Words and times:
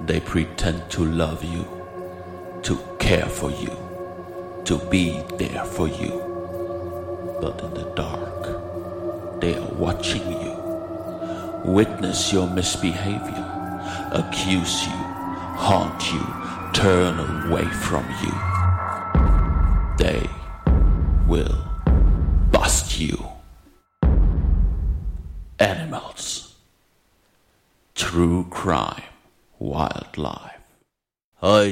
They 0.00 0.20
pretend 0.20 0.90
to 0.92 1.04
love 1.04 1.44
you, 1.44 1.64
to 2.62 2.78
care 2.98 3.26
for 3.26 3.50
you, 3.50 3.76
to 4.64 4.78
be 4.90 5.22
there 5.36 5.64
for 5.64 5.88
you. 5.88 7.38
But 7.40 7.60
in 7.62 7.74
the 7.74 7.92
dark, 7.94 9.40
they 9.40 9.56
are 9.56 9.72
watching 9.74 10.26
you, 10.26 10.56
witness 11.64 12.32
your 12.32 12.48
misbehavior, 12.48 13.46
accuse 14.12 14.86
you, 14.86 14.92
haunt 14.92 16.12
you, 16.12 16.24
turn 16.72 17.18
away 17.46 17.64
from 17.64 18.04
you. 18.22 18.32
They 19.98 20.28
will 21.26 21.59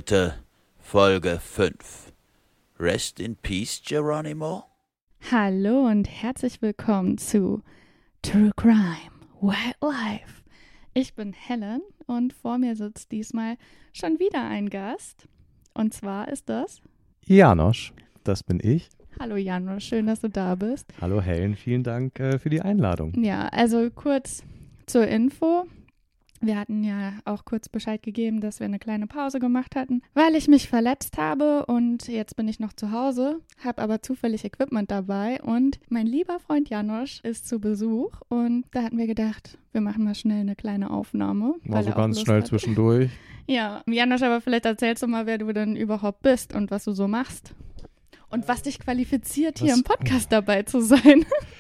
Heute 0.09 0.37
Folge 0.79 1.39
5. 1.39 2.15
Rest 2.81 3.21
in 3.21 3.37
Peace, 3.37 3.83
Geronimo. 3.87 4.65
Hallo 5.31 5.87
und 5.87 6.09
herzlich 6.09 6.63
willkommen 6.63 7.19
zu 7.19 7.63
True 8.23 8.51
Crime 8.57 9.13
Wildlife. 9.43 10.45
Ich 10.95 11.15
bin 11.15 11.35
Helen 11.35 11.83
und 12.07 12.33
vor 12.33 12.57
mir 12.57 12.75
sitzt 12.75 13.13
diesmal 13.13 13.59
schon 13.93 14.19
wieder 14.19 14.49
ein 14.49 14.71
Gast. 14.71 15.29
Und 15.75 15.93
zwar 15.93 16.29
ist 16.29 16.49
das. 16.49 16.81
Janosch, 17.27 17.93
das 18.25 18.43
bin 18.43 18.61
ich. 18.63 18.89
Hallo 19.21 19.37
Janosch, 19.37 19.85
schön, 19.85 20.07
dass 20.07 20.21
du 20.21 20.31
da 20.31 20.55
bist. 20.55 20.91
Hallo 21.03 21.21
Helen, 21.21 21.55
vielen 21.55 21.83
Dank 21.83 22.19
äh, 22.19 22.39
für 22.39 22.49
die 22.49 22.63
Einladung. 22.63 23.13
Ja, 23.23 23.49
also 23.49 23.91
kurz 23.91 24.43
zur 24.87 25.07
Info. 25.07 25.67
Wir 26.41 26.57
hatten 26.59 26.85
ja 26.85 27.15
auch 27.25 27.45
kurz 27.45 27.69
Bescheid 27.69 28.03
gegeben, 28.03 28.41
dass 28.41 28.61
wir 28.61 28.65
eine 28.67 28.79
kleine 28.79 29.07
Pause 29.07 29.41
gemacht 29.41 29.75
hatten, 29.75 30.03
weil 30.15 30.35
ich 30.37 30.47
mich 30.49 30.69
verletzt 30.69 31.19
habe 31.19 31.67
und 31.67 32.07
jetzt 32.09 32.37
bin 32.37 32.47
ich 32.47 32.61
noch 32.61 32.73
zu 32.73 32.93
Hause, 32.93 33.41
habe 33.65 33.83
aber 33.83 34.03
zufällig 34.03 34.45
Equipment 34.45 34.91
dabei 34.91 35.41
und 35.43 35.81
mein 35.89 36.07
lieber 36.07 36.39
Freund 36.39 36.69
Janosch 36.69 37.21
ist 37.25 37.49
zu 37.49 37.59
Besuch 37.61 38.13
und 38.29 38.65
da 38.73 38.83
hatten 38.83 38.99
wir 38.99 39.07
gedacht, 39.09 39.59
wir 39.73 39.81
machen 39.81 40.05
mal 40.05 40.15
schnell 40.15 40.41
eine 40.41 40.55
kleine 40.57 40.91
Aufnahme. 40.91 41.55
Mal 41.65 41.83
so 41.85 41.91
ganz 41.91 42.21
schnell 42.21 42.41
hat. 42.41 42.47
zwischendurch. 42.49 43.11
Ja, 43.51 43.81
Janosch, 43.87 44.21
aber 44.23 44.43
vielleicht 44.43 44.67
erzählst 44.67 45.03
du 45.03 45.07
mal, 45.07 45.25
wer 45.25 45.39
du 45.39 45.51
denn 45.55 45.75
überhaupt 45.75 46.21
bist 46.21 46.55
und 46.55 46.71
was 46.71 46.85
du 46.85 46.93
so 46.93 47.09
machst. 47.09 47.55
Und 48.29 48.47
was 48.47 48.61
dich 48.61 48.79
qualifiziert, 48.79 49.59
hier 49.59 49.71
Was- 49.71 49.79
im 49.79 49.85
Podcast 49.85 50.31
dabei 50.31 50.65
zu 50.65 50.83
sein. 50.83 51.25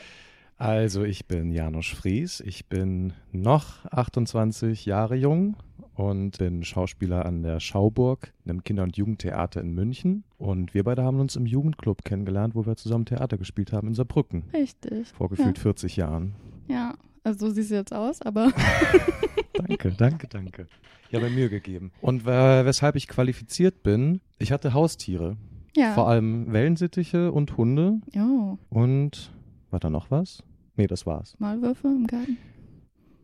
Also, 0.58 1.04
ich 1.04 1.26
bin 1.26 1.52
Janosch 1.52 1.94
Fries. 1.94 2.40
Ich 2.40 2.66
bin 2.66 3.12
noch 3.30 3.84
28 3.92 4.86
Jahre 4.86 5.14
jung 5.14 5.56
und 5.94 6.38
bin 6.38 6.64
Schauspieler 6.64 7.24
an 7.26 7.44
der 7.44 7.60
Schauburg, 7.60 8.32
einem 8.44 8.64
Kinder- 8.64 8.82
und 8.82 8.96
Jugendtheater 8.96 9.60
in 9.60 9.72
München. 9.72 10.24
Und 10.36 10.74
wir 10.74 10.82
beide 10.82 11.04
haben 11.04 11.20
uns 11.20 11.36
im 11.36 11.46
Jugendclub 11.46 12.04
kennengelernt, 12.04 12.56
wo 12.56 12.66
wir 12.66 12.74
zusammen 12.76 13.04
Theater 13.04 13.38
gespielt 13.38 13.72
haben 13.72 13.86
in 13.86 13.94
Saarbrücken. 13.94 14.44
Richtig. 14.52 15.06
Vor 15.16 15.28
gefühlt 15.28 15.58
40 15.58 15.96
Jahren. 15.96 16.34
Ja, 16.66 16.94
also 17.22 17.46
so 17.46 17.52
siehst 17.54 17.70
du 17.70 17.76
jetzt 17.76 17.94
aus, 17.94 18.20
aber 18.22 18.50
Danke, 19.52 19.92
danke, 19.92 20.26
danke. 20.28 20.66
Ich 21.08 21.14
habe 21.14 21.28
mir 21.28 21.34
Mühe 21.36 21.50
gegeben. 21.50 21.90
Und 22.00 22.26
weshalb 22.26 22.96
ich 22.96 23.06
qualifiziert 23.08 23.82
bin, 23.84 24.20
ich 24.38 24.50
hatte 24.52 24.72
Haustiere. 24.74 25.36
ja. 25.76 25.94
Vor 25.94 26.08
allem 26.08 26.52
Wellensittiche 26.52 27.30
und 27.32 27.56
Hunde. 27.56 28.00
Oh, 28.16 28.56
Und 28.70 29.32
war 29.70 29.80
da 29.80 29.88
noch 29.90 30.10
was? 30.10 30.42
Nee, 30.78 30.86
das 30.86 31.06
war's. 31.06 31.34
Maulwürfe 31.40 31.88
im 31.88 32.06
Garten. 32.06 32.38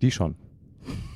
Die 0.02 0.10
schon. 0.10 0.34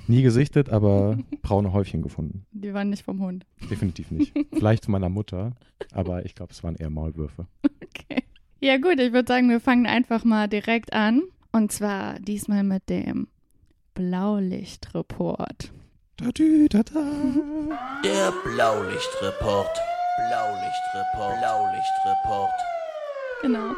Nie 0.07 0.23
gesichtet, 0.23 0.71
aber 0.71 1.19
braune 1.43 1.73
Häufchen 1.73 2.01
gefunden. 2.01 2.47
Die 2.53 2.73
waren 2.73 2.91
nicht 2.91 3.05
vom 3.05 3.21
Hund. 3.21 3.45
Definitiv 3.69 4.13
nicht. 4.13 4.33
Vielleicht 4.53 4.85
von 4.85 4.93
meiner 4.93 5.09
Mutter, 5.09 5.57
aber 5.93 6.25
ich 6.25 6.37
glaube, 6.37 6.53
es 6.53 6.63
waren 6.63 6.77
eher 6.77 6.91
Maulwürfe. 6.91 7.49
Okay. 7.65 8.23
Ja 8.61 8.77
gut, 8.77 9.01
ich 9.01 9.13
würde 9.13 9.27
sagen, 9.27 9.51
wir 9.51 9.59
fangen 9.59 9.87
einfach 9.87 10.25
mal 10.25 10.49
direkt 10.49 10.93
an. 10.93 11.23
Und 11.51 11.73
zwar 11.73 12.21
diesmal 12.21 12.63
mit 12.63 12.89
dem 12.89 13.27
Blaulichtreport. 13.95 15.73
Tatü, 16.17 16.69
tata. 16.69 17.01
Der 18.05 18.33
Blaulichtreport. 18.45 19.77
Blaulichtreport. 20.29 21.39
Blaulichtreport. 21.41 22.53
Genau. 23.43 23.73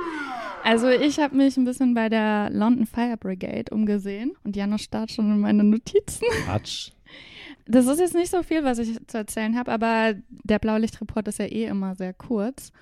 Also 0.63 0.89
ich 0.89 1.19
habe 1.19 1.37
mich 1.37 1.57
ein 1.57 1.65
bisschen 1.65 1.95
bei 1.95 2.09
der 2.09 2.51
London 2.51 2.87
Fire 2.87 3.17
Brigade 3.17 3.73
umgesehen 3.75 4.33
und 4.45 4.57
Janusz 4.57 4.83
starrt 4.83 5.11
schon 5.11 5.31
in 5.31 5.41
meine 5.41 5.65
Notizen. 5.65 6.27
Quatsch. 6.45 6.93
Das 7.67 7.87
ist 7.87 8.01
jetzt 8.01 8.15
nicht 8.15 8.31
so 8.31 8.43
viel, 8.43 8.65
was 8.65 8.79
ich 8.79 8.97
zu 9.07 9.19
erzählen 9.19 9.57
habe, 9.57 9.73
aber 9.73 10.15
der 10.29 10.59
Blaulichtreport 10.59 11.29
ist 11.29 11.39
ja 11.39 11.47
eh 11.47 11.65
immer 11.67 11.95
sehr 11.95 12.13
kurz. 12.13 12.73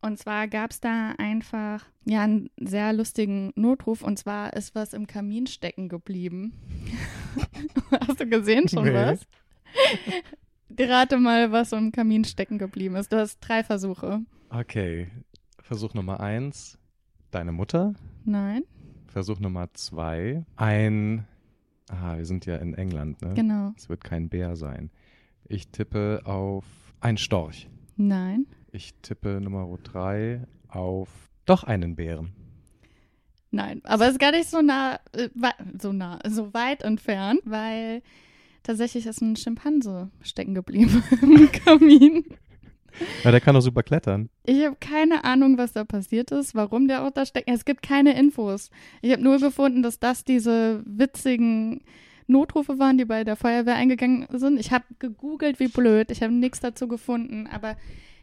Und 0.00 0.18
zwar 0.18 0.48
gab 0.48 0.72
es 0.72 0.80
da 0.80 1.12
einfach 1.18 1.84
ja 2.04 2.22
einen 2.22 2.50
sehr 2.58 2.92
lustigen 2.92 3.52
Notruf 3.54 4.02
und 4.02 4.18
zwar 4.18 4.52
ist 4.54 4.74
was 4.74 4.94
im 4.94 5.06
Kamin 5.06 5.46
stecken 5.46 5.88
geblieben. 5.88 6.52
Hast 8.08 8.20
du 8.20 8.26
gesehen 8.26 8.68
schon 8.68 8.84
Nee. 8.84 8.94
was? 8.94 9.20
Rate 10.78 11.18
mal, 11.18 11.52
was 11.52 11.72
im 11.72 11.92
Kamin 11.92 12.24
stecken 12.24 12.58
geblieben 12.58 12.96
ist. 12.96 13.12
Du 13.12 13.16
hast 13.18 13.38
drei 13.40 13.62
Versuche. 13.62 14.20
Okay. 14.50 15.08
Versuch 15.60 15.94
Nummer 15.94 16.20
eins. 16.20 16.78
Deine 17.32 17.52
Mutter. 17.52 17.94
Nein, 18.24 18.62
Versuch 19.06 19.40
Nummer 19.40 19.72
zwei. 19.74 20.44
Ein. 20.56 21.26
Ah, 21.88 22.16
wir 22.16 22.24
sind 22.24 22.46
ja 22.46 22.56
in 22.56 22.74
England, 22.74 23.20
ne? 23.20 23.34
genau. 23.34 23.72
Es 23.76 23.88
wird 23.88 24.04
kein 24.04 24.28
Bär 24.28 24.54
sein. 24.54 24.90
Ich 25.48 25.68
tippe 25.68 26.22
auf 26.24 26.64
ein 27.00 27.18
Storch. 27.18 27.68
Nein. 27.96 28.46
Ich 28.70 28.94
tippe 29.02 29.40
Nummer 29.42 29.68
drei 29.82 30.46
auf 30.68 31.08
doch 31.44 31.64
einen 31.64 31.96
Bären. 31.96 32.32
Nein, 33.50 33.82
aber 33.84 34.06
es 34.06 34.12
ist 34.12 34.18
gar 34.18 34.32
nicht 34.32 34.48
so 34.48 34.62
nah, 34.62 34.98
äh, 35.12 35.28
so 35.78 35.92
nah, 35.92 36.20
so 36.26 36.54
weit 36.54 36.82
entfernt, 36.82 37.40
weil 37.44 38.02
tatsächlich 38.62 39.06
ist 39.06 39.20
ein 39.20 39.36
Schimpanse 39.36 40.10
stecken 40.22 40.54
geblieben 40.54 41.02
im 41.22 41.52
Kamin. 41.52 42.24
Ja, 43.24 43.30
der 43.30 43.40
kann 43.40 43.54
doch 43.54 43.60
super 43.60 43.82
klettern. 43.82 44.28
Ich 44.44 44.64
habe 44.64 44.76
keine 44.80 45.24
Ahnung, 45.24 45.58
was 45.58 45.72
da 45.72 45.84
passiert 45.84 46.30
ist, 46.30 46.54
warum 46.54 46.88
der 46.88 47.06
auch 47.06 47.10
da 47.10 47.26
steckt. 47.26 47.48
Es 47.48 47.64
gibt 47.64 47.82
keine 47.82 48.18
Infos. 48.18 48.70
Ich 49.00 49.12
habe 49.12 49.22
nur 49.22 49.38
gefunden, 49.38 49.82
dass 49.82 49.98
das 49.98 50.24
diese 50.24 50.82
witzigen 50.86 51.82
Notrufe 52.26 52.78
waren, 52.78 52.98
die 52.98 53.04
bei 53.04 53.24
der 53.24 53.36
Feuerwehr 53.36 53.74
eingegangen 53.74 54.26
sind. 54.32 54.58
Ich 54.58 54.72
habe 54.72 54.84
gegoogelt, 54.98 55.60
wie 55.60 55.68
blöd. 55.68 56.10
Ich 56.10 56.22
habe 56.22 56.32
nichts 56.32 56.60
dazu 56.60 56.88
gefunden, 56.88 57.46
aber 57.46 57.76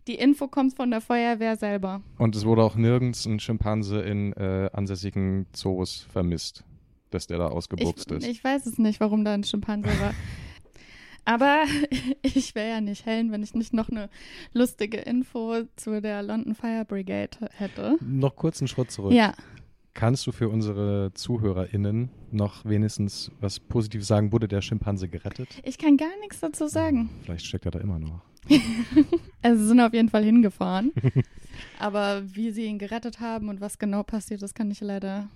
die 0.07 0.15
Info 0.15 0.47
kommt 0.47 0.75
von 0.75 0.89
der 0.89 1.01
Feuerwehr 1.01 1.55
selber. 1.55 2.01
Und 2.17 2.35
es 2.35 2.45
wurde 2.45 2.63
auch 2.63 2.75
nirgends 2.75 3.25
ein 3.25 3.39
Schimpanse 3.39 4.01
in 4.01 4.33
äh, 4.33 4.69
ansässigen 4.73 5.45
Zoos 5.53 6.07
vermisst, 6.11 6.63
dass 7.11 7.27
der 7.27 7.37
da 7.37 7.47
ausgebuchst 7.47 8.11
ich, 8.11 8.17
ist. 8.17 8.27
Ich 8.27 8.43
weiß 8.43 8.65
es 8.65 8.77
nicht, 8.77 8.99
warum 8.99 9.23
da 9.23 9.33
ein 9.33 9.43
Schimpanse 9.43 9.89
war. 9.99 10.13
Aber 11.29 11.63
ich 12.23 12.55
wäre 12.55 12.69
ja 12.69 12.81
nicht 12.81 13.05
Helen, 13.05 13.31
wenn 13.31 13.43
ich 13.43 13.53
nicht 13.53 13.71
noch 13.71 13.89
eine 13.89 14.09
lustige 14.51 14.97
Info 14.97 15.61
zu 15.75 16.01
der 16.01 16.23
London 16.23 16.55
Fire 16.55 16.85
Brigade 16.85 17.37
hätte. 17.53 17.97
Noch 18.01 18.35
kurz 18.35 18.61
einen 18.61 18.67
Schritt 18.67 18.89
zurück. 18.89 19.13
Ja, 19.13 19.35
Kannst 19.93 20.25
du 20.25 20.31
für 20.31 20.49
unsere 20.49 21.11
ZuhörerInnen 21.13 22.09
noch 22.31 22.63
wenigstens 22.63 23.31
was 23.41 23.59
Positives 23.59 24.07
sagen? 24.07 24.31
Wurde 24.31 24.47
der 24.47 24.61
Schimpanse 24.61 25.09
gerettet? 25.09 25.49
ich 25.63 25.77
kann 25.77 25.97
gar 25.97 26.17
nichts 26.21 26.39
dazu 26.39 26.67
sagen. 26.67 27.09
Vielleicht 27.23 27.45
steckt 27.45 27.65
er 27.65 27.71
da 27.71 27.79
immer 27.79 27.99
noch. 27.99 28.21
Also 29.41 29.61
sie 29.61 29.67
sind 29.69 29.79
auf 29.79 29.93
jeden 29.93 30.09
Fall 30.09 30.23
hingefahren. 30.23 30.91
Aber 31.79 32.23
wie 32.35 32.51
sie 32.51 32.65
ihn 32.65 32.77
gerettet 32.77 33.21
haben 33.21 33.47
und 33.47 33.61
was 33.61 33.77
genau 33.77 34.03
passiert 34.03 34.41
ist, 34.41 34.53
kann 34.53 34.69
ich 34.69 34.81
leider 34.81 35.29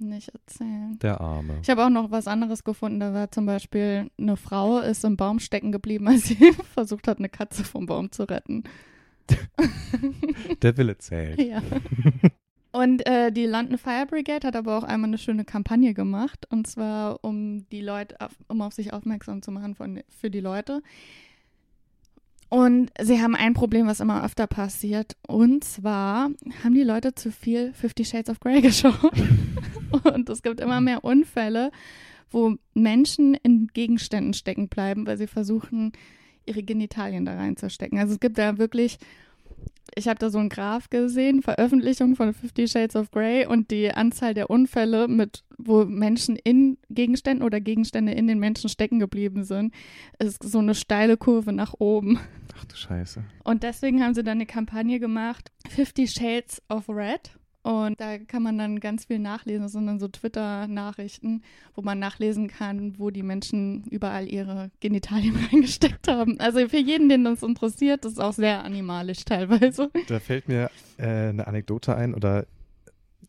nicht 0.00 0.28
erzählen. 0.28 0.98
Der 1.00 1.20
Arme. 1.20 1.58
Ich 1.62 1.70
habe 1.70 1.84
auch 1.84 1.90
noch 1.90 2.10
was 2.10 2.26
anderes 2.26 2.64
gefunden. 2.64 3.00
Da 3.00 3.12
war 3.14 3.30
zum 3.30 3.46
Beispiel 3.46 4.10
eine 4.18 4.36
Frau, 4.36 4.78
ist 4.78 5.04
im 5.04 5.16
Baum 5.16 5.38
stecken 5.40 5.72
geblieben, 5.72 6.08
als 6.08 6.24
sie 6.24 6.52
versucht 6.74 7.08
hat, 7.08 7.18
eine 7.18 7.28
Katze 7.28 7.64
vom 7.64 7.86
Baum 7.86 8.12
zu 8.12 8.24
retten. 8.24 8.64
Der 10.62 10.76
Wille 10.76 10.98
zählt. 10.98 11.40
Ja. 11.48 11.62
Und 12.70 13.06
äh, 13.06 13.32
die 13.32 13.46
London 13.46 13.78
Fire 13.78 14.06
Brigade 14.06 14.46
hat 14.46 14.54
aber 14.54 14.76
auch 14.76 14.84
einmal 14.84 15.08
eine 15.08 15.18
schöne 15.18 15.44
Kampagne 15.44 15.94
gemacht. 15.94 16.46
Und 16.50 16.66
zwar, 16.66 17.24
um 17.24 17.66
die 17.70 17.80
Leute, 17.80 18.20
auf, 18.20 18.32
um 18.46 18.60
auf 18.60 18.74
sich 18.74 18.92
aufmerksam 18.92 19.42
zu 19.42 19.50
machen 19.50 19.74
von, 19.74 20.02
für 20.08 20.30
die 20.30 20.40
Leute. 20.40 20.82
Und 22.48 22.90
sie 23.00 23.20
haben 23.20 23.36
ein 23.36 23.52
Problem, 23.52 23.86
was 23.86 24.00
immer 24.00 24.24
öfter 24.24 24.46
passiert. 24.46 25.16
Und 25.26 25.64
zwar 25.64 26.30
haben 26.64 26.74
die 26.74 26.82
Leute 26.82 27.14
zu 27.14 27.30
viel 27.30 27.72
Fifty 27.74 28.04
Shades 28.04 28.30
of 28.30 28.40
Grey 28.40 28.60
geschaut. 28.62 29.12
Und 30.04 30.28
es 30.30 30.42
gibt 30.42 30.60
immer 30.60 30.80
mehr 30.80 31.04
Unfälle, 31.04 31.70
wo 32.30 32.56
Menschen 32.74 33.34
in 33.34 33.68
Gegenständen 33.68 34.34
stecken 34.34 34.68
bleiben, 34.68 35.06
weil 35.06 35.18
sie 35.18 35.26
versuchen, 35.26 35.92
ihre 36.46 36.62
Genitalien 36.62 37.24
da 37.24 37.34
reinzustecken. 37.34 37.98
Also 37.98 38.14
es 38.14 38.20
gibt 38.20 38.38
da 38.38 38.58
wirklich 38.58 38.98
ich 39.94 40.08
habe 40.08 40.18
da 40.18 40.30
so 40.30 40.38
einen 40.38 40.48
Graph 40.48 40.90
gesehen, 40.90 41.42
Veröffentlichung 41.42 42.16
von 42.16 42.32
Fifty 42.34 42.68
Shades 42.68 42.96
of 42.96 43.10
Grey 43.10 43.46
und 43.46 43.70
die 43.70 43.92
Anzahl 43.92 44.34
der 44.34 44.50
Unfälle, 44.50 45.08
mit 45.08 45.44
wo 45.58 45.84
Menschen 45.84 46.36
in 46.36 46.78
Gegenständen 46.88 47.44
oder 47.44 47.60
Gegenstände 47.60 48.12
in 48.12 48.26
den 48.26 48.38
Menschen 48.38 48.68
stecken 48.68 48.98
geblieben 48.98 49.44
sind, 49.44 49.74
ist 50.18 50.42
so 50.42 50.58
eine 50.58 50.74
steile 50.74 51.16
Kurve 51.16 51.52
nach 51.52 51.74
oben. 51.78 52.18
Ach 52.56 52.64
du 52.64 52.76
Scheiße. 52.76 53.24
Und 53.44 53.62
deswegen 53.62 54.02
haben 54.02 54.14
sie 54.14 54.22
dann 54.22 54.38
eine 54.38 54.46
Kampagne 54.46 55.00
gemacht, 55.00 55.50
Fifty 55.68 56.06
Shades 56.06 56.62
of 56.68 56.88
Red. 56.88 57.37
Und 57.62 58.00
da 58.00 58.18
kann 58.18 58.42
man 58.42 58.56
dann 58.56 58.80
ganz 58.80 59.04
viel 59.06 59.18
nachlesen. 59.18 59.62
Das 59.62 59.72
sind 59.72 59.86
dann 59.86 59.98
so 59.98 60.08
Twitter-Nachrichten, 60.08 61.42
wo 61.74 61.82
man 61.82 61.98
nachlesen 61.98 62.48
kann, 62.48 62.98
wo 62.98 63.10
die 63.10 63.22
Menschen 63.22 63.82
überall 63.90 64.26
ihre 64.26 64.70
Genitalien 64.80 65.36
reingesteckt 65.52 66.08
haben. 66.08 66.38
Also 66.40 66.66
für 66.68 66.78
jeden, 66.78 67.08
den 67.08 67.24
das 67.24 67.42
interessiert, 67.42 68.04
das 68.04 68.12
ist 68.12 68.20
auch 68.20 68.32
sehr 68.32 68.64
animalisch 68.64 69.24
teilweise. 69.24 69.90
Da 70.06 70.20
fällt 70.20 70.48
mir 70.48 70.70
äh, 70.96 71.28
eine 71.28 71.46
Anekdote 71.46 71.94
ein 71.96 72.14
oder 72.14 72.46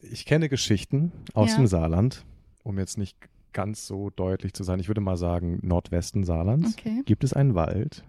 ich 0.02 0.26
kenne 0.26 0.48
Geschichten 0.48 1.12
aus 1.34 1.52
Ja. 1.52 1.58
dem 1.58 1.68
Saarland, 1.68 2.24
um 2.64 2.78
jetzt 2.80 2.98
nicht 2.98 3.18
ganz 3.52 3.88
so 3.88 4.10
deutlich 4.12 4.54
zu 4.54 4.64
sein. 4.64 4.80
Ich 4.80 4.88
würde 4.88 5.02
mal 5.02 5.18
sagen 5.18 5.60
Nordwesten 5.64 6.24
Saarlands. 6.24 6.76
Okay. 6.78 7.02
Gibt 7.06 7.24
es 7.24 7.34
einen 7.34 7.56
Wald, 7.56 8.06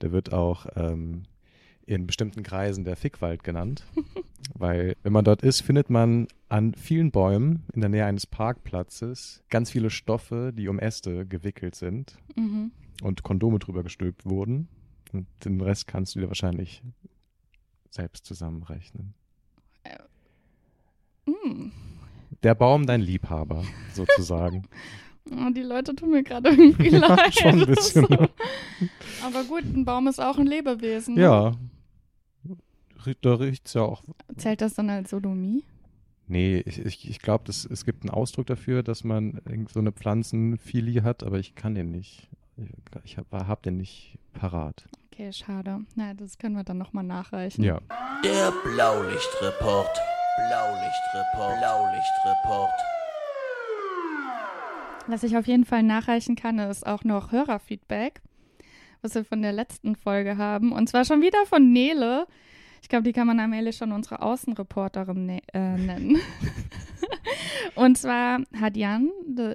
der 0.00 0.10
wird 0.10 0.32
auch 0.32 0.66
ähm, 0.74 1.24
in 1.94 2.06
bestimmten 2.06 2.42
Kreisen 2.42 2.84
der 2.84 2.96
Fickwald 2.96 3.42
genannt, 3.42 3.84
weil 4.54 4.96
wenn 5.02 5.12
man 5.12 5.24
dort 5.24 5.42
ist, 5.42 5.60
findet 5.62 5.90
man 5.90 6.28
an 6.48 6.74
vielen 6.74 7.10
Bäumen 7.10 7.64
in 7.72 7.80
der 7.80 7.90
Nähe 7.90 8.04
eines 8.06 8.26
Parkplatzes 8.26 9.42
ganz 9.50 9.70
viele 9.70 9.90
Stoffe, 9.90 10.52
die 10.54 10.68
um 10.68 10.78
Äste 10.78 11.26
gewickelt 11.26 11.74
sind 11.74 12.16
Mhm. 12.36 12.70
und 13.02 13.22
Kondome 13.22 13.58
drüber 13.58 13.82
gestülpt 13.82 14.24
wurden. 14.24 14.68
Und 15.12 15.26
den 15.44 15.60
Rest 15.60 15.88
kannst 15.88 16.14
du 16.14 16.20
dir 16.20 16.28
wahrscheinlich 16.28 16.82
selbst 17.90 18.24
zusammenrechnen. 18.24 19.14
Mm. 21.26 21.70
Der 22.42 22.54
Baum 22.54 22.86
dein 22.86 23.00
Liebhaber, 23.00 23.64
sozusagen. 23.94 24.62
Oh, 25.32 25.50
die 25.54 25.62
Leute 25.62 25.94
tun 25.94 26.10
mir 26.10 26.22
gerade 26.24 26.48
irgendwie 26.48 26.88
Ja, 26.88 27.06
leid. 27.14 27.34
schon 27.34 27.60
ein 27.60 27.66
bisschen. 27.66 28.06
So. 28.06 28.16
Aber 29.24 29.44
gut, 29.46 29.62
ein 29.64 29.84
Baum 29.84 30.08
ist 30.08 30.18
auch 30.18 30.38
ein 30.38 30.46
Lebewesen. 30.46 31.14
ne? 31.14 31.20
ja. 31.20 31.52
Da 33.20 33.34
riecht's 33.34 33.74
ja 33.74 33.82
auch. 33.82 34.02
Zählt 34.36 34.60
das 34.60 34.74
dann 34.74 34.90
als 34.90 35.10
Sodomie? 35.10 35.64
Nee, 36.26 36.62
ich, 36.64 36.78
ich, 36.84 37.10
ich 37.10 37.18
glaube, 37.18 37.44
es 37.48 37.84
gibt 37.84 38.04
einen 38.04 38.10
Ausdruck 38.10 38.46
dafür, 38.46 38.82
dass 38.84 39.02
man 39.02 39.40
irgend 39.48 39.70
so 39.70 39.80
eine 39.80 39.90
Pflanzenphilie 39.90 41.02
hat, 41.02 41.24
aber 41.24 41.38
ich 41.38 41.56
kann 41.56 41.74
den 41.74 41.90
nicht. 41.90 42.28
Ich, 42.56 42.70
ich 43.04 43.16
habe 43.18 43.48
hab 43.48 43.62
den 43.62 43.78
nicht 43.78 44.16
parat. 44.32 44.88
Okay, 45.12 45.32
schade. 45.32 45.80
Na, 45.96 46.14
das 46.14 46.38
können 46.38 46.54
wir 46.54 46.62
dann 46.62 46.78
nochmal 46.78 47.04
nachreichen. 47.04 47.64
Ja. 47.64 47.80
Der 48.22 48.52
Blaulichtreport. 48.62 49.98
Blaulichtreport. 50.48 51.58
Blaulichtreport. 51.58 52.80
Was 55.08 55.24
ich 55.24 55.36
auf 55.36 55.46
jeden 55.46 55.64
Fall 55.64 55.82
nachreichen 55.82 56.36
kann, 56.36 56.58
ist 56.60 56.86
auch 56.86 57.02
noch 57.02 57.32
Hörerfeedback, 57.32 58.22
was 59.02 59.14
wir 59.16 59.24
von 59.24 59.42
der 59.42 59.52
letzten 59.52 59.96
Folge 59.96 60.36
haben. 60.36 60.70
Und 60.70 60.88
zwar 60.88 61.04
schon 61.04 61.22
wieder 61.22 61.44
von 61.46 61.72
Nele. 61.72 62.26
Ich 62.82 62.88
glaube, 62.88 63.04
die 63.04 63.12
kann 63.12 63.26
man 63.26 63.40
allmählich 63.40 63.76
schon 63.76 63.92
unsere 63.92 64.22
Außenreporterin 64.22 65.26
ne 65.26 65.42
äh, 65.52 65.76
nennen. 65.76 66.18
Und 67.74 67.98
zwar 67.98 68.40
hat 68.58 68.76
Jan 68.76 69.10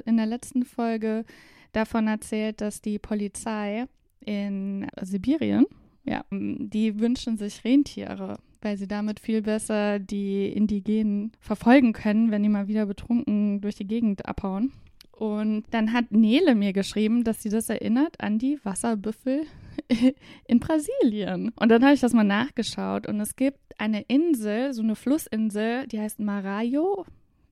in 0.05 0.17
der 0.17 0.25
letzten 0.25 0.63
Folge 0.63 1.25
davon 1.73 2.07
erzählt, 2.07 2.61
dass 2.61 2.81
die 2.81 2.99
Polizei 2.99 3.85
in 4.21 4.87
Sibirien, 5.01 5.65
ja, 6.03 6.23
die 6.31 6.99
wünschen 6.99 7.37
sich 7.37 7.63
Rentiere, 7.63 8.39
weil 8.61 8.77
sie 8.77 8.87
damit 8.87 9.19
viel 9.19 9.41
besser 9.41 9.99
die 9.99 10.47
Indigenen 10.47 11.31
verfolgen 11.39 11.93
können, 11.93 12.31
wenn 12.31 12.43
die 12.43 12.49
mal 12.49 12.67
wieder 12.67 12.85
betrunken 12.85 13.61
durch 13.61 13.75
die 13.75 13.87
Gegend 13.87 14.25
abhauen. 14.25 14.71
Und 15.11 15.65
dann 15.71 15.93
hat 15.93 16.11
Nele 16.11 16.55
mir 16.55 16.73
geschrieben, 16.73 17.23
dass 17.23 17.41
sie 17.41 17.49
das 17.49 17.69
erinnert 17.69 18.19
an 18.19 18.37
die 18.37 18.59
Wasserbüffel 18.63 19.43
in 20.47 20.59
Brasilien. 20.59 21.51
Und 21.59 21.69
dann 21.69 21.83
habe 21.83 21.93
ich 21.93 22.01
das 22.01 22.13
mal 22.13 22.23
nachgeschaut 22.23 23.07
und 23.07 23.19
es 23.19 23.35
gibt 23.35 23.59
eine 23.77 24.01
Insel, 24.03 24.73
so 24.73 24.81
eine 24.81 24.95
Flussinsel, 24.95 25.87
die 25.87 25.99
heißt 25.99 26.19
Marajo. 26.19 27.05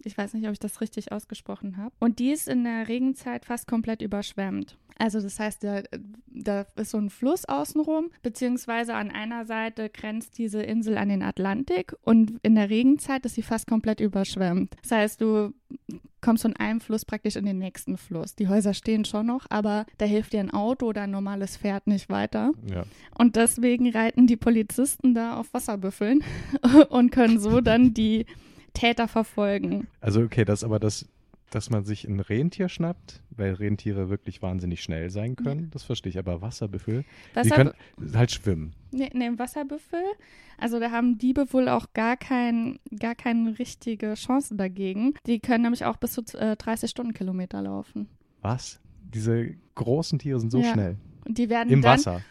Ich 0.06 0.18
weiß 0.18 0.34
nicht, 0.34 0.46
ob 0.46 0.54
ich 0.54 0.60
das 0.60 0.82
richtig 0.82 1.12
ausgesprochen 1.12 1.78
habe. 1.78 1.94
Und 2.00 2.20
die 2.20 2.32
ist 2.32 2.48
in 2.48 2.64
der 2.64 2.88
Regenzeit 2.88 3.46
fast 3.46 3.68
komplett 3.68 4.02
überschwemmt. 4.02 4.78
Also 4.98 5.20
das 5.20 5.40
heißt, 5.40 5.64
da, 5.64 5.82
da 6.28 6.66
ist 6.76 6.92
so 6.92 6.98
ein 6.98 7.10
Fluss 7.10 7.46
außenrum, 7.46 8.12
beziehungsweise 8.22 8.94
an 8.94 9.12
einer 9.12 9.46
Seite 9.46 9.90
grenzt 9.90 10.38
diese 10.38 10.62
Insel 10.62 10.98
an 10.98 11.10
den 11.10 11.24
Atlantik 11.24 11.96
und 12.04 12.40
in 12.44 12.56
der 12.56 12.70
Regenzeit 12.70 13.26
ist 13.26 13.36
sie 13.36 13.42
fast 13.42 13.68
komplett 13.68 14.00
überschwemmt. 14.00 14.76
Das 14.82 14.92
heißt, 14.92 15.22
du 15.22 15.54
kommst 16.22 16.44
von 16.44 16.56
einem 16.56 16.80
Fluss 16.80 17.06
praktisch 17.06 17.36
in 17.36 17.46
den 17.46 17.58
nächsten 17.58 17.98
Fluss. 17.98 18.36
Die 18.36 18.48
Häuser 18.48 18.74
stehen 18.74 19.04
schon 19.06 19.28
noch, 19.28 19.46
aber 19.50 19.86
da 19.98 20.06
hilft 20.06 20.34
dir 20.34 20.40
ein 20.40 20.52
Auto 20.52 20.88
oder 20.88 21.02
ein 21.02 21.12
normales 21.12 21.58
Pferd 21.58 21.88
nicht 21.88 22.10
weiter. 22.10 22.54
Ja. 22.72 22.84
Und 23.18 23.36
deswegen 23.36 23.92
reiten 23.92 24.28
die 24.28 24.38
Polizisten 24.38 25.14
da 25.14 25.38
auf 25.38 25.54
Wasserbüffeln 25.54 26.24
und 26.90 27.12
können 27.12 27.40
so 27.40 27.62
dann 27.62 27.94
die 27.94 28.26
Täter 28.74 29.08
verfolgen. 29.08 29.88
Also 30.02 30.22
okay, 30.22 30.46
das 30.46 30.64
aber 30.64 30.80
das, 30.80 31.08
dass 31.52 31.70
man 31.70 31.84
sich 31.86 32.06
ein 32.06 32.20
Rentier 32.20 32.68
schnappt, 32.70 33.22
weil 33.30 33.54
Rentiere 33.54 34.10
wirklich 34.10 34.42
wahnsinnig 34.42 34.82
schnell 34.82 35.10
sein 35.12 35.36
können, 35.36 35.70
das 35.72 35.84
verstehe 35.84 36.10
ich. 36.10 36.18
Aber 36.18 36.42
Wasserbüffel, 36.42 37.04
die 37.32 37.36
Wasser, 37.36 37.56
können 37.56 37.72
halt 38.16 38.32
schwimmen. 38.32 38.74
nee, 38.92 39.10
nee, 39.14 39.30
Wasserbüffel, 39.38 40.02
also 40.58 40.80
da 40.80 40.92
haben 40.92 41.18
Diebe 41.20 41.52
wohl 41.54 41.70
auch 41.70 41.94
gar, 41.94 42.18
kein, 42.18 42.80
gar 43.00 43.16
keine 43.16 43.58
richtige 43.60 44.16
Chance 44.16 44.56
dagegen. 44.56 45.14
Die 45.28 45.40
können 45.40 45.64
nämlich 45.64 45.86
auch 45.86 45.98
bis 45.98 46.14
zu 46.14 46.22
äh, 46.38 46.56
30 46.56 46.90
Stundenkilometer 46.90 47.62
laufen. 47.62 48.08
Was? 48.42 48.80
Diese 49.14 49.52
großen 49.76 50.18
Tiere 50.20 50.40
sind 50.40 50.50
so 50.52 50.60
Ja. 50.62 50.74
schnell. 50.74 50.98
Und 51.26 51.38
die 51.38 51.50
werden 51.50 51.70
Im 51.72 51.82
dann, 51.82 51.94
Wasser. 52.00 52.22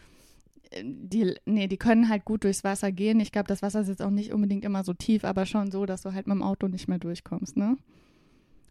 Die, 0.81 1.35
nee, 1.45 1.67
die 1.67 1.77
können 1.77 2.09
halt 2.09 2.25
gut 2.25 2.43
durchs 2.43 2.63
Wasser 2.63 2.91
gehen. 2.91 3.19
Ich 3.19 3.31
glaube, 3.31 3.47
das 3.47 3.61
Wasser 3.61 3.81
ist 3.81 3.87
jetzt 3.89 4.01
auch 4.01 4.09
nicht 4.09 4.33
unbedingt 4.33 4.65
immer 4.65 4.83
so 4.83 4.93
tief, 4.93 5.23
aber 5.23 5.45
schon 5.45 5.71
so, 5.71 5.85
dass 5.85 6.01
du 6.01 6.13
halt 6.13 6.27
mit 6.27 6.35
dem 6.35 6.43
Auto 6.43 6.67
nicht 6.67 6.87
mehr 6.87 6.99
durchkommst, 6.99 7.57
ne? 7.57 7.77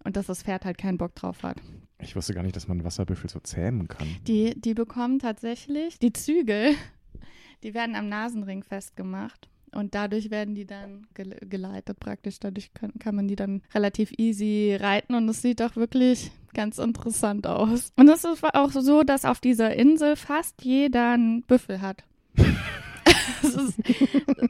Und 0.05 0.17
dass 0.17 0.27
das 0.27 0.43
Pferd 0.43 0.65
halt 0.65 0.79
keinen 0.79 0.99
Bock 0.99 1.15
drauf 1.15 1.43
hat. 1.45 1.61
Ich 2.01 2.17
wusste 2.17 2.35
gar 2.35 2.43
nicht, 2.43 2.57
dass 2.57 2.67
man 2.67 2.83
Wasserbüffel 2.83 3.31
so 3.31 3.39
zähmen 3.39 3.87
kann. 3.87 4.09
Die, 4.27 4.61
die 4.61 4.75
bekommen 4.75 5.21
tatsächlich 5.21 5.99
die 6.01 6.13
Zügel, 6.13 6.75
die 7.63 7.75
werden 7.75 7.95
am 7.95 8.09
Nasenring 8.09 8.65
festgemacht. 8.65 9.49
Und 9.75 9.95
dadurch 9.95 10.31
werden 10.31 10.55
die 10.55 10.67
dann 10.67 11.07
gele 11.15 11.37
geleitet 11.37 11.99
praktisch. 11.99 12.39
Dadurch 12.41 12.73
kann, 12.75 12.93
kann 12.99 13.15
man 13.15 13.29
die 13.29 13.37
dann 13.37 13.63
relativ 13.75 14.13
easy 14.19 14.77
reiten 14.79 15.15
und 15.15 15.29
es 15.29 15.43
sieht 15.43 15.63
auch 15.63 15.77
wirklich 15.77 16.31
ganz 16.55 16.79
interessant 16.79 17.47
aus. 17.47 17.93
Und 17.97 18.09
es 18.09 18.25
ist 18.25 18.45
auch 18.55 18.71
so, 18.71 19.03
dass 19.03 19.25
auf 19.25 19.41
dieser 19.41 19.75
Insel 19.75 20.17
fast 20.17 20.63
jeder 20.63 21.13
einen 21.13 21.43
Büffel 21.43 21.81
hat. 21.81 22.05
es, 23.43 23.55
ist, 23.55 23.79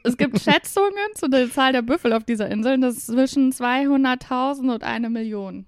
es 0.05 0.17
gibt 0.17 0.41
Schätzungen 0.41 1.15
zu 1.15 1.29
der 1.29 1.51
Zahl 1.51 1.73
der 1.73 1.83
Büffel 1.83 2.13
auf 2.13 2.25
dieser 2.25 2.51
Insel. 2.51 2.75
und 2.75 2.81
Das 2.81 2.97
ist 2.97 3.07
zwischen 3.07 3.53
200.000 3.53 4.73
und 4.73 4.83
eine 4.83 5.11
Million. 5.11 5.67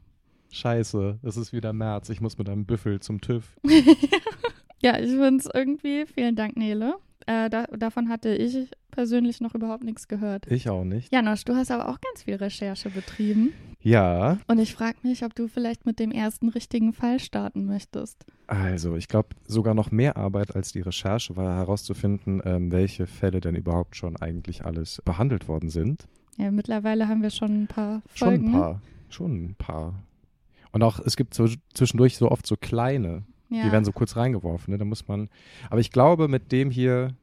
Scheiße, 0.50 1.18
es 1.22 1.36
ist 1.36 1.52
wieder 1.52 1.72
März. 1.72 2.08
Ich 2.10 2.20
muss 2.20 2.38
mit 2.38 2.48
einem 2.48 2.64
Büffel 2.64 3.00
zum 3.00 3.20
TÜV. 3.20 3.56
Ja, 4.84 4.98
ich 4.98 5.12
finde 5.12 5.36
es 5.36 5.48
irgendwie, 5.52 6.04
vielen 6.04 6.36
Dank, 6.36 6.58
Nele. 6.58 6.96
Äh, 7.26 7.48
da, 7.50 7.64
davon 7.68 8.08
hatte 8.08 8.34
ich 8.34 8.68
persönlich 8.90 9.40
noch 9.40 9.54
überhaupt 9.54 9.82
nichts 9.84 10.08
gehört. 10.08 10.46
Ich 10.50 10.68
auch 10.68 10.84
nicht. 10.84 11.12
Janosch, 11.12 11.44
du 11.44 11.54
hast 11.54 11.70
aber 11.70 11.88
auch 11.88 11.98
ganz 12.00 12.22
viel 12.24 12.34
Recherche 12.36 12.90
betrieben. 12.90 13.52
Ja, 13.80 14.38
Und 14.46 14.58
ich 14.60 14.74
frage 14.74 14.96
mich, 15.02 15.24
ob 15.24 15.34
du 15.34 15.46
vielleicht 15.46 15.84
mit 15.84 15.98
dem 15.98 16.10
ersten 16.10 16.48
richtigen 16.48 16.92
Fall 16.94 17.18
starten 17.20 17.66
möchtest. 17.66 18.24
also 18.46 18.96
ich 18.96 19.08
glaube, 19.08 19.28
sogar 19.46 19.74
noch 19.74 19.90
mehr 19.90 20.16
Arbeit 20.16 20.54
als 20.56 20.72
die 20.72 20.80
Recherche 20.80 21.36
war 21.36 21.56
herauszufinden, 21.58 22.40
ähm, 22.44 22.72
welche 22.72 23.06
Fälle 23.06 23.40
denn 23.40 23.54
überhaupt 23.56 23.96
schon 23.96 24.16
eigentlich 24.16 24.64
alles 24.64 25.02
behandelt 25.04 25.48
worden 25.48 25.68
sind. 25.68 26.06
Ja, 26.38 26.50
mittlerweile 26.50 27.08
haben 27.08 27.22
wir 27.22 27.30
schon 27.30 27.64
ein 27.64 27.66
paar 27.66 28.02
Schon 28.14 28.28
Folgen. 28.28 28.46
ein 28.46 28.52
paar. 28.52 28.82
Schon 29.10 29.44
ein 29.44 29.54
paar. 29.56 29.94
Und 30.72 30.82
auch, 30.82 30.98
es 31.00 31.16
gibt 31.16 31.34
so 31.34 31.46
zwischendurch 31.74 32.16
so 32.16 32.30
oft 32.30 32.46
so 32.46 32.56
kleine, 32.56 33.22
Ja. 33.50 33.64
die 33.64 33.72
werden 33.72 33.84
so 33.84 33.92
kurz 33.92 34.16
reingeworfen. 34.16 34.72
Ne? 34.72 34.78
Da 34.78 34.84
muss 34.84 35.06
man. 35.06 35.28
Aber 35.70 35.80
ich 35.80 35.90
glaube, 35.90 36.28
mit 36.28 36.50
dem 36.52 36.70
hier 36.70 37.14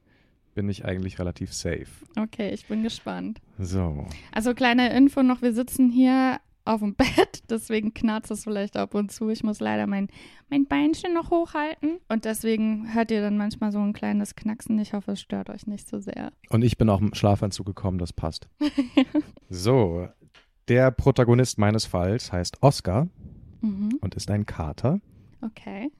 bin 0.54 0.68
ich 0.68 0.84
eigentlich 0.84 1.18
relativ 1.18 1.52
safe. 1.52 1.86
okay, 2.18 2.50
ich 2.52 2.66
bin 2.66 2.82
gespannt. 2.82 3.40
So. 3.58 4.06
Also 4.32 4.54
kleine 4.54 4.94
Info 4.96 5.22
noch, 5.22 5.40
wir 5.42 5.52
sitzen 5.54 5.90
hier 5.90 6.38
auf 6.64 6.80
dem 6.80 6.94
Bett, 6.96 7.42
deswegen 7.50 7.92
knarzt 7.94 8.30
es 8.30 8.44
vielleicht 8.44 8.76
ab 8.76 8.94
und 8.94 9.10
zu. 9.10 9.30
Ich 9.30 9.42
muss 9.42 9.58
leider 9.60 9.86
mein, 9.86 10.08
mein 10.50 10.66
Beinchen 10.66 11.12
noch 11.14 11.30
hochhalten 11.30 11.98
und 12.08 12.24
deswegen 12.26 12.94
hört 12.94 13.10
ihr 13.10 13.20
dann 13.22 13.36
manchmal 13.36 13.72
so 13.72 13.80
ein 13.80 13.92
kleines 13.94 14.36
Knacksen. 14.36 14.78
Ich 14.78 14.92
hoffe, 14.92 15.12
es 15.12 15.20
stört 15.22 15.50
euch 15.50 15.66
nicht 15.66 15.88
so 15.88 15.98
sehr. 16.00 16.32
Und 16.50 16.62
ich 16.62 16.76
bin 16.78 16.88
auch 16.90 17.00
im 17.00 17.14
Schlafanzug 17.14 17.66
gekommen, 17.66 17.98
das 17.98 18.12
passt. 18.12 18.46
so. 19.48 20.08
Der 20.68 20.90
Protagonist 20.92 21.58
meines 21.58 21.84
Falls 21.86 22.30
heißt 22.32 22.62
Oscar 22.62 23.08
Mhm, 23.60 23.98
und 24.00 24.14
ist 24.16 24.30
ein 24.30 24.44
Kater. 24.44 25.00
okay. 25.40 25.90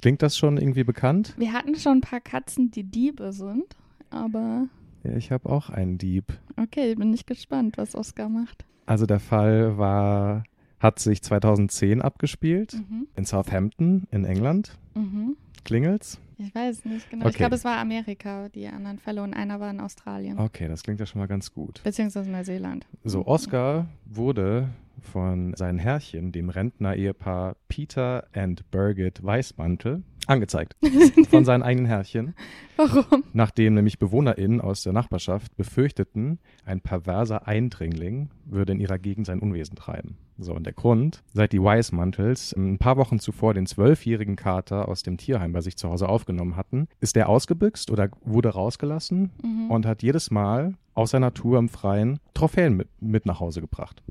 Klingt 0.00 0.22
das 0.22 0.36
schon 0.36 0.56
irgendwie 0.56 0.84
bekannt? 0.84 1.34
Wir 1.36 1.52
hatten 1.52 1.74
schon 1.76 1.98
ein 1.98 2.00
paar 2.00 2.20
Katzen, 2.20 2.70
die 2.70 2.84
Diebe 2.84 3.32
sind, 3.32 3.76
aber 4.10 4.66
Ja, 5.04 5.16
ich 5.16 5.30
habe 5.32 5.48
auch 5.48 5.70
einen 5.70 5.98
Dieb. 5.98 6.24
Okay, 6.56 6.94
bin 6.94 7.12
ich 7.12 7.26
gespannt, 7.26 7.78
was 7.78 7.94
Oscar 7.94 8.28
macht. 8.28 8.64
Also 8.86 9.06
der 9.06 9.20
Fall 9.20 9.78
war, 9.78 10.44
hat 10.78 10.98
sich 10.98 11.22
2010 11.22 12.02
abgespielt 12.02 12.74
Mhm. 12.74 13.06
in 13.16 13.24
Southampton 13.24 14.06
in 14.10 14.24
England. 14.24 14.78
Mhm. 14.94 15.36
Klingelt's? 15.64 16.20
Ich 16.38 16.54
weiß 16.54 16.84
nicht 16.86 17.10
genau. 17.10 17.24
Ich 17.26 17.30
Okay. 17.30 17.38
glaube, 17.38 17.54
es 17.56 17.64
war 17.64 17.78
Amerika, 17.78 18.48
die 18.48 18.66
anderen 18.66 18.98
Fälle, 18.98 19.22
und 19.22 19.34
einer 19.34 19.60
war 19.60 19.70
in 19.70 19.80
Australien. 19.80 20.38
Okay, 20.38 20.68
das 20.68 20.82
klingt 20.82 20.98
ja 21.00 21.06
schon 21.06 21.18
mal 21.20 21.26
ganz 21.28 21.52
gut. 21.52 21.82
Beziehungsweise 21.84 22.30
Neuseeland. 22.30 22.86
So, 23.04 23.26
Oscar 23.26 23.86
wurde 24.06 24.68
von 25.02 25.54
seinen 25.54 25.78
Herrchen, 25.78 26.32
dem 26.32 26.48
Rentner-Ehepaar 26.50 27.56
Peter 27.68 28.26
and 28.32 28.70
Birgit 28.70 29.22
Weißmantel, 29.22 30.02
angezeigt. 30.26 30.76
Von 31.30 31.44
seinen 31.46 31.62
eigenen 31.62 31.86
Herrchen. 31.86 32.34
Warum? 32.76 33.24
Nachdem 33.32 33.74
nämlich 33.74 33.98
BewohnerInnen 33.98 34.60
aus 34.60 34.82
der 34.82 34.92
Nachbarschaft 34.92 35.56
befürchteten, 35.56 36.38
ein 36.64 36.80
perverser 36.82 37.48
Eindringling 37.48 38.28
würde 38.44 38.72
in 38.72 38.80
ihrer 38.80 38.98
Gegend 38.98 39.26
sein 39.26 39.40
Unwesen 39.40 39.74
treiben. 39.76 40.18
So, 40.42 40.54
und 40.54 40.64
der 40.64 40.72
Grund, 40.72 41.22
seit 41.34 41.52
die 41.52 41.62
Weismantels 41.62 42.52
ein 42.56 42.78
paar 42.78 42.96
Wochen 42.96 43.18
zuvor 43.18 43.52
den 43.52 43.66
zwölfjährigen 43.66 44.36
Kater 44.36 44.88
aus 44.88 45.02
dem 45.02 45.18
Tierheim 45.18 45.52
bei 45.52 45.60
sich 45.60 45.76
zu 45.76 45.88
Hause 45.90 46.08
aufgenommen 46.08 46.56
hatten, 46.56 46.88
ist 47.00 47.14
der 47.14 47.28
ausgebüxt 47.28 47.90
oder 47.90 48.08
wurde 48.24 48.48
rausgelassen 48.50 49.30
Mhm. 49.42 49.70
und 49.70 49.84
hat 49.86 50.02
jedes 50.02 50.30
Mal 50.30 50.74
aus 50.94 51.10
seiner 51.10 51.34
Tour 51.34 51.58
im 51.58 51.68
Freien 51.68 52.18
Trophäen 52.34 52.74
mit, 52.76 52.88
mit 53.00 53.26
nach 53.26 53.40
Hause 53.40 53.60
gebracht. 53.60 54.02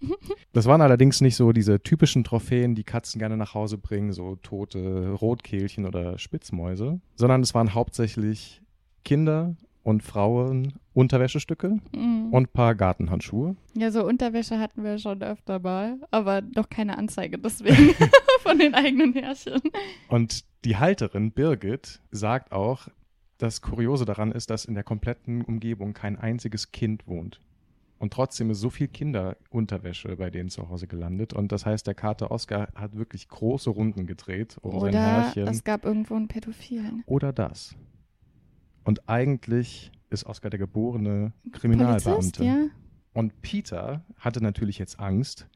Das 0.54 0.66
waren 0.66 0.80
allerdings 0.80 1.20
nicht 1.20 1.36
so 1.36 1.52
diese 1.52 1.80
typischen 1.82 2.24
Trophäen, 2.24 2.74
die 2.74 2.82
Katzen 2.82 3.18
gerne 3.20 3.36
nach 3.36 3.54
Hause 3.54 3.78
bringen, 3.78 4.12
so 4.12 4.36
tote 4.36 5.12
Rotkehlchen 5.12 5.84
oder 5.86 6.18
Spitzmäuse, 6.18 7.00
sondern 7.14 7.42
es 7.42 7.54
waren 7.54 7.74
hauptsächlich 7.74 8.62
Kinder 9.04 9.54
und 9.88 10.02
Frauen 10.02 10.74
Unterwäschestücke 10.92 11.78
Mhm. 11.94 12.28
und 12.32 12.42
ein 12.48 12.52
paar 12.52 12.74
Gartenhandschuhe. 12.74 13.56
Ja, 13.74 13.90
so 13.90 14.04
Unterwäsche 14.06 14.58
hatten 14.58 14.84
wir 14.84 14.98
schon 14.98 15.22
öfter 15.22 15.58
mal, 15.60 15.98
aber 16.10 16.42
doch 16.42 16.68
keine 16.68 16.98
Anzeige 16.98 17.38
deswegen 17.38 17.94
von 18.42 18.58
den 18.58 18.74
eigenen 18.74 19.12
Herrchen. 19.14 19.60
Und 20.08 20.44
die 20.64 20.76
Halterin 20.76 21.32
Birgit 21.32 22.00
sagt 22.10 22.52
auch, 22.52 22.88
das 23.38 23.62
Kuriose 23.62 24.04
daran 24.04 24.32
ist, 24.32 24.50
dass 24.50 24.64
in 24.64 24.74
der 24.74 24.82
kompletten 24.84 25.42
Umgebung 25.42 25.92
kein 25.94 26.16
einziges 26.18 26.72
Kind 26.72 27.06
wohnt. 27.06 27.40
Und 28.00 28.12
trotzdem 28.12 28.50
ist 28.50 28.60
so 28.60 28.70
viel 28.70 28.88
Kinderunterwäsche 28.88 30.16
bei 30.16 30.30
denen 30.30 30.50
zu 30.50 30.68
Hause 30.68 30.86
gelandet. 30.86 31.32
Und 31.32 31.50
das 31.52 31.64
heißt, 31.66 31.86
der 31.86 31.94
Kater 31.94 32.30
Oscar 32.30 32.68
hat 32.74 32.96
wirklich 32.96 33.28
große 33.28 33.70
Runden 33.70 34.06
gedreht 34.06 34.56
um 34.62 34.72
sein 34.80 34.90
Oder 34.90 35.00
Herrchen. 35.00 35.48
es 35.48 35.64
gab 35.64 35.84
irgendwo 35.84 36.14
einen 36.14 36.28
Pädophilen. 36.28 37.02
Oder 37.06 37.32
das. 37.32 37.74
Und 38.88 39.06
eigentlich 39.06 39.92
ist 40.08 40.24
Oscar 40.24 40.48
der 40.48 40.58
geborene 40.58 41.34
Kriminalbeamte. 41.52 42.42
Ja? 42.42 42.68
Und 43.12 43.42
Peter 43.42 44.02
hatte 44.16 44.42
natürlich 44.42 44.78
jetzt 44.78 44.98
Angst. 44.98 45.46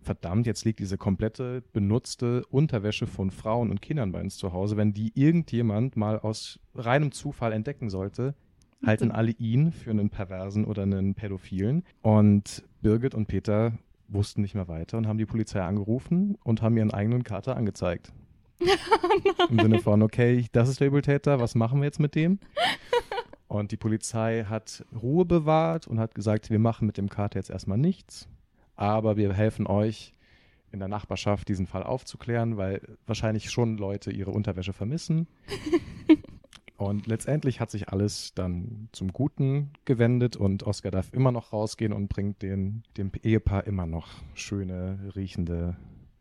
Verdammt, 0.00 0.46
jetzt 0.46 0.64
liegt 0.64 0.78
diese 0.78 0.96
komplette 0.96 1.64
benutzte 1.72 2.46
Unterwäsche 2.46 3.08
von 3.08 3.32
Frauen 3.32 3.72
und 3.72 3.82
Kindern 3.82 4.12
bei 4.12 4.20
uns 4.20 4.36
zu 4.36 4.52
Hause. 4.52 4.76
Wenn 4.76 4.94
die 4.94 5.10
irgendjemand 5.16 5.96
mal 5.96 6.20
aus 6.20 6.60
reinem 6.76 7.10
Zufall 7.10 7.52
entdecken 7.52 7.90
sollte, 7.90 8.36
halten 8.86 9.10
alle 9.10 9.32
ihn 9.32 9.72
für 9.72 9.90
einen 9.90 10.08
Perversen 10.08 10.64
oder 10.64 10.84
einen 10.84 11.16
Pädophilen. 11.16 11.82
Und 12.02 12.62
Birgit 12.80 13.12
und 13.12 13.26
Peter 13.26 13.72
wussten 14.06 14.40
nicht 14.40 14.54
mehr 14.54 14.68
weiter 14.68 14.98
und 14.98 15.08
haben 15.08 15.18
die 15.18 15.26
Polizei 15.26 15.60
angerufen 15.62 16.38
und 16.44 16.62
haben 16.62 16.76
ihren 16.76 16.92
eigenen 16.92 17.24
Kater 17.24 17.56
angezeigt. 17.56 18.12
Im 19.50 19.58
Sinne 19.58 19.80
von, 19.80 20.02
okay, 20.02 20.46
das 20.52 20.68
ist 20.68 20.80
der 20.80 20.88
Übeltäter, 20.88 21.40
was 21.40 21.54
machen 21.54 21.80
wir 21.80 21.84
jetzt 21.84 22.00
mit 22.00 22.14
dem? 22.14 22.38
Und 23.46 23.72
die 23.72 23.76
Polizei 23.76 24.44
hat 24.48 24.84
Ruhe 25.00 25.24
bewahrt 25.24 25.86
und 25.86 25.98
hat 25.98 26.14
gesagt, 26.14 26.50
wir 26.50 26.58
machen 26.58 26.86
mit 26.86 26.98
dem 26.98 27.08
Kater 27.08 27.38
jetzt 27.38 27.50
erstmal 27.50 27.78
nichts, 27.78 28.28
aber 28.76 29.16
wir 29.16 29.32
helfen 29.32 29.66
euch 29.66 30.12
in 30.70 30.80
der 30.80 30.88
Nachbarschaft 30.88 31.48
diesen 31.48 31.66
Fall 31.66 31.82
aufzuklären, 31.82 32.58
weil 32.58 32.82
wahrscheinlich 33.06 33.50
schon 33.50 33.78
Leute 33.78 34.10
ihre 34.10 34.32
Unterwäsche 34.32 34.74
vermissen. 34.74 35.26
Und 36.76 37.08
letztendlich 37.08 37.58
hat 37.58 37.72
sich 37.72 37.88
alles 37.88 38.34
dann 38.34 38.88
zum 38.92 39.12
Guten 39.12 39.72
gewendet 39.84 40.36
und 40.36 40.62
Oscar 40.62 40.92
darf 40.92 41.12
immer 41.12 41.32
noch 41.32 41.52
rausgehen 41.52 41.92
und 41.92 42.08
bringt 42.08 42.40
den, 42.40 42.84
dem 42.96 43.10
Ehepaar 43.20 43.66
immer 43.66 43.84
noch 43.84 44.06
schöne, 44.34 45.10
riechende 45.16 45.76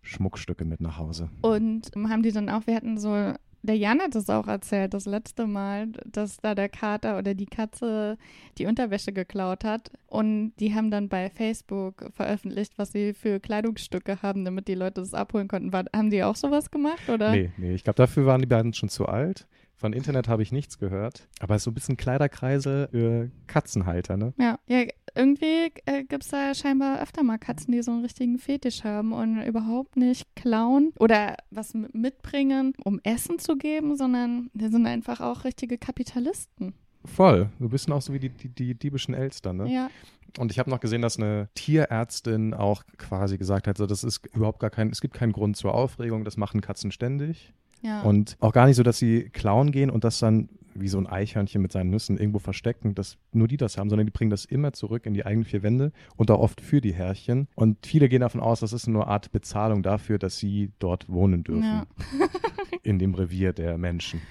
Schmuckstücke 0.07 0.65
mit 0.65 0.81
nach 0.81 0.97
Hause. 0.97 1.29
Und 1.41 1.91
haben 1.95 2.23
die 2.23 2.31
dann 2.31 2.49
auch, 2.49 2.65
wir 2.65 2.75
hatten 2.75 2.97
so, 2.97 3.33
der 3.63 3.77
Jan 3.77 3.99
hat 3.99 4.15
es 4.15 4.29
auch 4.29 4.47
erzählt, 4.47 4.93
das 4.93 5.05
letzte 5.05 5.45
Mal, 5.45 5.87
dass 6.05 6.37
da 6.37 6.55
der 6.55 6.69
Kater 6.69 7.17
oder 7.17 7.33
die 7.33 7.45
Katze 7.45 8.17
die 8.57 8.65
Unterwäsche 8.65 9.11
geklaut 9.11 9.63
hat. 9.63 9.91
Und 10.07 10.53
die 10.59 10.73
haben 10.73 10.89
dann 10.89 11.09
bei 11.09 11.29
Facebook 11.29 12.09
veröffentlicht, 12.13 12.77
was 12.77 12.91
sie 12.91 13.13
für 13.13 13.39
Kleidungsstücke 13.39 14.21
haben, 14.21 14.45
damit 14.45 14.67
die 14.67 14.75
Leute 14.75 15.01
das 15.01 15.13
abholen 15.13 15.47
konnten. 15.47 15.73
War, 15.73 15.85
haben 15.93 16.09
die 16.09 16.23
auch 16.23 16.35
sowas 16.35 16.71
gemacht? 16.71 17.09
Oder? 17.09 17.31
Nee, 17.31 17.51
nee, 17.57 17.73
ich 17.73 17.83
glaube, 17.83 17.97
dafür 17.97 18.25
waren 18.25 18.41
die 18.41 18.47
beiden 18.47 18.73
schon 18.73 18.89
zu 18.89 19.05
alt. 19.05 19.47
Von 19.75 19.93
Internet 19.93 20.27
habe 20.27 20.41
ich 20.41 20.51
nichts 20.51 20.79
gehört. 20.79 21.27
Aber 21.39 21.53
es 21.53 21.61
ist 21.61 21.65
so 21.65 21.71
ein 21.71 21.75
bisschen 21.75 21.97
Kleiderkreise 21.97 22.89
für 22.89 23.29
Katzenhalter, 23.45 24.17
ne? 24.17 24.33
Ja, 24.39 24.57
ja 24.67 24.85
irgendwie 25.17 25.71
äh, 25.85 26.03
gibt 26.03 26.23
es 26.23 26.29
da 26.29 26.53
scheinbar 26.53 27.01
öfter 27.01 27.23
mal 27.23 27.37
Katzen, 27.37 27.71
die 27.71 27.81
so 27.81 27.91
einen 27.91 28.01
richtigen 28.01 28.37
Fetisch 28.37 28.83
haben 28.83 29.13
und 29.13 29.41
überhaupt 29.41 29.97
nicht 29.97 30.23
klauen 30.35 30.93
oder 30.99 31.35
was 31.51 31.73
mitbringen, 31.73 32.73
um 32.83 32.99
Essen 33.03 33.39
zu 33.39 33.57
geben, 33.57 33.97
sondern 33.97 34.49
die 34.53 34.67
sind 34.67 34.85
einfach 34.85 35.19
auch 35.21 35.43
richtige 35.43 35.77
Kapitalisten. 35.77 36.73
Voll. 37.05 37.49
So 37.59 37.65
ein 37.65 37.69
bisschen 37.69 37.93
auch 37.93 38.01
so 38.01 38.13
wie 38.13 38.19
die, 38.19 38.29
die, 38.29 38.49
die 38.49 38.75
diebischen 38.75 39.13
Elster, 39.13 39.53
ne? 39.53 39.71
Ja. 39.71 39.89
Und 40.37 40.51
ich 40.51 40.59
habe 40.59 40.69
noch 40.69 40.79
gesehen, 40.79 41.01
dass 41.01 41.17
eine 41.17 41.49
Tierärztin 41.55 42.53
auch 42.53 42.83
quasi 42.97 43.37
gesagt 43.37 43.67
hat, 43.67 43.77
so, 43.77 43.87
das 43.87 44.03
ist 44.03 44.25
überhaupt 44.33 44.59
gar 44.59 44.69
kein, 44.69 44.89
es 44.89 45.01
gibt 45.01 45.13
keinen 45.13 45.31
Grund 45.31 45.57
zur 45.57 45.73
Aufregung, 45.73 46.25
das 46.25 46.37
machen 46.37 46.61
Katzen 46.61 46.91
ständig. 46.91 47.53
Ja. 47.81 48.01
Und 48.01 48.35
auch 48.39 48.53
gar 48.53 48.67
nicht 48.67 48.75
so, 48.75 48.83
dass 48.83 48.97
sie 48.97 49.29
klauen 49.29 49.71
gehen 49.71 49.89
und 49.89 50.03
das 50.03 50.19
dann 50.19 50.49
wie 50.79 50.87
so 50.87 50.97
ein 50.97 51.07
Eichhörnchen 51.07 51.61
mit 51.61 51.71
seinen 51.71 51.89
Nüssen 51.89 52.17
irgendwo 52.17 52.39
verstecken, 52.39 52.95
dass 52.95 53.17
nur 53.31 53.47
die 53.47 53.57
das 53.57 53.77
haben, 53.77 53.89
sondern 53.89 54.05
die 54.07 54.11
bringen 54.11 54.31
das 54.31 54.45
immer 54.45 54.73
zurück 54.73 55.05
in 55.05 55.13
die 55.13 55.25
eigenen 55.25 55.45
vier 55.45 55.63
Wände 55.63 55.91
und 56.15 56.29
auch 56.31 56.39
oft 56.39 56.61
für 56.61 56.81
die 56.81 56.93
Herrchen. 56.93 57.47
Und 57.55 57.85
viele 57.85 58.09
gehen 58.09 58.21
davon 58.21 58.41
aus, 58.41 58.59
das 58.59 58.73
ist 58.73 58.87
nur 58.87 59.03
eine 59.03 59.11
Art 59.11 59.31
Bezahlung 59.31 59.83
dafür, 59.83 60.19
dass 60.19 60.37
sie 60.37 60.71
dort 60.79 61.07
wohnen 61.09 61.43
dürfen. 61.43 61.63
Ja. 61.63 61.85
in 62.83 62.99
dem 62.99 63.13
Revier 63.15 63.53
der 63.53 63.77
Menschen. 63.77 64.21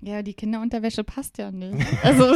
ja, 0.00 0.22
die 0.22 0.34
Kinderunterwäsche 0.34 1.04
passt 1.04 1.38
ja 1.38 1.50
nicht. 1.52 1.74
Also, 2.02 2.34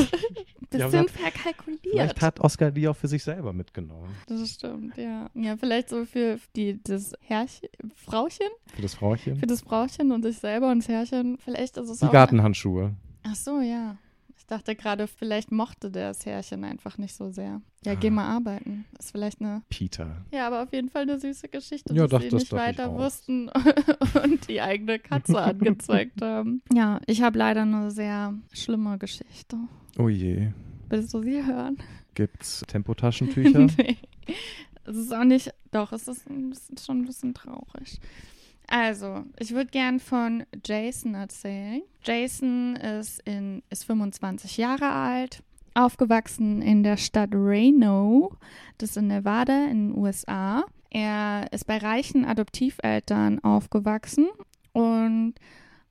Ja, 0.73 0.89
bisschen 0.89 1.01
aber 1.01 1.09
verkalkuliert. 1.09 1.81
Vielleicht 1.93 2.21
hat 2.21 2.41
Oscar 2.41 2.73
die 2.73 2.89
auch 2.89 2.97
für 2.97 3.07
sich 3.07 3.23
selber 3.23 3.53
mitgenommen. 3.53 4.09
das 4.27 4.51
stimmt, 4.51 4.97
ja. 4.97 5.31
Ja, 5.35 5.57
vielleicht 5.57 5.89
so 5.89 6.05
für 6.05 6.39
die, 6.57 6.83
das 6.83 7.13
Herrchen, 7.21 7.69
Frauchen, 7.95 8.49
Für 8.75 8.83
das 8.83 8.95
Frauchen. 8.95 9.37
für 9.37 9.47
das 9.47 9.61
Frauchen 9.61 10.11
und 10.11 10.25
sich 10.25 10.37
selber 10.39 10.73
und 10.73 10.79
das 10.81 10.89
Herrchen. 10.89 11.39
Vielleicht 11.39 11.77
ist 11.77 11.89
es 11.89 12.01
Die 12.01 12.07
auch. 12.07 12.13
Gartenhandschuhe. 12.13 12.95
Ach 13.25 13.35
so, 13.35 13.61
ja. 13.61 13.97
Ich 14.37 14.47
dachte 14.47 14.75
gerade, 14.77 15.07
vielleicht 15.07 15.53
mochte 15.53 15.91
der 15.91 16.09
das 16.09 16.27
Härchen 16.27 16.65
einfach 16.65 16.99
nicht 16.99 17.15
so 17.15 17.31
sehr. 17.31 17.63
Ja, 17.85 17.95
geh 17.95 18.09
Ah. 18.09 18.11
mal 18.11 18.29
arbeiten. 18.37 18.85
Ist 18.99 19.13
vielleicht 19.13 19.41
eine. 19.41 19.63
Peter. 19.71 20.25
Ja, 20.33 20.47
aber 20.47 20.63
auf 20.65 20.73
jeden 20.73 20.91
Fall 20.91 21.03
eine 21.03 21.19
süße 21.19 21.49
Geschichte, 21.49 21.95
Ja, 21.95 22.03
dass 22.03 22.11
doch, 22.11 22.21
sie 22.21 22.29
das 22.29 22.41
nicht 22.43 22.53
weiter 22.53 22.93
wussten 22.95 23.49
und 24.23 24.47
die 24.49 24.61
eigene 24.61 24.99
Katze 24.99 25.39
angezeigt 25.43 26.21
haben. 26.21 26.63
Ja, 26.75 27.01
ich 27.07 27.23
habe 27.23 27.39
leider 27.39 27.63
eine 27.63 27.91
sehr 27.91 28.35
schlimme 28.53 28.99
Geschichte. 28.99 29.57
Oh 29.99 30.09
je. 30.09 30.51
Willst 30.91 31.15
du 31.15 31.23
sie 31.23 31.43
hören? 31.45 31.79
Gibt's 32.15 32.61
Tempotaschentücher? 32.67 33.61
nee. 33.79 33.97
Es 34.85 34.97
ist 34.97 35.15
auch 35.15 35.25
nicht. 35.25 35.55
Doch, 35.71 35.93
es 35.93 36.07
ist 36.09 36.29
ein 36.29 36.51
bisschen, 36.51 36.77
schon 36.77 36.99
ein 37.03 37.07
bisschen 37.07 37.33
traurig. 37.33 37.99
Also, 38.69 39.25
ich 39.39 39.53
würde 39.53 39.71
gern 39.71 40.01
von 40.01 40.45
Jason 40.65 41.15
erzählen. 41.15 41.83
Jason 42.03 42.77
ist, 42.77 43.21
in, 43.25 43.63
ist 43.71 43.85
25 43.85 44.57
Jahre 44.57 44.91
alt, 44.91 45.43
aufgewachsen 45.75 46.63
in 46.63 46.83
der 46.83 46.97
Stadt 46.97 47.31
Reno, 47.33 48.37
das 48.79 48.91
ist 48.91 48.97
in 48.97 49.09
Nevada 49.09 49.67
in 49.67 49.89
den 49.91 49.99
USA. 49.99 50.65
Er 50.91 51.53
ist 51.53 51.67
bei 51.67 51.79
reichen 51.79 52.25
Adoptiveltern 52.25 53.43
aufgewachsen 53.43 54.29
und 54.73 55.35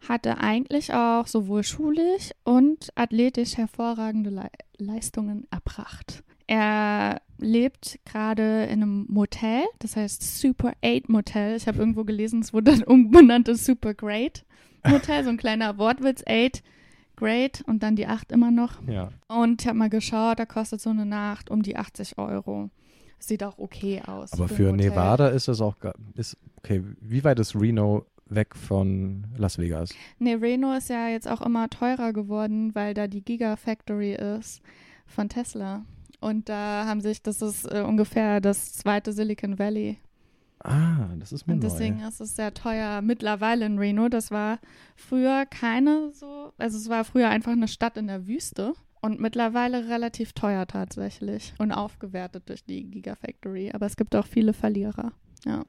hatte 0.07 0.37
eigentlich 0.37 0.93
auch 0.93 1.27
sowohl 1.27 1.63
schulisch 1.63 2.31
und 2.43 2.89
athletisch 2.95 3.57
hervorragende 3.57 4.29
Le 4.29 4.49
Leistungen 4.77 5.47
erbracht. 5.51 6.23
Er 6.47 7.21
lebt 7.37 7.99
gerade 8.05 8.63
in 8.65 8.81
einem 8.81 9.05
Motel, 9.09 9.63
das 9.79 9.95
heißt 9.95 10.39
Super 10.39 10.73
8 10.83 11.09
Motel. 11.09 11.55
Ich 11.55 11.67
habe 11.67 11.79
irgendwo 11.79 12.03
gelesen, 12.03 12.41
es 12.41 12.53
wurde 12.53 12.71
dann 12.71 12.83
umbenannt 12.83 13.47
in 13.47 13.55
Super 13.55 13.93
Great 13.93 14.45
Motel, 14.85 15.23
so 15.23 15.29
ein 15.29 15.37
kleiner 15.37 15.77
Wortwitz, 15.77 16.23
8 16.27 16.63
Great 17.15 17.63
und 17.67 17.83
dann 17.83 17.95
die 17.95 18.07
8 18.07 18.31
immer 18.31 18.51
noch. 18.51 18.81
ja. 18.87 19.11
Und 19.27 19.61
ich 19.61 19.67
habe 19.67 19.77
mal 19.77 19.89
geschaut, 19.89 20.39
da 20.39 20.45
kostet 20.45 20.81
so 20.81 20.89
eine 20.89 21.05
Nacht 21.05 21.49
um 21.49 21.61
die 21.61 21.77
80 21.77 22.17
Euro. 22.17 22.69
Sieht 23.19 23.43
auch 23.43 23.57
okay 23.57 24.01
aus. 24.05 24.33
Aber 24.33 24.49
für 24.49 24.71
Hotel. 24.71 24.89
Nevada 24.89 25.27
ist 25.29 25.47
das 25.47 25.61
auch. 25.61 25.75
Ist, 26.15 26.37
okay, 26.57 26.83
wie 26.99 27.23
weit 27.23 27.39
ist 27.39 27.55
Reno 27.55 28.05
weg 28.25 28.55
von 28.55 29.27
Las 29.37 29.57
Vegas? 29.57 29.91
Nee, 30.19 30.33
Reno 30.33 30.73
ist 30.73 30.89
ja 30.89 31.07
jetzt 31.07 31.29
auch 31.29 31.41
immer 31.41 31.69
teurer 31.69 32.11
geworden, 32.11 32.75
weil 32.75 32.93
da 32.93 33.07
die 33.07 33.23
Gigafactory 33.23 34.15
ist 34.15 34.61
von 35.05 35.29
Tesla. 35.29 35.83
Und 36.23 36.47
da 36.47 36.85
haben 36.85 37.01
sich, 37.01 37.21
das 37.21 37.41
ist 37.41 37.65
äh, 37.65 37.81
ungefähr 37.81 38.39
das 38.39 38.73
zweite 38.73 39.11
Silicon 39.11 39.59
Valley. 39.59 39.97
Ah, 40.59 41.09
das 41.19 41.33
ist 41.33 41.45
mir 41.45 41.55
Und 41.55 41.63
deswegen 41.63 41.97
neu. 41.99 42.07
ist 42.07 42.21
es 42.21 42.37
sehr 42.37 42.53
teuer 42.53 43.01
mittlerweile 43.01 43.65
in 43.65 43.77
Reno. 43.77 44.07
Das 44.07 44.31
war 44.31 44.59
früher 44.95 45.45
keine 45.45 46.11
so, 46.13 46.53
also 46.57 46.77
es 46.77 46.87
war 46.87 47.03
früher 47.03 47.27
einfach 47.29 47.51
eine 47.51 47.67
Stadt 47.67 47.97
in 47.97 48.07
der 48.07 48.25
Wüste 48.27 48.73
und 49.01 49.19
mittlerweile 49.19 49.89
relativ 49.89 50.31
teuer 50.31 50.65
tatsächlich 50.65 51.53
und 51.57 51.73
aufgewertet 51.73 52.47
durch 52.47 52.63
die 52.63 52.89
Gigafactory. 52.89 53.71
Aber 53.73 53.85
es 53.85 53.97
gibt 53.97 54.15
auch 54.15 54.25
viele 54.25 54.53
Verlierer. 54.53 55.11
Ja. 55.45 55.63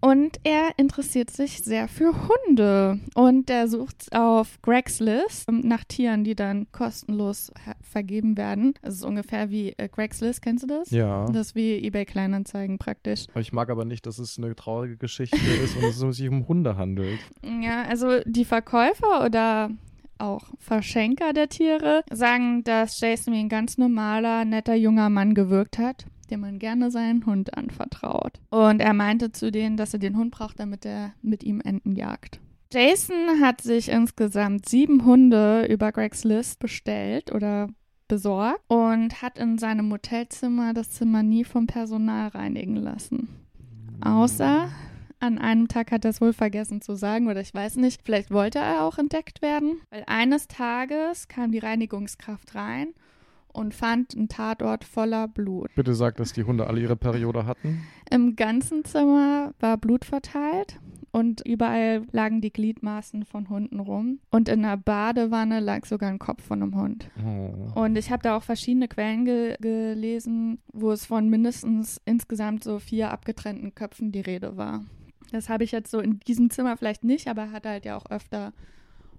Und 0.00 0.38
er 0.44 0.70
interessiert 0.76 1.30
sich 1.30 1.58
sehr 1.64 1.88
für 1.88 2.12
Hunde. 2.28 3.00
Und 3.14 3.50
er 3.50 3.66
sucht 3.66 4.14
auf 4.14 4.60
Greg's 4.62 5.00
List 5.00 5.50
nach 5.50 5.84
Tieren, 5.84 6.22
die 6.22 6.34
dann 6.34 6.66
kostenlos 6.70 7.50
ha- 7.66 7.74
vergeben 7.80 8.36
werden. 8.36 8.74
Das 8.82 8.94
ist 8.94 9.04
ungefähr 9.04 9.50
wie 9.50 9.70
äh, 9.78 9.88
Greg's 9.88 10.20
List, 10.20 10.42
kennst 10.42 10.64
du 10.64 10.68
das? 10.68 10.90
Ja. 10.90 11.24
Das 11.26 11.48
ist 11.48 11.54
wie 11.54 11.76
eBay 11.84 12.04
Kleinanzeigen 12.04 12.78
praktisch. 12.78 13.24
Ich 13.34 13.52
mag 13.52 13.70
aber 13.70 13.84
nicht, 13.84 14.06
dass 14.06 14.18
es 14.18 14.38
eine 14.38 14.54
traurige 14.54 14.96
Geschichte 14.96 15.36
ist 15.64 15.76
und 15.76 15.84
es 15.84 15.98
sich 16.16 16.28
um 16.28 16.46
Hunde 16.46 16.76
handelt. 16.76 17.18
Ja, 17.42 17.82
also 17.84 18.20
die 18.26 18.44
Verkäufer 18.44 19.24
oder 19.24 19.70
auch 20.18 20.44
Verschenker 20.58 21.32
der 21.32 21.48
Tiere 21.48 22.02
sagen, 22.10 22.64
dass 22.64 23.00
Jason 23.00 23.34
wie 23.34 23.40
ein 23.40 23.48
ganz 23.48 23.76
normaler, 23.76 24.44
netter 24.44 24.74
junger 24.74 25.10
Mann 25.10 25.34
gewirkt 25.34 25.78
hat, 25.78 26.06
dem 26.26 26.40
man 26.40 26.58
gerne 26.58 26.90
seinen 26.90 27.24
Hund 27.26 27.56
anvertraut. 27.56 28.40
Und 28.50 28.80
er 28.80 28.92
meinte 28.92 29.32
zu 29.32 29.50
denen, 29.50 29.76
dass 29.76 29.92
er 29.92 29.98
den 29.98 30.16
Hund 30.16 30.30
braucht, 30.30 30.60
damit 30.60 30.84
er 30.84 31.12
mit 31.22 31.42
ihm 31.42 31.60
Enten 31.60 31.94
jagt. 31.94 32.40
Jason 32.72 33.40
hat 33.40 33.60
sich 33.60 33.88
insgesamt 33.88 34.68
sieben 34.68 35.04
Hunde 35.04 35.66
über 35.66 35.92
Gregs 35.92 36.24
List 36.24 36.58
bestellt 36.58 37.32
oder 37.32 37.68
besorgt 38.08 38.60
und 38.68 39.22
hat 39.22 39.38
in 39.38 39.58
seinem 39.58 39.92
Hotelzimmer 39.92 40.74
das 40.74 40.90
Zimmer 40.90 41.22
nie 41.22 41.44
vom 41.44 41.66
Personal 41.66 42.28
reinigen 42.28 42.76
lassen. 42.76 43.28
Außer 44.00 44.68
an 45.18 45.38
einem 45.38 45.68
Tag 45.68 45.90
hat 45.92 46.04
er 46.04 46.10
es 46.10 46.20
wohl 46.20 46.32
vergessen 46.32 46.82
zu 46.82 46.94
sagen 46.94 47.28
oder 47.28 47.40
ich 47.40 47.54
weiß 47.54 47.76
nicht, 47.76 48.02
vielleicht 48.04 48.30
wollte 48.30 48.58
er 48.58 48.82
auch 48.82 48.98
entdeckt 48.98 49.42
werden, 49.42 49.80
weil 49.90 50.04
eines 50.06 50.46
Tages 50.46 51.28
kam 51.28 51.52
die 51.52 51.58
Reinigungskraft 51.58 52.54
rein 52.54 52.88
und 53.56 53.74
fand 53.74 54.14
einen 54.14 54.28
Tatort 54.28 54.84
voller 54.84 55.28
Blut. 55.28 55.74
Bitte 55.74 55.94
sag, 55.94 56.16
dass 56.16 56.32
die 56.32 56.44
Hunde 56.44 56.66
alle 56.66 56.80
ihre 56.80 56.96
Periode 56.96 57.46
hatten. 57.46 57.82
Im 58.10 58.36
ganzen 58.36 58.84
Zimmer 58.84 59.54
war 59.58 59.78
Blut 59.78 60.04
verteilt 60.04 60.78
und 61.10 61.40
überall 61.46 62.02
lagen 62.12 62.42
die 62.42 62.52
Gliedmaßen 62.52 63.24
von 63.24 63.48
Hunden 63.48 63.80
rum 63.80 64.20
und 64.30 64.50
in 64.50 64.62
der 64.62 64.76
Badewanne 64.76 65.60
lag 65.60 65.86
sogar 65.86 66.10
ein 66.10 66.18
Kopf 66.18 66.44
von 66.44 66.62
einem 66.62 66.76
Hund. 66.76 67.08
Oh. 67.24 67.80
Und 67.80 67.96
ich 67.96 68.10
habe 68.10 68.22
da 68.22 68.36
auch 68.36 68.42
verschiedene 68.42 68.86
Quellen 68.88 69.24
ge 69.24 69.56
gelesen, 69.58 70.58
wo 70.72 70.92
es 70.92 71.06
von 71.06 71.30
mindestens 71.30 72.00
insgesamt 72.04 72.62
so 72.62 72.78
vier 72.78 73.10
abgetrennten 73.10 73.74
Köpfen 73.74 74.12
die 74.12 74.20
Rede 74.20 74.58
war. 74.58 74.84
Das 75.32 75.48
habe 75.48 75.64
ich 75.64 75.72
jetzt 75.72 75.90
so 75.90 76.00
in 76.00 76.20
diesem 76.20 76.50
Zimmer 76.50 76.76
vielleicht 76.76 77.02
nicht, 77.02 77.28
aber 77.28 77.42
er 77.42 77.52
hat 77.52 77.66
halt 77.66 77.84
ja 77.86 77.96
auch 77.96 78.10
öfter 78.10 78.52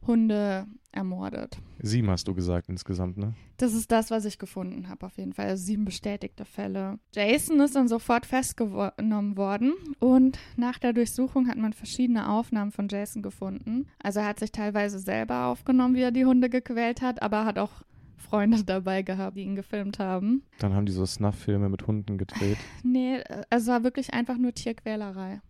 Hunde 0.06 0.68
ermordet. 0.92 1.58
Sieben 1.80 2.10
hast 2.10 2.28
du 2.28 2.34
gesagt 2.34 2.70
insgesamt, 2.70 3.18
ne? 3.18 3.34
Das 3.58 3.74
ist 3.74 3.92
das, 3.92 4.10
was 4.12 4.26
ich 4.26 4.40
gefunden 4.40 4.90
habe, 4.90 5.06
auf 5.06 5.18
jeden 5.18 5.34
Fall. 5.34 5.48
Also 5.48 5.64
sieben 5.64 5.86
bestätigte 5.86 6.46
Fälle. 6.46 7.00
Jason 7.14 7.60
ist 7.60 7.76
dann 7.76 7.88
sofort 7.88 8.26
festgenommen 8.26 9.38
worden 9.38 9.74
und 10.00 10.40
nach 10.58 10.80
der 10.80 10.94
Durchsuchung 10.94 11.48
hat 11.48 11.58
man 11.58 11.74
verschiedene 11.74 12.30
Aufnahmen 12.30 12.72
von 12.72 12.88
Jason 12.90 13.22
gefunden. 13.22 13.88
Also 14.02 14.20
er 14.20 14.28
hat 14.28 14.40
sich 14.40 14.52
teilweise 14.52 15.00
selber 15.00 15.46
aufgenommen, 15.46 15.96
wie 15.96 16.02
er 16.02 16.12
die 16.12 16.26
Hunde 16.26 16.50
gequält 16.50 17.02
hat, 17.02 17.22
aber 17.22 17.46
hat 17.46 17.60
auch 17.60 17.84
Freunde 18.18 18.64
dabei 18.66 19.04
gehabt, 19.04 19.38
die 19.38 19.42
ihn 19.44 19.56
gefilmt 19.56 20.00
haben. 20.00 20.44
Dann 20.60 20.74
haben 20.74 20.86
die 20.86 20.92
so 20.92 21.06
Snuff-Filme 21.06 21.70
mit 21.70 21.88
Hunden 21.88 22.18
gedreht. 22.18 22.58
Nee, 22.84 23.22
also 23.50 23.66
es 23.66 23.68
war 23.68 23.84
wirklich 23.84 24.14
einfach 24.14 24.38
nur 24.38 24.54
Tierquälerei. 24.54 25.42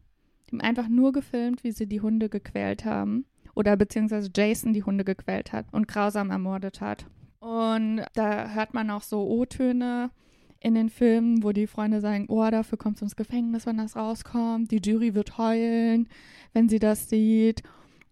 Die 0.49 0.55
haben 0.55 0.61
einfach 0.61 0.87
nur 0.87 1.11
gefilmt, 1.11 1.63
wie 1.63 1.71
sie 1.71 1.87
die 1.87 2.01
Hunde 2.01 2.29
gequält 2.29 2.85
haben. 2.85 3.25
Oder 3.57 3.75
beziehungsweise 3.75 4.29
Jason 4.35 4.71
die 4.71 4.83
Hunde 4.83 5.03
gequält 5.03 5.51
hat 5.51 5.65
und 5.71 5.87
grausam 5.87 6.29
ermordet 6.29 6.79
hat. 6.79 7.07
Und 7.39 8.03
da 8.13 8.49
hört 8.49 8.75
man 8.75 8.91
auch 8.91 9.01
so 9.01 9.27
O-Töne 9.27 10.11
in 10.59 10.75
den 10.75 10.89
Filmen, 10.89 11.41
wo 11.41 11.51
die 11.51 11.65
Freunde 11.65 11.99
sagen, 11.99 12.27
oh, 12.29 12.47
dafür 12.51 12.77
kommt 12.77 13.01
ins 13.01 13.15
Gefängnis, 13.15 13.65
wenn 13.65 13.77
das 13.77 13.95
rauskommt. 13.95 14.69
Die 14.69 14.79
Jury 14.79 15.15
wird 15.15 15.39
heulen, 15.39 16.07
wenn 16.53 16.69
sie 16.69 16.77
das 16.77 17.09
sieht. 17.09 17.63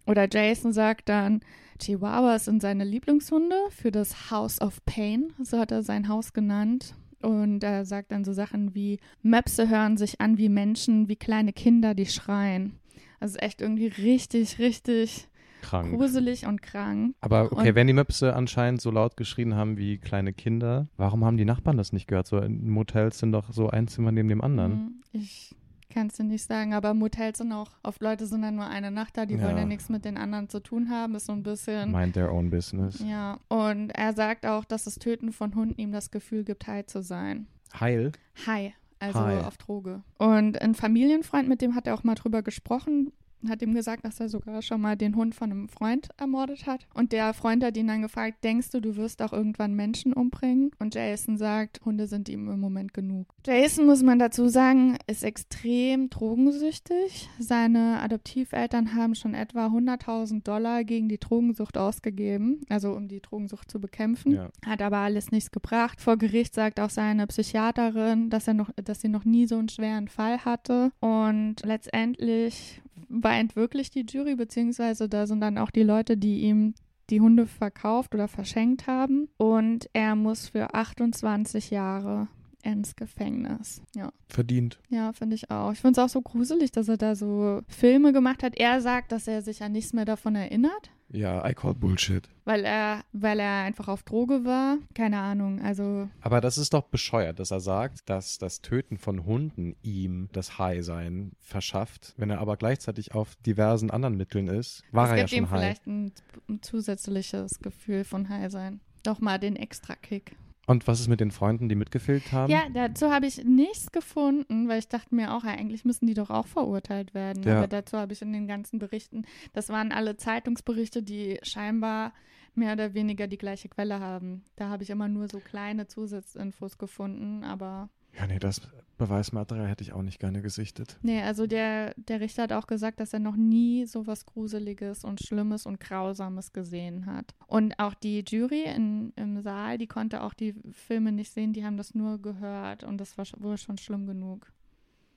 Oder 0.04 0.26
Jason 0.28 0.72
sagt 0.72 1.08
dann, 1.08 1.38
Chihuahuas 1.78 2.46
sind 2.46 2.60
seine 2.60 2.82
Lieblingshunde 2.82 3.56
für 3.70 3.92
das 3.92 4.32
House 4.32 4.60
of 4.60 4.84
Pain, 4.84 5.32
so 5.40 5.60
hat 5.60 5.70
er 5.70 5.84
sein 5.84 6.08
Haus 6.08 6.32
genannt. 6.32 6.96
Und 7.22 7.62
er 7.62 7.84
sagt 7.84 8.10
dann 8.10 8.24
so 8.24 8.32
Sachen 8.32 8.74
wie, 8.74 8.98
Möpse 9.22 9.68
hören 9.68 9.96
sich 9.96 10.20
an 10.20 10.38
wie 10.38 10.48
Menschen, 10.48 11.08
wie 11.08 11.14
kleine 11.16 11.52
Kinder, 11.52 11.94
die 11.94 12.06
schreien. 12.06 12.80
Also 13.20 13.38
echt 13.38 13.60
irgendwie 13.60 13.86
richtig, 13.86 14.58
richtig 14.58 15.28
Krank. 15.68 15.94
gruselig 15.96 16.46
und 16.46 16.62
krank. 16.62 17.14
Aber 17.20 17.52
okay, 17.52 17.68
Und- 17.70 17.74
wenn 17.74 17.86
die 17.86 17.92
Möpse 17.92 18.34
anscheinend 18.34 18.80
so 18.80 18.90
laut 18.90 19.16
geschrien 19.16 19.54
haben 19.54 19.76
wie 19.76 19.98
kleine 19.98 20.32
Kinder, 20.32 20.88
warum 20.96 21.24
haben 21.24 21.36
die 21.36 21.44
Nachbarn 21.44 21.76
das 21.76 21.92
nicht 21.92 22.06
gehört? 22.08 22.26
So 22.26 22.38
in 22.38 22.68
Motels 22.70 23.18
sind 23.18 23.32
doch 23.32 23.52
so 23.52 23.68
ein 23.70 23.88
Zimmer 23.88 24.12
neben 24.12 24.28
dem 24.28 24.40
anderen. 24.42 24.72
Hm, 24.72 24.94
Ich 25.12 25.54
kann 25.90 26.08
es 26.08 26.14
dir 26.16 26.24
nicht 26.24 26.44
sagen, 26.44 26.74
aber 26.74 26.92
Motels 26.92 27.38
sind 27.38 27.52
auch, 27.52 27.70
oft 27.82 28.02
Leute 28.02 28.26
sind 28.26 28.42
dann 28.42 28.56
nur 28.56 28.66
eine 28.66 28.90
Nacht 28.90 29.16
da, 29.16 29.24
die 29.24 29.40
wollen 29.40 29.52
Ja. 29.56 29.58
ja 29.60 29.64
nichts 29.64 29.88
mit 29.88 30.04
den 30.04 30.18
anderen 30.18 30.48
zu 30.50 30.60
tun 30.60 30.90
haben, 30.90 31.14
ist 31.14 31.26
so 31.26 31.32
ein 31.32 31.42
bisschen. 31.42 31.90
Mind 31.90 32.12
their 32.14 32.30
own 32.32 32.50
business. 32.50 32.98
Ja, 33.00 33.38
und 33.48 33.90
er 33.90 34.12
sagt 34.12 34.44
auch, 34.46 34.64
dass 34.66 34.84
das 34.84 34.96
Töten 34.96 35.32
von 35.32 35.54
Hunden 35.54 35.80
ihm 35.80 35.92
das 35.92 36.10
Gefühl 36.10 36.44
gibt, 36.44 36.66
high 36.66 36.84
zu 36.86 37.02
sein. 37.02 37.46
Heil. 37.80 38.12
High, 38.46 38.72
also 38.98 39.20
High. 39.20 39.46
auf 39.46 39.56
Droge. 39.56 40.02
Und 40.18 40.60
ein 40.60 40.74
Familienfreund, 40.74 41.48
mit 41.48 41.62
dem 41.62 41.74
hat 41.74 41.86
er 41.86 41.94
auch 41.94 42.04
mal 42.04 42.14
drüber 42.14 42.42
gesprochen, 42.42 43.12
hat 43.50 43.62
ihm 43.62 43.74
gesagt, 43.74 44.04
dass 44.04 44.20
er 44.20 44.28
sogar 44.28 44.62
schon 44.62 44.80
mal 44.80 44.96
den 44.96 45.16
Hund 45.16 45.34
von 45.34 45.50
einem 45.50 45.68
Freund 45.68 46.08
ermordet 46.16 46.66
hat. 46.66 46.86
Und 46.94 47.12
der 47.12 47.34
Freund 47.34 47.64
hat 47.64 47.76
ihn 47.76 47.88
dann 47.88 48.02
gefragt, 48.02 48.44
denkst 48.44 48.70
du, 48.70 48.80
du 48.80 48.96
wirst 48.96 49.22
auch 49.22 49.32
irgendwann 49.32 49.74
Menschen 49.74 50.12
umbringen? 50.12 50.70
Und 50.78 50.94
Jason 50.94 51.36
sagt, 51.36 51.80
Hunde 51.84 52.06
sind 52.06 52.28
ihm 52.28 52.48
im 52.48 52.60
Moment 52.60 52.94
genug. 52.94 53.26
Jason, 53.44 53.86
muss 53.86 54.02
man 54.02 54.18
dazu 54.18 54.48
sagen, 54.48 54.98
ist 55.06 55.24
extrem 55.24 56.10
drogensüchtig. 56.10 57.28
Seine 57.38 58.00
Adoptiveltern 58.00 58.94
haben 58.94 59.14
schon 59.14 59.34
etwa 59.34 59.66
100.000 59.66 60.42
Dollar 60.42 60.84
gegen 60.84 61.08
die 61.08 61.18
Drogensucht 61.18 61.78
ausgegeben, 61.78 62.60
also 62.68 62.92
um 62.92 63.08
die 63.08 63.20
Drogensucht 63.20 63.70
zu 63.70 63.80
bekämpfen. 63.80 64.32
Ja. 64.32 64.50
Hat 64.64 64.82
aber 64.82 64.98
alles 64.98 65.30
nichts 65.30 65.50
gebracht. 65.50 66.00
Vor 66.00 66.16
Gericht 66.16 66.54
sagt 66.54 66.80
auch 66.80 66.90
seine 66.90 67.26
Psychiaterin, 67.26 68.30
dass 68.30 68.48
er 68.48 68.54
noch, 68.54 68.70
dass 68.76 69.00
sie 69.00 69.08
noch 69.08 69.24
nie 69.24 69.46
so 69.46 69.58
einen 69.58 69.68
schweren 69.68 70.08
Fall 70.08 70.44
hatte. 70.44 70.90
Und 71.00 71.56
letztendlich 71.64 72.82
weint 73.08 73.56
wirklich 73.56 73.90
die 73.90 74.06
Jury, 74.08 74.36
beziehungsweise 74.36 75.08
da 75.08 75.26
sind 75.26 75.40
dann 75.40 75.58
auch 75.58 75.70
die 75.70 75.82
Leute, 75.82 76.16
die 76.16 76.40
ihm 76.40 76.74
die 77.10 77.20
Hunde 77.20 77.46
verkauft 77.46 78.14
oder 78.14 78.28
verschenkt 78.28 78.86
haben. 78.86 79.28
Und 79.36 79.88
er 79.92 80.16
muss 80.16 80.48
für 80.48 80.74
28 80.74 81.70
Jahre 81.70 82.28
ins 82.62 82.96
Gefängnis. 82.96 83.80
Ja. 83.94 84.12
Verdient. 84.28 84.80
Ja, 84.88 85.12
finde 85.12 85.36
ich 85.36 85.50
auch. 85.50 85.72
Ich 85.72 85.78
finde 85.78 86.00
es 86.00 86.04
auch 86.04 86.12
so 86.12 86.20
gruselig, 86.20 86.72
dass 86.72 86.88
er 86.88 86.96
da 86.96 87.14
so 87.14 87.60
Filme 87.68 88.12
gemacht 88.12 88.42
hat. 88.42 88.56
Er 88.56 88.80
sagt, 88.80 89.12
dass 89.12 89.28
er 89.28 89.42
sich 89.42 89.62
an 89.62 89.72
nichts 89.72 89.92
mehr 89.92 90.04
davon 90.04 90.34
erinnert, 90.34 90.90
Ja, 91.10 91.48
I 91.48 91.54
call 91.54 91.74
Bullshit. 91.74 92.28
weil 92.44 92.64
er, 92.64 93.04
weil 93.12 93.38
er 93.38 93.62
einfach 93.62 93.88
auf 93.88 94.02
Droge 94.02 94.44
war. 94.44 94.78
Keine 94.94 95.18
Ahnung. 95.20 95.60
Also, 95.62 96.08
Aber 96.20 96.40
das 96.40 96.58
ist 96.58 96.74
doch 96.74 96.82
bescheuert, 96.82 97.38
dass 97.38 97.50
er 97.52 97.60
sagt, 97.60 98.08
dass 98.10 98.38
das 98.38 98.60
Töten 98.60 98.98
von 98.98 99.24
Hunden 99.24 99.76
ihm 99.82 100.28
das 100.32 100.58
High-Sein 100.58 101.32
verschafft. 101.40 102.14
Wenn 102.16 102.30
er 102.30 102.40
aber 102.40 102.56
gleichzeitig 102.56 103.14
auf 103.14 103.36
diversen 103.46 103.90
anderen 103.90 104.16
Mitteln 104.16 104.48
ist, 104.48 104.82
war 104.90 105.04
es 105.04 105.10
er 105.12 105.16
ja 105.18 105.22
gibt 105.24 105.32
ihm 105.32 105.44
schon 105.44 105.50
high. 105.50 105.60
vielleicht 105.60 105.86
ein, 105.86 106.12
ein 106.48 106.62
zusätzliches 106.62 107.60
Gefühl 107.60 108.04
von 108.04 108.28
High 108.28 108.50
sein. 108.50 108.80
Doch 109.04 109.20
mal 109.20 109.38
den 109.38 109.54
Extra-Kick. 109.56 110.36
Und 110.66 110.88
was 110.88 110.98
ist 110.98 111.08
mit 111.08 111.20
den 111.20 111.30
Freunden, 111.30 111.68
die 111.68 111.76
mitgefilmt 111.76 112.32
haben? 112.32 112.50
Ja, 112.52 112.68
dazu 112.72 113.12
habe 113.12 113.26
ich 113.26 113.44
nichts 113.44 113.92
gefunden, 113.92 114.68
weil 114.68 114.80
ich 114.80 114.88
dachte 114.88 115.14
mir 115.14 115.32
auch, 115.34 115.44
eigentlich 115.44 115.84
müssen 115.84 116.06
die 116.06 116.14
doch 116.14 116.28
auch 116.28 116.46
verurteilt 116.46 117.14
werden. 117.14 117.44
Ja. 117.44 117.58
Aber 117.58 117.68
dazu 117.68 117.96
habe 117.96 118.12
ich 118.12 118.22
in 118.22 118.32
den 118.32 118.48
ganzen 118.48 118.80
Berichten, 118.80 119.24
das 119.52 119.68
waren 119.68 119.92
alle 119.92 120.16
Zeitungsberichte, 120.16 121.04
die 121.04 121.38
scheinbar 121.42 122.12
mehr 122.56 122.72
oder 122.72 122.94
weniger 122.94 123.28
die 123.28 123.38
gleiche 123.38 123.68
Quelle 123.68 124.00
haben. 124.00 124.42
Da 124.56 124.68
habe 124.68 124.82
ich 124.82 124.90
immer 124.90 125.08
nur 125.08 125.28
so 125.28 125.38
kleine 125.38 125.86
Zusatzinfos 125.86 126.78
gefunden, 126.78 127.44
aber 127.44 127.88
Ja, 128.16 128.26
nee, 128.26 128.38
das 128.38 128.60
Beweismaterial 128.98 129.68
hätte 129.68 129.84
ich 129.84 129.92
auch 129.92 130.02
nicht 130.02 130.18
gerne 130.18 130.40
gesichtet. 130.40 130.98
nee, 131.02 131.20
also 131.20 131.46
der, 131.46 131.92
der 131.96 132.20
Richter 132.20 132.44
hat 132.44 132.52
auch 132.52 132.66
gesagt, 132.66 132.98
dass 132.98 133.12
er 133.12 133.18
noch 133.18 133.36
nie 133.36 133.84
so 133.84 134.06
was 134.06 134.24
Gruseliges 134.24 135.04
und 135.04 135.20
Schlimmes 135.22 135.66
und 135.66 135.80
Grausames 135.80 136.52
gesehen 136.52 137.04
hat. 137.04 137.34
Und 137.46 137.78
auch 137.78 137.92
die 137.92 138.24
Jury 138.26 138.64
in, 138.64 139.12
im 139.16 139.42
Saal, 139.42 139.76
die 139.76 139.86
konnte 139.86 140.22
auch 140.22 140.32
die 140.32 140.54
Filme 140.72 141.12
nicht 141.12 141.30
sehen, 141.30 141.52
die 141.52 141.64
haben 141.64 141.76
das 141.76 141.94
nur 141.94 142.20
gehört 142.20 142.84
und 142.84 142.98
das 142.98 143.18
war 143.18 143.26
wohl 143.38 143.58
schon 143.58 143.76
schlimm 143.76 144.06
genug. 144.06 144.50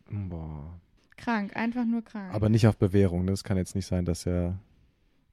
Boah. 0.09 0.79
Krank, 1.15 1.55
einfach 1.55 1.85
nur 1.85 2.01
krank. 2.01 2.33
Aber 2.33 2.49
nicht 2.49 2.67
auf 2.67 2.77
Bewährung. 2.77 3.25
Ne? 3.25 3.31
Es 3.31 3.43
kann 3.43 3.57
jetzt 3.57 3.75
nicht 3.75 3.85
sein, 3.85 4.05
dass 4.05 4.25
er 4.25 4.57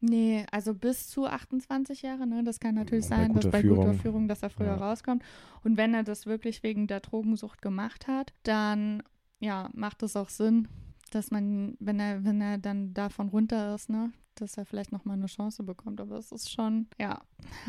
Nee, 0.01 0.45
also 0.53 0.75
bis 0.75 1.09
zu 1.09 1.27
28 1.27 2.03
Jahre, 2.03 2.27
ne? 2.27 2.45
Das 2.45 2.61
kann 2.61 2.75
natürlich 2.75 3.07
Bei 3.09 3.17
sein, 3.17 3.35
dass 3.35 3.51
bei 3.51 3.61
Führung. 3.63 3.79
guter 3.79 3.95
Führung, 3.95 4.29
dass 4.29 4.43
er 4.43 4.51
früher 4.51 4.67
Ja. 4.67 4.77
rauskommt. 4.77 5.23
Und 5.65 5.77
wenn 5.77 5.95
er 5.95 6.03
das 6.03 6.27
wirklich 6.27 6.63
wegen 6.63 6.87
der 6.87 7.01
Drogensucht 7.01 7.63
gemacht 7.63 8.07
hat, 8.07 8.33
dann 8.43 9.03
ja, 9.41 9.71
macht 9.75 10.03
es 10.03 10.17
auch 10.17 10.29
Sinn, 10.29 10.69
dass 11.11 11.31
man, 11.31 11.77
wenn 11.81 11.99
er, 12.01 12.25
wenn 12.25 12.41
er 12.41 12.59
dann 12.59 12.93
davon 12.95 13.29
runter 13.29 13.75
ist, 13.75 13.89
ne, 13.91 14.13
dass 14.35 14.57
er 14.59 14.67
vielleicht 14.67 14.93
nochmal 14.93 15.17
eine 15.17 15.27
Chance 15.27 15.63
bekommt. 15.63 16.01
Aber 16.01 16.17
es 16.17 16.31
ist 16.33 16.51
schon, 16.53 16.87
ja, 16.99 17.23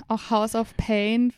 auch 0.07 0.29
House 0.29 0.55
of 0.55 0.75
Pain, 0.77 1.33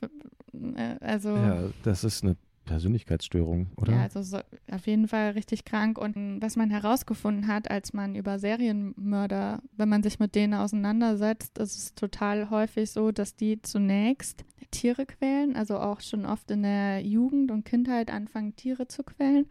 äh, 0.76 0.96
also 1.02 1.30
Ja, 1.30 1.70
das 1.84 2.04
ist 2.04 2.24
eine 2.24 2.36
Persönlichkeitsstörung, 2.70 3.68
oder? 3.78 3.94
ja, 3.94 4.02
also 4.04 4.22
so, 4.22 4.38
auf 4.72 4.88
jeden 4.88 5.08
Fall 5.08 5.32
richtig 5.32 5.66
krank. 5.66 5.98
Und 5.98 6.42
was 6.42 6.56
man 6.56 6.70
herausgefunden 6.70 7.48
hat, 7.48 7.70
als 7.70 7.94
man 7.94 8.16
über 8.16 8.40
Serienmörder, 8.40 9.62
wenn 9.76 9.90
man 9.90 10.04
sich 10.04 10.20
mit 10.20 10.36
denen 10.36 10.54
auseinandersetzt, 10.54 11.58
ist 11.58 11.78
es 11.78 11.96
total 11.96 12.50
häufig 12.50 12.92
so, 12.92 13.12
dass 13.12 13.36
die 13.36 13.62
zunächst 13.62 14.46
Tiere 14.72 15.06
quälen, 15.06 15.56
also 15.56 15.78
auch 15.80 16.00
schon 16.02 16.26
oft 16.26 16.52
in 16.52 16.64
der 16.64 17.02
Jugend 17.02 17.52
und 17.52 17.66
Kindheit 17.66 18.12
anfangen, 18.12 18.56
Tiere 18.56 18.88
zu 18.88 19.04
quälen. 19.04 19.48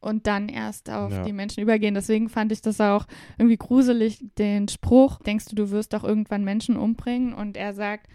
Und 0.00 0.26
dann 0.26 0.48
erst 0.50 0.90
auf 0.90 1.12
Ja. 1.12 1.22
die 1.24 1.32
Menschen 1.32 1.62
übergehen. 1.62 1.94
Deswegen 1.94 2.28
fand 2.28 2.52
ich 2.52 2.60
das 2.60 2.78
auch 2.80 3.06
irgendwie 3.38 3.56
gruselig, 3.56 4.22
den 4.36 4.68
Spruch, 4.68 5.18
denkst 5.20 5.46
du, 5.46 5.54
du 5.56 5.70
wirst 5.70 5.94
doch 5.94 6.04
irgendwann 6.04 6.44
Menschen 6.44 6.76
umbringen? 6.76 7.32
Und 7.32 7.56
er 7.56 7.72
sagt, 7.72 8.06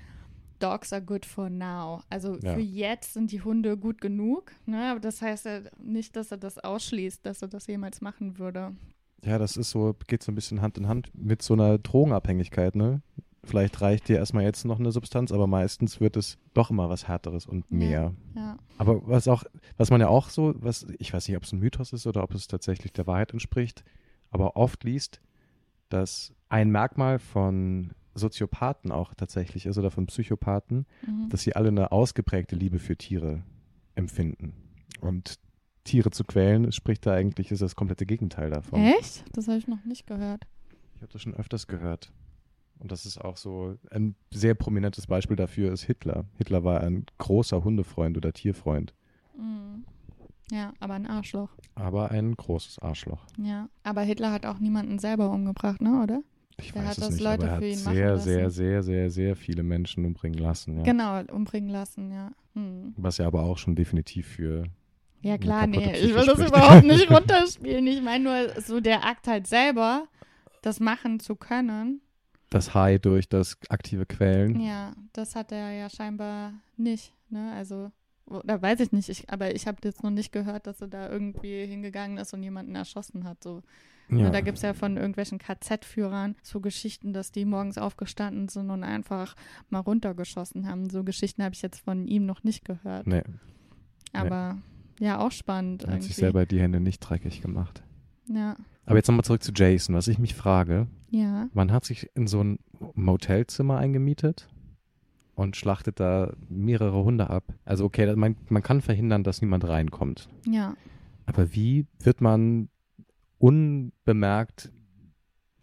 Dogs 0.60 0.94
are 0.94 1.02
good 1.02 1.26
for 1.26 1.50
now. 1.50 2.02
Also 2.10 2.38
Ja. 2.38 2.54
für 2.54 2.60
jetzt 2.62 3.14
sind 3.14 3.32
die 3.32 3.42
Hunde 3.42 3.78
gut 3.78 4.02
genug. 4.02 4.52
Ne? 4.66 4.92
Aber 4.92 5.00
das 5.00 5.22
heißt 5.22 5.46
ja 5.46 5.62
nicht, 5.82 6.16
dass 6.16 6.32
er 6.32 6.38
das 6.38 6.58
ausschließt, 6.60 7.26
dass 7.26 7.42
er 7.42 7.48
das 7.48 7.68
jemals 7.68 8.02
machen 8.02 8.38
würde. 8.38 8.76
Ja, 9.24 9.38
das 9.38 9.58
ist 9.58 9.72
so, 9.72 9.96
geht 10.08 10.24
so 10.24 10.32
ein 10.32 10.36
bisschen 10.36 10.62
Hand 10.62 10.78
in 10.78 10.88
Hand 10.88 11.12
mit 11.14 11.42
so 11.42 11.54
einer 11.54 11.78
Drogenabhängigkeit, 11.78 12.76
ne? 12.76 13.02
Vielleicht 13.44 13.80
reicht 13.82 14.10
dir 14.10 14.18
erstmal 14.18 14.44
jetzt 14.44 14.66
noch 14.66 14.80
eine 14.80 14.92
Substanz, 14.92 15.32
aber 15.32 15.48
meistens 15.48 16.00
wird 16.02 16.18
es 16.18 16.38
doch 16.54 16.70
immer 16.70 16.90
was 16.90 17.08
Härteres 17.08 17.46
und 17.46 17.72
mehr. 17.72 18.14
Ja. 18.36 18.58
Aber 18.78 19.08
was 19.08 19.28
auch, 19.28 19.44
was 19.78 19.90
man 19.92 20.02
ja 20.02 20.08
auch 20.10 20.30
so, 20.30 20.54
was, 20.58 20.86
ich 21.00 21.14
weiß 21.14 21.28
nicht, 21.28 21.38
ob 21.38 21.44
es 21.44 21.52
ein 21.54 21.60
Mythos 21.60 21.94
ist 21.94 22.06
oder 22.06 22.22
ob 22.24 22.34
es 22.34 22.48
tatsächlich 22.48 22.92
der 22.94 23.08
Wahrheit 23.08 23.32
entspricht, 23.32 23.84
aber 24.30 24.56
oft 24.58 24.84
liest, 24.84 25.22
dass 25.88 26.34
ein 26.50 26.70
Merkmal 26.70 27.18
von 27.20 27.92
Soziopathen 28.20 28.92
auch 28.92 29.14
tatsächlich 29.16 29.66
ist 29.66 29.78
oder 29.80 29.90
von 29.92 30.06
Psychopathen, 30.06 30.86
Mhm. 31.08 31.30
dass 31.30 31.42
sie 31.42 31.56
alle 31.56 31.70
eine 31.70 31.92
ausgeprägte 31.92 32.56
Liebe 32.56 32.78
für 32.80 32.96
Tiere 32.96 33.42
empfinden. 33.96 34.54
Und 35.02 35.40
Tiere 35.86 36.12
zu 36.12 36.24
quälen, 36.24 36.72
spricht 36.72 37.06
da 37.08 37.14
eigentlich, 37.14 37.52
ist 37.52 37.62
das 37.62 37.76
komplette 37.76 38.06
Gegenteil 38.06 38.52
davon. 38.52 38.80
Echt? 38.82 39.24
Das 39.36 39.48
habe 39.48 39.58
ich 39.58 39.68
noch 39.68 39.84
nicht 39.86 40.06
gehört. 40.06 40.46
Ich 40.96 41.02
habe 41.02 41.12
das 41.12 41.22
schon 41.22 41.34
öfters 41.34 41.66
gehört. 41.68 42.12
Und 42.80 42.92
das 42.92 43.06
ist 43.06 43.18
auch 43.20 43.36
so 43.38 43.76
ein 43.92 44.16
sehr 44.32 44.54
prominentes 44.56 45.08
Beispiel 45.08 45.36
dafür 45.36 45.72
ist 45.74 45.84
Hitler. 45.84 46.26
Hitler 46.38 46.64
war 46.64 46.82
ein 46.82 47.06
großer 47.18 47.64
Hundefreund 47.64 48.16
oder 48.18 48.32
Tierfreund, 48.34 48.94
Mhm. 49.38 49.86
Ja, 50.52 50.74
aber 50.80 50.96
ein 50.96 51.06
Arschloch. 51.06 51.50
aber 51.76 52.12
ein 52.12 52.36
großes 52.36 52.80
Arschloch. 52.80 53.26
Ja. 53.38 53.70
Aber 53.84 54.02
Hitler 54.02 54.32
hat 54.32 54.46
auch 54.46 54.60
niemanden 54.60 54.98
selber 55.00 55.30
umgebracht, 55.32 55.80
ne, 55.82 56.02
oder? 56.04 56.22
Ich 56.60 56.72
Der 56.74 56.82
weiß 56.84 56.90
hat 56.90 56.98
das 57.02 57.10
nicht, 57.12 57.22
Leute 57.24 57.44
aber 57.46 57.52
er 57.54 57.58
für 57.60 57.68
ihn 57.68 57.84
machen 57.84 57.96
sehr, 57.96 58.10
lassen. 58.12 58.24
sehr, 58.30 58.50
sehr, 58.52 58.84
sehr, 58.84 59.10
sehr 59.12 59.36
viele 59.36 59.64
Menschen 59.64 60.06
umbringen 60.06 60.40
lassen. 60.40 60.78
Ja. 60.78 60.84
Genau, 60.84 61.22
umbringen 61.34 61.70
lassen, 61.70 62.12
ja. 62.12 62.32
Hm. 62.54 62.94
Was 62.98 63.18
ja 63.18 63.28
aber 63.28 63.44
auch 63.44 63.58
schon 63.58 63.76
definitiv 63.76 64.28
für 64.28 64.64
Ja 65.22 65.38
klar, 65.38 65.68
nee, 65.68 65.78
kaputte 65.78 65.96
ich 65.98 66.04
Psyche 66.04 66.16
will 66.16 66.26
das 66.26 66.34
spricht. 66.36 66.50
überhaupt 66.50 66.84
nicht 66.86 67.12
runterspielen. 67.12 67.88
Ich 67.88 68.02
meine 68.02 68.24
nur 68.24 68.62
so 68.62 68.80
der 68.80 69.06
Akt 69.06 69.28
halt 69.28 69.48
selber, 69.48 70.08
das 70.62 70.80
machen 70.80 71.20
zu 71.20 71.36
können. 71.36 72.02
das 72.50 72.74
High 72.74 73.00
durch 73.00 73.30
das 73.30 73.58
aktive 73.70 74.06
Quälen. 74.06 74.60
Ja, 74.60 74.94
das 75.14 75.36
hat 75.36 75.52
er 75.52 75.72
ja 75.72 75.90
scheinbar 75.90 76.54
nicht, 76.78 77.14
ne? 77.30 77.54
Also, 77.56 77.92
oder 78.26 78.62
weiß 78.62 78.80
ich 78.82 78.92
nicht, 78.92 79.08
ich, 79.10 79.30
aber 79.30 79.54
ich 79.56 79.68
habe 79.68 79.78
jetzt 79.84 80.04
noch 80.04 80.10
nicht 80.12 80.32
gehört, 80.32 80.66
dass 80.68 80.82
er 80.82 80.88
da 80.88 81.10
irgendwie 81.10 81.66
hingegangen 81.66 82.18
ist 82.18 82.34
und 82.34 82.42
jemanden 82.44 82.76
erschossen 82.76 83.24
hat. 83.24 83.44
So. 83.44 83.62
Ja. 84.12 84.30
Da 84.30 84.42
gibt 84.42 84.58
es 84.58 84.64
ja 84.64 84.74
von 84.74 84.98
irgendwelchen 84.98 85.38
KZ-Führern 85.38 86.36
so 86.42 86.62
Geschichten, 86.62 87.14
dass 87.14 87.32
die 87.32 87.46
morgens 87.46 87.78
aufgestanden 87.78 88.48
sind 88.48 88.70
und 88.72 88.84
einfach 88.84 89.36
mal 89.70 89.80
runtergeschossen 89.80 90.68
haben. 90.68 90.90
So 90.90 91.04
Geschichten 91.04 91.44
habe 91.44 91.54
ich 91.54 91.62
jetzt 91.62 91.80
von 91.80 92.08
ihm 92.08 92.26
noch 92.26 92.44
nicht 92.44 92.66
gehört. 92.66 93.06
Nee, 93.08 93.22
Aber 94.14 94.58
ja, 95.00 95.20
auch 95.20 95.32
spannend. 95.32 95.84
er 95.84 95.94
hat 95.94 96.02
sich 96.02 96.12
irgendwie. 96.12 96.22
selber 96.22 96.46
die 96.46 96.60
Hände 96.60 96.80
nicht 96.80 97.00
dreckig 97.00 97.42
gemacht. 97.42 97.84
Ja, 98.28 98.56
Aber 98.86 98.96
jetzt 98.98 99.08
nochmal 99.08 99.24
zurück 99.24 99.44
zu 99.44 99.52
Jason. 99.54 99.96
Was 99.96 100.08
ich 100.08 100.18
mich 100.20 100.36
frage, 100.36 100.88
ja. 101.10 101.48
man 101.54 101.72
hat 101.72 101.86
sich 101.86 102.10
in 102.16 102.28
so 102.28 102.44
ein 102.44 102.60
Motelzimmer 102.96 103.78
eingemietet 103.78 104.48
und 105.36 105.56
schlachtet 105.56 106.00
da 106.00 106.34
mehrere 106.50 107.04
Hunde 107.04 107.30
ab. 107.30 107.44
Also 107.66 107.86
okay, 107.86 108.16
man, 108.16 108.36
man 108.50 108.62
kann 108.64 108.82
verhindern, 108.82 109.24
dass 109.24 109.42
niemand 109.42 109.68
reinkommt. 109.68 110.30
Ja, 110.46 110.76
Aber 111.26 111.54
wie 111.54 111.86
wird 112.00 112.22
man 112.22 112.70
unbemerkt 113.40 114.72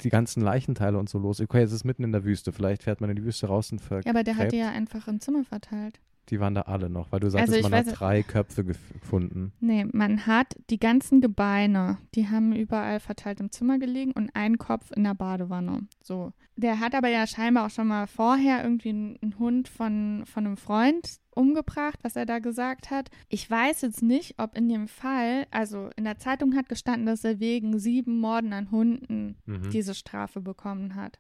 die 0.03 0.09
ganzen 0.11 0.43
Leichenteile 0.43 0.99
und 0.99 1.09
so 1.09 1.19
los? 1.19 1.41
Okay, 1.41 1.63
es 1.63 1.73
ist 1.73 1.85
mitten 1.85 2.05
in 2.05 2.13
der 2.13 2.25
Wüste. 2.25 2.53
Vielleicht 2.53 2.83
fährt 2.83 3.01
man 3.01 3.09
in 3.11 3.17
die 3.17 3.25
Wüste 3.25 3.47
raus 3.47 3.73
und 3.73 3.81
ver 3.81 4.01
ja 4.05 4.11
aber 4.11 4.25
der 4.25 4.37
hat 4.37 4.53
die 4.53 4.57
ja 4.59 4.71
einfach 4.71 5.09
im 5.09 5.21
Zimmer 5.21 5.45
verteilt. 5.45 6.01
Die 6.29 6.41
waren 6.41 6.57
da 6.57 6.63
alle 6.63 6.91
noch, 6.91 7.13
weil 7.13 7.21
du 7.21 7.31
sagtest, 7.31 7.57
ich 7.57 7.63
man 7.63 7.73
hat 7.73 8.01
drei 8.01 8.25
Köpfe 8.25 8.63
gef- 8.63 8.93
gefunden. 9.01 9.53
Nee, 9.61 9.87
man 9.93 10.27
hat 10.27 10.57
die 10.71 10.81
ganzen 10.81 11.21
Gebeine, 11.21 11.99
die 12.17 12.29
haben 12.29 12.53
überall 12.53 12.99
verteilt 12.99 13.39
im 13.39 13.53
Zimmer 13.53 13.79
gelegen 13.79 14.11
und 14.11 14.31
ein 14.35 14.59
Kopf 14.59 14.91
in 14.91 15.05
der 15.05 15.15
Badewanne. 15.15 15.87
So. 16.03 16.33
Der 16.57 16.81
hat 16.81 16.97
aber 16.97 17.09
ja 17.09 17.29
scheinbar 17.29 17.67
auch 17.67 17.71
schon 17.71 17.87
mal 17.87 18.09
vorher 18.09 18.65
irgendwie 18.65 18.89
einen, 18.89 19.17
einen 19.23 19.39
Hund 19.39 19.69
von, 19.69 20.25
von 20.27 20.47
einem 20.47 20.57
Freund 20.57 21.19
umgebracht, 21.37 21.99
was 22.03 22.17
er 22.17 22.27
da 22.27 22.39
gesagt 22.39 22.91
hat. 22.91 23.11
Ich 23.29 23.49
weiß 23.51 23.83
jetzt 23.83 24.03
nicht, 24.03 24.39
ob 24.39 24.57
in 24.57 24.69
dem 24.69 24.89
Fall, 24.89 25.47
also 25.51 25.91
in 25.97 26.05
der 26.05 26.19
Zeitung 26.19 26.55
hat 26.57 26.69
gestanden, 26.69 27.07
dass 27.07 27.25
er 27.25 27.41
wegen 27.41 27.79
sieben 27.79 28.19
Morden 28.21 28.53
an 28.53 28.71
Hunden 28.71 29.37
Mhm. 29.47 29.71
diese 29.71 29.95
Strafe 29.95 30.41
bekommen 30.41 30.95
hat. 30.95 31.19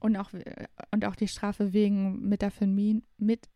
Und 0.00 0.16
auch, 0.16 0.30
und 0.92 1.04
auch 1.06 1.16
die 1.16 1.28
Strafe 1.28 1.72
wegen 1.72 2.28
Metaphamin, 2.28 3.02
mit 3.16 3.48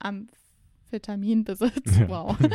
Amphetaminbesitz. 0.00 1.98
Ja. 1.98 2.08
Wow. 2.08 2.36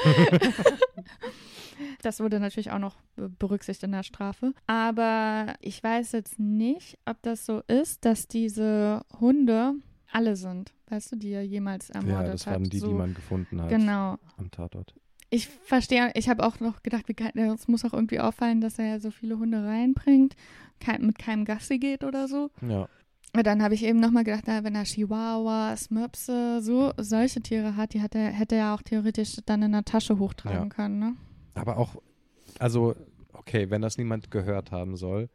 das 2.01 2.19
wurde 2.19 2.39
natürlich 2.39 2.71
auch 2.71 2.79
noch 2.79 2.95
be- 3.15 3.29
berücksichtigt 3.29 3.83
in 3.83 3.91
der 3.91 4.03
Strafe. 4.03 4.53
Aber 4.67 5.55
ich 5.61 5.81
weiß 5.81 6.11
jetzt 6.11 6.39
nicht, 6.39 6.97
ob 7.05 7.21
das 7.21 7.45
so 7.45 7.61
ist, 7.67 8.05
dass 8.05 8.27
diese 8.27 9.03
Hunde 9.19 9.73
alle 10.11 10.35
sind, 10.35 10.73
weißt 10.89 11.11
du, 11.11 11.15
die 11.17 11.31
er 11.31 11.43
jemals 11.45 11.89
ermordet 11.89 12.25
ja, 12.27 12.31
das 12.31 12.45
hat. 12.47 12.53
waren 12.53 12.63
die, 12.69 12.79
so, 12.79 12.87
die 12.87 12.93
man 12.93 13.13
gefunden 13.13 13.61
hat 13.61 13.69
Genau. 13.69 14.17
am 14.37 14.51
Tatort. 14.51 14.93
Ich 15.29 15.47
verstehe, 15.47 16.11
ich 16.15 16.29
habe 16.29 16.45
auch 16.45 16.59
noch 16.61 16.83
gedacht, 16.83 17.05
es 17.09 17.67
muss 17.67 17.83
auch 17.83 17.93
irgendwie 17.93 18.19
auffallen, 18.21 18.61
dass 18.61 18.79
er 18.79 18.85
ja 18.85 18.99
so 18.99 19.11
viele 19.11 19.37
Hunde 19.37 19.61
reinbringt, 19.63 20.35
kein, 20.79 21.05
mit 21.05 21.17
keinem 21.19 21.43
Gassi 21.43 21.79
geht 21.79 22.03
oder 22.05 22.27
so. 22.29 22.49
Ja, 22.61 22.87
Aber 23.33 23.43
dann 23.43 23.61
habe 23.61 23.73
ich 23.73 23.83
eben 23.83 23.99
nochmal 23.99 24.23
gedacht, 24.23 24.45
na, 24.47 24.63
wenn 24.63 24.73
er 24.75 24.85
Chihuahuas, 24.85 25.89
Möpse, 25.91 26.61
so 26.61 26.93
solche 26.97 27.41
Tiere 27.41 27.75
hat, 27.75 27.93
die 27.93 28.01
hat 28.01 28.15
er, 28.15 28.29
hätte 28.31 28.55
er 28.55 28.73
auch 28.73 28.81
theoretisch 28.81 29.35
dann 29.45 29.61
in 29.63 29.73
der 29.73 29.83
Tasche 29.83 30.17
hochtragen 30.17 30.63
Ja. 30.63 30.69
können, 30.69 30.99
ne? 30.99 31.15
aber 31.55 31.77
auch, 31.77 31.95
also, 32.59 32.95
okay, 33.33 33.69
wenn 33.69 33.81
das 33.81 33.97
niemand 33.97 34.31
gehört 34.31 34.71
haben 34.71 34.95
soll, 34.95 35.29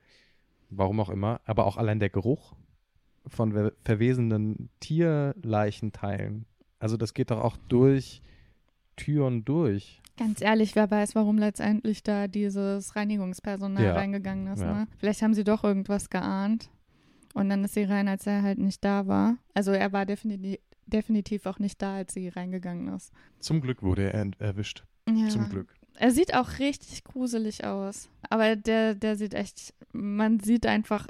warum 0.71 1.01
auch 1.01 1.11
immer, 1.11 1.41
aber 1.45 1.67
auch 1.67 1.77
allein 1.77 2.01
der 2.01 2.09
Geruch 2.11 2.55
von 3.27 3.53
ver- 3.53 3.73
verwesenden 3.85 4.69
Tierleichenteilen, 4.81 6.47
also 6.79 6.97
das 6.97 7.15
geht 7.15 7.31
doch 7.31 7.41
auch 7.43 7.57
durch 7.69 8.23
Türen 8.97 9.45
durch. 9.45 10.01
Ganz 10.19 10.41
ehrlich, 10.43 10.75
wer 10.77 10.91
weiß, 10.91 11.15
warum 11.15 11.39
letztendlich 11.39 12.03
da 12.03 12.29
dieses 12.29 12.95
Reinigungspersonal 12.97 13.83
Ja. 13.85 13.95
reingegangen 13.95 14.47
ist, 14.53 14.61
Ja. 14.61 14.73
ne? 14.81 14.89
Vielleicht 14.99 15.23
haben 15.23 15.35
sie 15.35 15.45
doch 15.45 15.65
irgendwas 15.65 16.11
geahnt 16.11 16.69
und 17.35 17.49
dann 17.49 17.65
ist 17.65 17.75
sie 17.75 17.85
rein, 17.85 18.09
als 18.09 18.27
er 18.27 18.43
halt 18.43 18.59
nicht 18.59 18.85
da 18.85 19.07
war. 19.07 19.37
Also 19.55 19.71
er 19.73 19.93
war 19.93 20.05
definitiv, 20.05 20.59
definitiv 20.87 21.47
auch 21.47 21.59
nicht 21.59 21.81
da, 21.81 21.97
als 21.97 22.13
sie 22.15 22.29
reingegangen 22.29 22.89
ist. 22.95 23.13
Zum 23.41 23.61
Glück 23.63 23.83
wurde 23.83 24.13
er 24.13 24.27
erwischt. 24.39 24.85
Ja. 25.09 25.29
Zum 25.29 25.49
Glück. 25.49 25.73
Er 25.95 26.11
sieht 26.11 26.35
auch 26.35 26.59
richtig 26.59 27.05
gruselig 27.05 27.65
aus. 27.65 28.09
Aber 28.29 28.57
der, 28.57 28.95
der 28.95 29.17
sieht 29.17 29.35
echt, 29.35 29.73
man 29.93 30.41
sieht 30.41 30.67
einfach. 30.67 31.07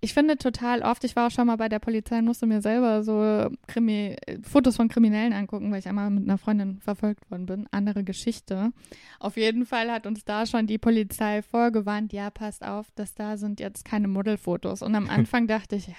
Ich 0.00 0.12
finde 0.12 0.36
total 0.36 0.82
oft, 0.82 1.04
ich 1.04 1.16
war 1.16 1.26
auch 1.26 1.30
schon 1.30 1.46
mal 1.46 1.56
bei 1.56 1.68
der 1.68 1.78
Polizei 1.78 2.18
und 2.18 2.26
musste 2.26 2.46
mir 2.46 2.60
selber 2.60 3.02
so 3.02 3.50
Krimi, 3.66 4.16
Fotos 4.42 4.76
von 4.76 4.88
Kriminellen 4.88 5.32
angucken, 5.32 5.72
weil 5.72 5.78
ich 5.78 5.88
einmal 5.88 6.10
mit 6.10 6.24
einer 6.24 6.38
Freundin 6.38 6.80
verfolgt 6.80 7.30
worden 7.30 7.46
bin. 7.46 7.66
Andere 7.70 8.04
Geschichte. 8.04 8.72
Auf 9.18 9.36
jeden 9.36 9.64
Fall 9.64 9.90
hat 9.90 10.06
uns 10.06 10.24
da 10.24 10.44
schon 10.44 10.66
die 10.66 10.78
Polizei 10.78 11.42
vorgewarnt, 11.42 12.12
ja, 12.12 12.30
passt 12.30 12.64
auf, 12.64 12.90
dass 12.94 13.14
da 13.14 13.38
sind 13.38 13.58
jetzt 13.58 13.84
keine 13.84 14.06
Modelfotos. 14.06 14.82
Und 14.82 14.94
am 14.94 15.08
Anfang 15.08 15.46
dachte 15.46 15.76
ich, 15.76 15.86
ja, 15.86 15.94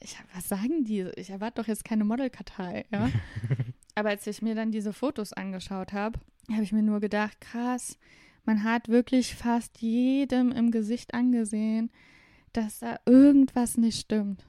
ich, 0.00 0.16
was 0.34 0.48
sagen 0.48 0.84
die? 0.84 1.08
Ich 1.16 1.30
erwarte 1.30 1.62
doch 1.62 1.68
jetzt 1.68 1.84
keine 1.84 2.04
Modelkartei, 2.04 2.84
ja. 2.90 3.08
Aber 3.94 4.10
als 4.10 4.26
ich 4.26 4.42
mir 4.42 4.54
dann 4.54 4.72
diese 4.72 4.92
Fotos 4.92 5.32
angeschaut 5.32 5.92
habe, 5.92 6.18
habe 6.50 6.62
ich 6.62 6.72
mir 6.72 6.82
nur 6.82 7.00
gedacht, 7.00 7.40
krass, 7.40 7.98
man 8.44 8.62
hat 8.62 8.88
wirklich 8.88 9.34
fast 9.34 9.80
jedem 9.80 10.52
im 10.52 10.70
Gesicht 10.70 11.14
angesehen, 11.14 11.90
dass 12.56 12.80
da 12.80 12.98
irgendwas 13.06 13.76
nicht 13.76 13.98
stimmt. 13.98 14.46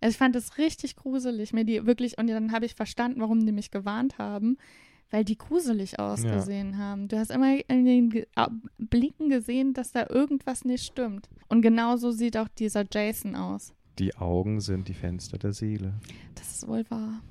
Also 0.00 0.12
ich 0.12 0.18
fand 0.18 0.34
das 0.34 0.58
richtig 0.58 0.96
gruselig, 0.96 1.52
mir 1.52 1.64
die 1.64 1.84
wirklich, 1.86 2.18
und 2.18 2.28
dann 2.28 2.52
habe 2.52 2.66
ich 2.66 2.74
verstanden, 2.74 3.20
warum 3.20 3.44
die 3.44 3.52
mich 3.52 3.70
gewarnt 3.70 4.18
haben, 4.18 4.58
weil 5.10 5.24
die 5.24 5.38
gruselig 5.38 5.98
ausgesehen 5.98 6.78
haben. 6.78 7.08
Du 7.08 7.18
hast 7.18 7.30
immer 7.30 7.58
in 7.68 7.84
den 7.84 8.26
Blicken 8.76 9.30
gesehen, 9.30 9.72
dass 9.72 9.92
da 9.92 10.06
irgendwas 10.08 10.64
nicht 10.64 10.84
stimmt. 10.84 11.28
Und 11.48 11.62
genauso 11.62 12.10
sieht 12.10 12.36
auch 12.36 12.48
dieser 12.48 12.84
Jason 12.90 13.34
aus. 13.34 13.74
Die 13.98 14.14
Augen 14.16 14.60
sind 14.60 14.86
die 14.86 14.94
Fenster 14.94 15.38
der 15.38 15.52
Seele. 15.52 15.94
Das 16.34 16.54
ist 16.54 16.68
wohl 16.68 16.84
wahr. 16.90 17.22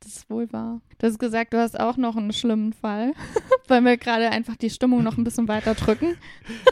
Das 0.00 0.16
ist 0.16 0.30
wohl 0.30 0.50
wahr. 0.50 0.80
Du 0.98 1.06
hast 1.06 1.18
gesagt, 1.18 1.52
du 1.52 1.58
hast 1.58 1.78
auch 1.78 1.98
noch 1.98 2.16
einen 2.16 2.32
schlimmen 2.32 2.72
Fall, 2.72 3.12
weil 3.68 3.84
wir 3.84 3.98
gerade 3.98 4.30
einfach 4.30 4.56
die 4.56 4.70
Stimmung 4.70 5.04
noch 5.04 5.18
ein 5.18 5.24
bisschen 5.24 5.46
weiter 5.46 5.74
drücken. 5.74 6.16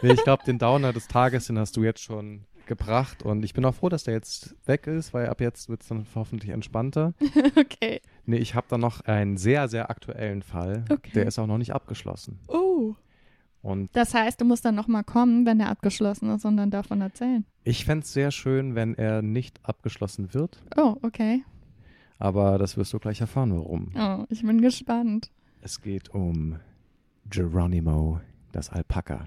Nee, 0.03 0.15
ich 0.15 0.25
glaube, 0.25 0.45
den 0.45 0.59
Downer 0.59 0.95
des 0.95 1.09
Tages, 1.09 1.47
den 1.47 1.59
hast 1.59 1.77
du 1.77 1.85
jetzt 1.85 2.03
schon 2.03 2.47
gebracht. 2.69 3.23
Und 3.25 3.45
ich 3.45 3.53
bin 3.55 3.65
auch 3.65 3.75
froh, 3.75 3.89
dass 3.89 4.05
der 4.05 4.15
jetzt 4.15 4.55
weg 4.67 4.87
ist, 4.87 5.13
weil 5.13 5.29
ab 5.29 5.41
jetzt 5.41 5.69
wird 5.69 5.83
es 5.83 5.89
dann 5.89 6.07
hoffentlich 6.15 6.51
entspannter. 6.51 7.15
okay. 7.57 8.01
Nee, 8.27 8.37
ich 8.37 8.55
habe 8.55 8.67
da 8.71 8.79
noch 8.79 9.01
einen 9.03 9.37
sehr, 9.37 9.67
sehr 9.69 9.91
aktuellen 9.91 10.43
Fall. 10.43 10.85
Okay. 10.91 11.11
Der 11.15 11.27
ist 11.27 11.39
auch 11.39 11.47
noch 11.49 11.59
nicht 11.59 11.75
abgeschlossen. 11.75 12.39
Oh. 12.47 12.95
Und 13.61 13.91
Das 13.97 14.15
heißt, 14.15 14.41
du 14.41 14.45
musst 14.45 14.65
dann 14.65 14.77
nochmal 14.77 15.03
kommen, 15.03 15.45
wenn 15.45 15.59
der 15.59 15.69
abgeschlossen 15.71 16.31
ist 16.31 16.45
und 16.45 16.57
dann 16.57 16.71
davon 16.71 17.01
erzählen. 17.01 17.45
ich 17.65 17.85
fände 17.85 18.05
es 18.05 18.13
sehr 18.13 18.31
schön, 18.31 18.77
wenn 18.77 18.95
er 18.95 19.21
nicht 19.21 19.59
abgeschlossen 19.65 20.33
wird. 20.33 20.63
Oh, 20.77 20.95
okay. 21.03 21.43
Aber 22.21 22.59
das 22.59 22.77
wirst 22.77 22.93
du 22.93 22.99
gleich 23.01 23.21
erfahren, 23.21 23.53
warum. 23.57 23.91
Oh, 23.97 24.25
ich 24.29 24.43
bin 24.43 24.61
gespannt. 24.61 25.31
Es 25.61 25.81
geht 25.83 26.09
um 26.15 26.57
Geronimo, 27.31 28.21
das 28.53 28.71
Alpaka. 28.71 29.27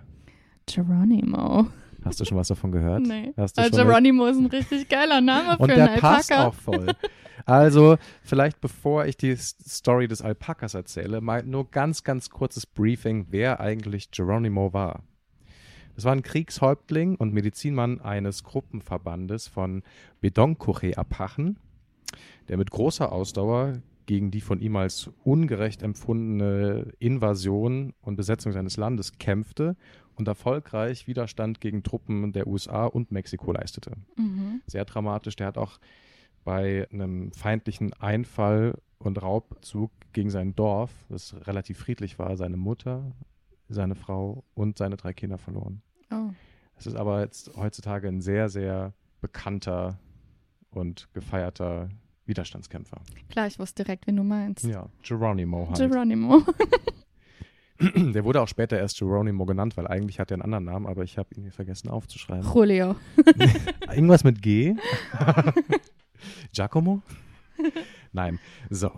Geronimo. 0.65 1.67
Hast 2.03 2.19
du 2.19 2.25
schon 2.25 2.37
was 2.37 2.47
davon 2.47 2.71
gehört? 2.71 3.01
Nee. 3.01 3.33
Hast 3.37 3.57
du 3.57 3.61
Aber 3.61 3.69
schon 3.77 3.87
Geronimo 3.87 4.25
ist 4.25 4.37
ein 4.37 4.47
richtig 4.47 4.89
geiler 4.89 5.21
Name 5.21 5.51
für 5.57 5.63
Und 5.63 5.71
einen 5.71 5.93
der 5.93 5.99
passt 5.99 6.31
Alpaka. 6.31 6.47
auch 6.49 6.53
voll. 6.55 6.87
Also, 7.45 7.97
vielleicht 8.23 8.61
bevor 8.61 9.05
ich 9.05 9.17
die 9.17 9.35
Story 9.35 10.07
des 10.07 10.21
Alpakas 10.21 10.73
erzähle, 10.73 11.21
mal 11.21 11.43
nur 11.43 11.69
ganz, 11.69 12.03
ganz 12.03 12.29
kurzes 12.29 12.65
Briefing, 12.65 13.27
wer 13.29 13.59
eigentlich 13.59 14.11
Geronimo 14.11 14.73
war. 14.73 15.03
Das 15.95 16.05
war 16.05 16.13
ein 16.13 16.21
Kriegshäuptling 16.23 17.15
und 17.15 17.33
Medizinmann 17.33 17.99
eines 17.99 18.43
Gruppenverbandes 18.43 19.47
von 19.47 19.83
Bedonkuche-Apachen, 20.21 21.57
der 22.47 22.57
mit 22.57 22.71
großer 22.71 23.11
Ausdauer 23.11 23.73
gegen 24.05 24.31
die 24.31 24.41
von 24.41 24.59
ihm 24.59 24.75
als 24.75 25.09
ungerecht 25.23 25.83
empfundene 25.83 26.93
Invasion 26.99 27.93
und 28.01 28.15
Besetzung 28.15 28.51
seines 28.51 28.77
Landes 28.77 29.17
kämpfte 29.19 29.75
und 30.15 30.27
erfolgreich 30.27 31.07
Widerstand 31.07 31.61
gegen 31.61 31.83
Truppen 31.83 32.31
der 32.33 32.47
USA 32.47 32.85
und 32.85 33.11
Mexiko 33.11 33.51
leistete 33.51 33.91
Mhm. 34.17 34.61
sehr 34.67 34.85
dramatisch. 34.85 35.35
Der 35.35 35.47
hat 35.47 35.57
auch 35.57 35.79
bei 36.43 36.87
einem 36.91 37.31
feindlichen 37.33 37.93
Einfall 37.93 38.77
und 38.97 39.21
Raubzug 39.21 39.91
gegen 40.13 40.29
sein 40.29 40.55
Dorf, 40.55 40.91
das 41.09 41.35
relativ 41.47 41.77
friedlich 41.79 42.19
war, 42.19 42.35
seine 42.37 42.57
Mutter, 42.57 43.11
seine 43.69 43.95
Frau 43.95 44.43
und 44.53 44.77
seine 44.77 44.97
drei 44.97 45.13
Kinder 45.13 45.37
verloren. 45.37 45.81
Oh. 46.11 46.29
Es 46.77 46.87
ist 46.87 46.95
aber 46.95 47.21
jetzt 47.21 47.55
heutzutage 47.55 48.07
ein 48.07 48.21
sehr, 48.21 48.49
sehr 48.49 48.93
bekannter 49.21 49.99
und 50.71 51.07
gefeierter 51.13 51.89
Widerstandskämpfer. 52.25 53.01
Klar, 53.29 53.47
ich 53.47 53.59
wusste 53.59 53.83
direkt, 53.83 54.07
wen 54.07 54.15
du 54.15 54.23
meinst. 54.23 54.63
Ja, 54.65 54.87
Geronimo 55.03 55.67
halt. 55.69 55.77
Geronimo. 55.91 56.41
Der 58.13 58.23
wurde 58.23 58.41
auch 58.41 58.47
später 58.47 58.77
erst 58.77 58.99
Geronimo 58.99 59.45
genannt, 59.45 59.75
weil 59.77 59.87
eigentlich 59.87 60.19
hat 60.19 60.31
er 60.31 60.35
einen 60.35 60.43
anderen 60.43 60.65
Namen, 60.65 60.85
aber 60.85 61.03
ich 61.03 61.17
habe 61.17 61.29
ihn 61.35 61.51
vergessen 61.51 61.89
aufzuschreiben. 61.89 62.49
Julio. 62.53 62.95
Irgendwas 63.93 64.23
mit 64.23 64.41
G? 64.41 64.75
Giacomo? 66.53 67.01
Nein. 68.11 68.39
So. 68.69 68.91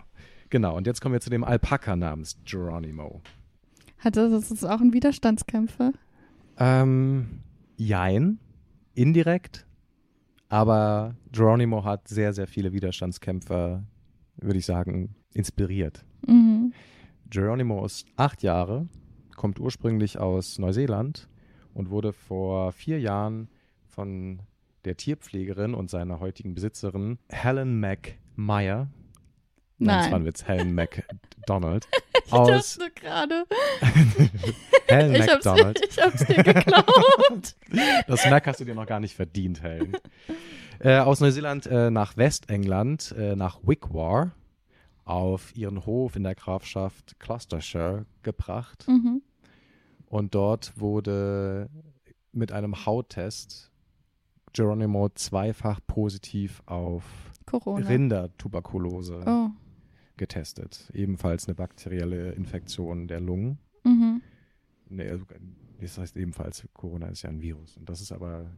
Genau. 0.49 0.75
Und 0.75 0.85
jetzt 0.85 1.01
kommen 1.01 1.13
wir 1.13 1.21
zu 1.21 1.29
dem 1.29 1.43
Alpaka 1.43 1.95
namens 1.95 2.37
Geronimo. 2.45 3.21
Hat 3.99 4.17
das, 4.17 4.31
das 4.31 4.51
ist 4.51 4.65
auch 4.65 4.81
ein 4.81 4.93
Widerstandskämpfer? 4.93 5.93
Ähm, 6.57 7.41
jein. 7.77 8.39
Indirekt. 8.95 9.65
Aber 10.49 11.15
Geronimo 11.31 11.83
hat 11.83 12.07
sehr, 12.07 12.33
sehr 12.33 12.47
viele 12.47 12.73
Widerstandskämpfer, 12.73 13.83
würde 14.37 14.59
ich 14.59 14.65
sagen, 14.65 15.15
inspiriert. 15.33 16.05
Mhm. 16.27 16.73
Geronimo 17.29 17.85
ist 17.85 18.05
acht 18.15 18.43
Jahre, 18.43 18.87
kommt 19.35 19.59
ursprünglich 19.59 20.17
aus 20.19 20.59
Neuseeland 20.59 21.27
und 21.73 21.89
wurde 21.89 22.13
vor 22.13 22.71
vier 22.71 22.99
Jahren 22.99 23.49
von 23.87 24.41
der 24.85 24.97
Tierpflegerin 24.97 25.73
und 25.73 25.89
seiner 25.89 26.19
heutigen 26.19 26.53
Besitzerin 26.55 27.17
Helen 27.29 27.79
McMeyer, 27.79 28.87
nein, 29.79 29.99
das 29.99 30.11
war 30.11 30.19
ein. 30.19 30.25
Witz, 30.25 30.47
Helen 30.47 30.75
McDonald, 30.75 31.87
Ich 32.25 32.33
aus 32.33 32.77
dachte 32.77 32.91
gerade. 32.93 33.45
Helen 34.87 35.15
Ich 35.15 35.21
hab's, 35.29 35.45
McDonald. 35.45 35.81
ich 35.89 36.01
hab's 36.01 36.25
dir 36.25 36.43
geklaut. 36.43 37.55
Das 38.07 38.29
Mac 38.29 38.45
hast 38.45 38.59
du 38.59 38.65
dir 38.65 38.75
noch 38.75 38.85
gar 38.85 38.99
nicht 38.99 39.15
verdient, 39.15 39.63
Helen. 39.63 39.97
Äh, 40.79 40.97
aus 40.99 41.19
Neuseeland 41.21 41.65
äh, 41.65 41.89
nach 41.89 42.17
Westengland, 42.17 43.15
äh, 43.17 43.35
nach 43.35 43.59
Wickwar, 43.63 44.31
auf 45.05 45.55
ihren 45.55 45.85
Hof 45.85 46.15
in 46.15 46.23
der 46.23 46.35
Grafschaft 46.35 47.19
Gloucestershire 47.19 48.05
gebracht. 48.21 48.85
mhm. 48.87 49.21
Und 50.07 50.35
dort 50.35 50.79
wurde 50.79 51.69
mit 52.31 52.51
einem 52.51 52.85
Hauttest 52.85 53.71
Geronimo 54.53 55.09
zweifach 55.09 55.79
positiv 55.87 56.61
auf 56.67 57.03
Corona. 57.47 57.87
Rindertuberkulose 57.87 59.23
Oh. 59.25 59.49
getestet. 60.17 60.91
Ebenfalls 60.93 61.47
eine 61.47 61.55
bakterielle 61.55 62.31
Infektion 62.33 63.07
der 63.07 63.19
Lungen. 63.19 63.57
Mhm. 63.83 64.21
Nee, 64.89 65.09
also, 65.09 65.25
das 65.81 65.97
heißt 65.97 66.15
ebenfalls, 66.15 66.67
Corona 66.73 67.07
ist 67.07 67.23
ja 67.23 67.29
ein 67.31 67.41
Virus. 67.41 67.75
Und 67.77 67.89
das 67.89 67.99
ist 67.99 68.11
aber 68.11 68.51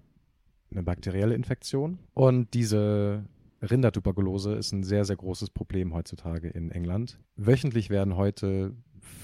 eine 0.71 0.83
bakterielle 0.83 1.35
Infektion. 1.35 1.99
Und 2.13 2.53
diese 2.53 3.23
Rindertuberkulose 3.69 4.53
ist 4.53 4.71
ein 4.71 4.83
sehr, 4.83 5.05
sehr 5.05 5.15
großes 5.15 5.49
Problem 5.49 5.93
heutzutage 5.93 6.47
in 6.49 6.71
England. 6.71 7.19
Wöchentlich 7.35 7.89
werden 7.89 8.15
heute 8.15 8.73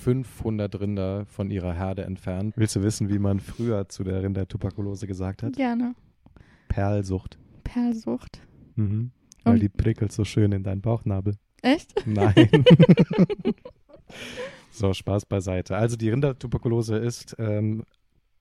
500 0.02 0.80
Rinder 0.80 1.26
von 1.26 1.50
ihrer 1.50 1.74
Herde 1.74 2.04
entfernt. 2.04 2.54
Willst 2.58 2.76
du 2.76 2.84
wissen, 2.84 3.10
wie 3.10 3.20
man 3.20 3.40
früher 3.40 3.88
zu 3.90 4.04
der 4.04 4.22
Rindertuberkulose 4.24 5.08
gesagt 5.08 5.44
hat? 5.44 5.56
Gerne. 5.56 5.96
Perlsucht. 6.68 7.38
Perlsucht. 7.64 8.42
Mhm. 8.76 9.12
Weil 9.44 9.54
Und- 9.56 9.62
die 9.62 9.70
prickelt 9.70 10.12
so 10.12 10.24
schön 10.24 10.52
in 10.52 10.64
deinen 10.64 10.82
Bauchnabel. 10.82 11.36
Echt? 11.64 12.06
Nein. 12.08 12.34
so, 14.72 14.94
Spaß 14.94 15.26
beiseite. 15.26 15.76
Also 15.78 15.96
die 15.98 16.10
Rindertuberkulose 16.10 16.98
ist 16.98 17.36
ähm, 17.40 17.84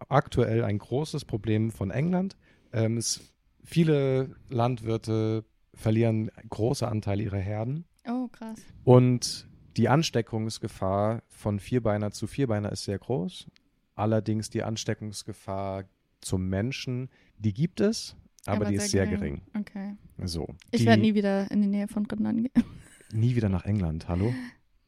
aktuell 0.08 0.64
ein 0.64 0.78
großes 0.78 1.24
Problem 1.24 1.70
von 1.70 1.90
England. 1.90 2.36
Ähm, 2.72 2.96
es, 2.96 3.20
viele 3.62 4.36
Landwirte 4.48 5.44
verlieren 5.74 6.30
große 6.48 6.87
Anteile 6.87 7.22
ihrer 7.22 7.38
Herden 7.38 7.85
Oh, 8.06 8.28
krass. 8.28 8.59
und 8.85 9.48
die 9.76 9.88
Ansteckungsgefahr 9.88 11.22
von 11.28 11.61
Vierbeiner 11.61 12.11
zu 12.11 12.26
Vierbeiner 12.26 12.72
ist 12.72 12.85
sehr 12.85 12.98
groß. 12.98 13.46
Allerdings 13.94 14.50
die 14.50 14.62
Ansteckungsgefahr 14.62 15.85
zum 16.20 16.48
Menschen, 16.48 17.09
die 17.38 17.52
gibt 17.52 17.80
es, 17.80 18.16
aber, 18.46 18.66
die 18.66 18.76
ist 18.76 18.90
sehr 18.90 19.06
gering. 19.06 19.42
Okay. 19.59 19.96
So. 20.24 20.48
Ich 20.70 20.85
werde 20.87 21.02
nie 21.02 21.14
wieder 21.14 21.50
in 21.50 21.62
die 21.62 21.68
Nähe 21.68 21.88
von 21.88 22.06
Rindern 22.06 22.42
gehen. 22.42 22.64
nie 23.12 23.37
wieder 23.37 23.48
nach 23.48 23.64
England, 23.64 24.09
hallo? 24.09 24.35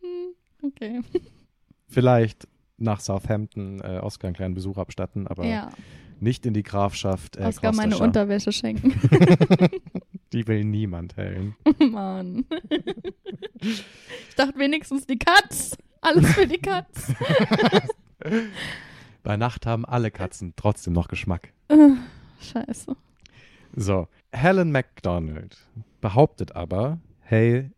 Hm, 0.00 0.34
okay. 0.62 1.00
Vielleicht 1.88 2.48
nach 2.78 3.00
Southampton 3.00 3.80
äh, 3.80 3.98
Oscar 4.02 4.28
einen 4.28 4.36
kleinen 4.36 4.54
Besuch 4.54 4.78
abstatten, 4.78 5.26
aber 5.26 5.46
ja, 5.46 5.70
nicht 6.20 6.46
in 6.46 6.54
die 6.54 6.62
Grafschaft 6.62 7.36
äh, 7.36 7.44
Oskar 7.44 7.74
meine. 7.74 7.98
Unterwäsche 7.98 8.52
schenken. 8.52 8.92
Die 10.32 10.46
will 10.46 10.64
niemand 10.64 11.16
hellen. 11.16 11.56
Mann. 11.78 12.46
ich 13.60 14.34
dachte 14.36 14.58
wenigstens 14.58 15.06
die 15.06 15.18
Katz. 15.18 15.76
Alles 16.00 16.32
für 16.32 16.46
die 16.46 16.58
Katz. 16.58 17.12
Bei 19.22 19.36
Nacht 19.36 19.66
haben 19.66 19.84
alle 19.84 20.10
Katzen 20.10 20.54
trotzdem 20.56 20.94
noch 20.94 21.08
Geschmack. 21.08 21.52
Scheiße. 22.40 22.96
So, 23.74 24.08
Helen 24.32 24.72
MacDonald 24.72 25.56
behauptet 26.00 26.56
aber, 26.56 26.98
hey, 27.20 27.70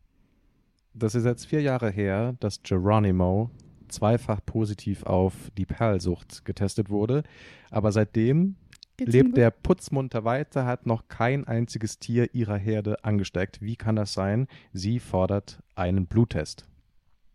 das 0.94 1.14
ist 1.14 1.24
jetzt 1.24 1.46
vier 1.46 1.60
Jahre 1.60 1.90
her, 1.90 2.34
dass 2.40 2.62
Geronimo 2.62 3.50
zweifach 3.88 4.40
positiv 4.44 5.04
auf 5.04 5.34
die 5.56 5.66
Perlsucht 5.66 6.44
getestet 6.44 6.88
wurde, 6.88 7.22
aber 7.70 7.92
seitdem 7.92 8.56
lebt 9.00 9.36
der 9.36 9.50
putzmunter 9.50 10.24
weiter, 10.24 10.66
hat 10.66 10.86
noch 10.86 11.08
kein 11.08 11.46
einziges 11.46 11.98
Tier 11.98 12.34
ihrer 12.34 12.56
Herde 12.56 13.04
angesteckt. 13.04 13.60
Wie 13.60 13.76
kann 13.76 13.96
das 13.96 14.12
sein? 14.12 14.46
Sie 14.72 14.98
fordert 15.00 15.58
einen 15.74 16.06
Bluttest, 16.06 16.66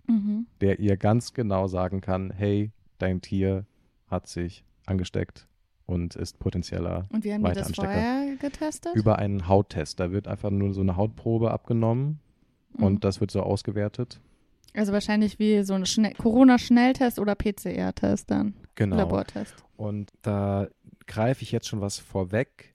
Mhm. 0.07 0.47
der 0.61 0.79
ihr 0.79 0.97
ganz 0.97 1.33
genau 1.33 1.67
sagen 1.67 2.01
kann, 2.01 2.31
hey, 2.31 2.71
dein 2.97 3.21
Tier 3.21 3.65
hat 4.07 4.27
sich 4.27 4.63
angesteckt 4.85 5.47
und 5.85 6.15
ist 6.15 6.39
potenzieller 6.39 7.07
Und 7.11 7.23
wie 7.23 7.33
haben 7.33 7.43
die 7.43 7.51
das 7.53 7.71
vorher 7.75 8.35
getestet? 8.37 8.95
über 8.95 9.19
einen 9.19 9.47
Hauttest. 9.47 9.99
Da 9.99 10.11
wird 10.11 10.27
einfach 10.27 10.49
nur 10.49 10.73
so 10.73 10.81
eine 10.81 10.95
Hautprobe 10.95 11.51
abgenommen 11.51 12.19
Mhm. 12.77 12.83
und 12.83 13.03
das 13.03 13.19
wird 13.21 13.31
so 13.31 13.41
ausgewertet. 13.43 14.19
Also 14.75 14.93
wahrscheinlich 14.93 15.39
wie 15.39 15.63
so 15.63 15.73
ein 15.73 15.85
Schnell 15.87 16.13
Corona-Schnelltest 16.13 17.19
oder 17.19 17.35
PCR-Test 17.35 18.29
dann. 18.31 18.53
Genau. 18.75 18.97
Labortest. 18.97 19.55
Und 19.77 20.11
da 20.21 20.67
greife 21.09 21.43
ich 21.43 21.51
jetzt 21.51 21.67
schon 21.67 21.81
was 21.81 21.99
vorweg, 21.99 22.73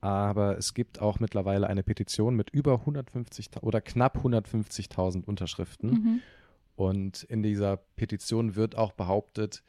aber 0.00 0.56
es 0.56 0.72
gibt 0.72 1.02
auch 1.02 1.20
mittlerweile 1.20 1.66
eine 1.66 1.82
Petition 1.82 2.36
mit 2.36 2.48
über 2.50 2.80
150 2.80 3.50
oder 3.60 3.82
knapp 3.82 4.18
150.000 4.18 5.24
Unterschriften. 5.24 5.90
Mhm. 5.90 6.20
Und 6.76 7.24
in 7.24 7.42
dieser 7.42 7.76
Petition 7.76 8.54
wird 8.54 8.76
auch 8.76 8.92
behauptet, 8.92 9.62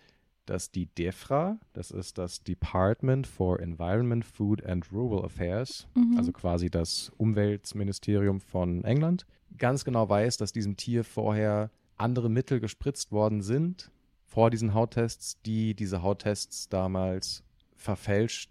dass 0.45 0.71
die 0.71 0.85
DEFRA, 0.85 1.57
das 1.73 1.89
ist 1.89 2.17
das 2.19 2.43
Department 2.43 3.25
for 3.25 3.59
Environment, 3.59 4.23
Food 4.23 4.63
and 4.63 4.91
Rural 4.91 5.25
Affairs, 5.25 5.87
Mhm. 5.95 6.17
also 6.17 6.31
quasi 6.31 6.69
das 6.69 7.11
Umweltministerium 7.17 8.39
von 8.39 8.83
England, 8.83 9.25
ganz 9.57 9.83
genau 9.83 10.07
weiß, 10.07 10.37
dass 10.37 10.53
diesem 10.53 10.77
Tier 10.77 11.03
vorher 11.03 11.71
andere 11.97 12.29
Mittel 12.29 12.59
gespritzt 12.59 13.11
worden 13.11 13.41
sind 13.41 13.89
vor 14.25 14.51
diesen 14.51 14.73
Hauttests, 14.73 15.41
die 15.43 15.73
diese 15.73 16.03
Hauttests 16.03 16.69
damals 16.69 17.44
verfälscht 17.85 18.49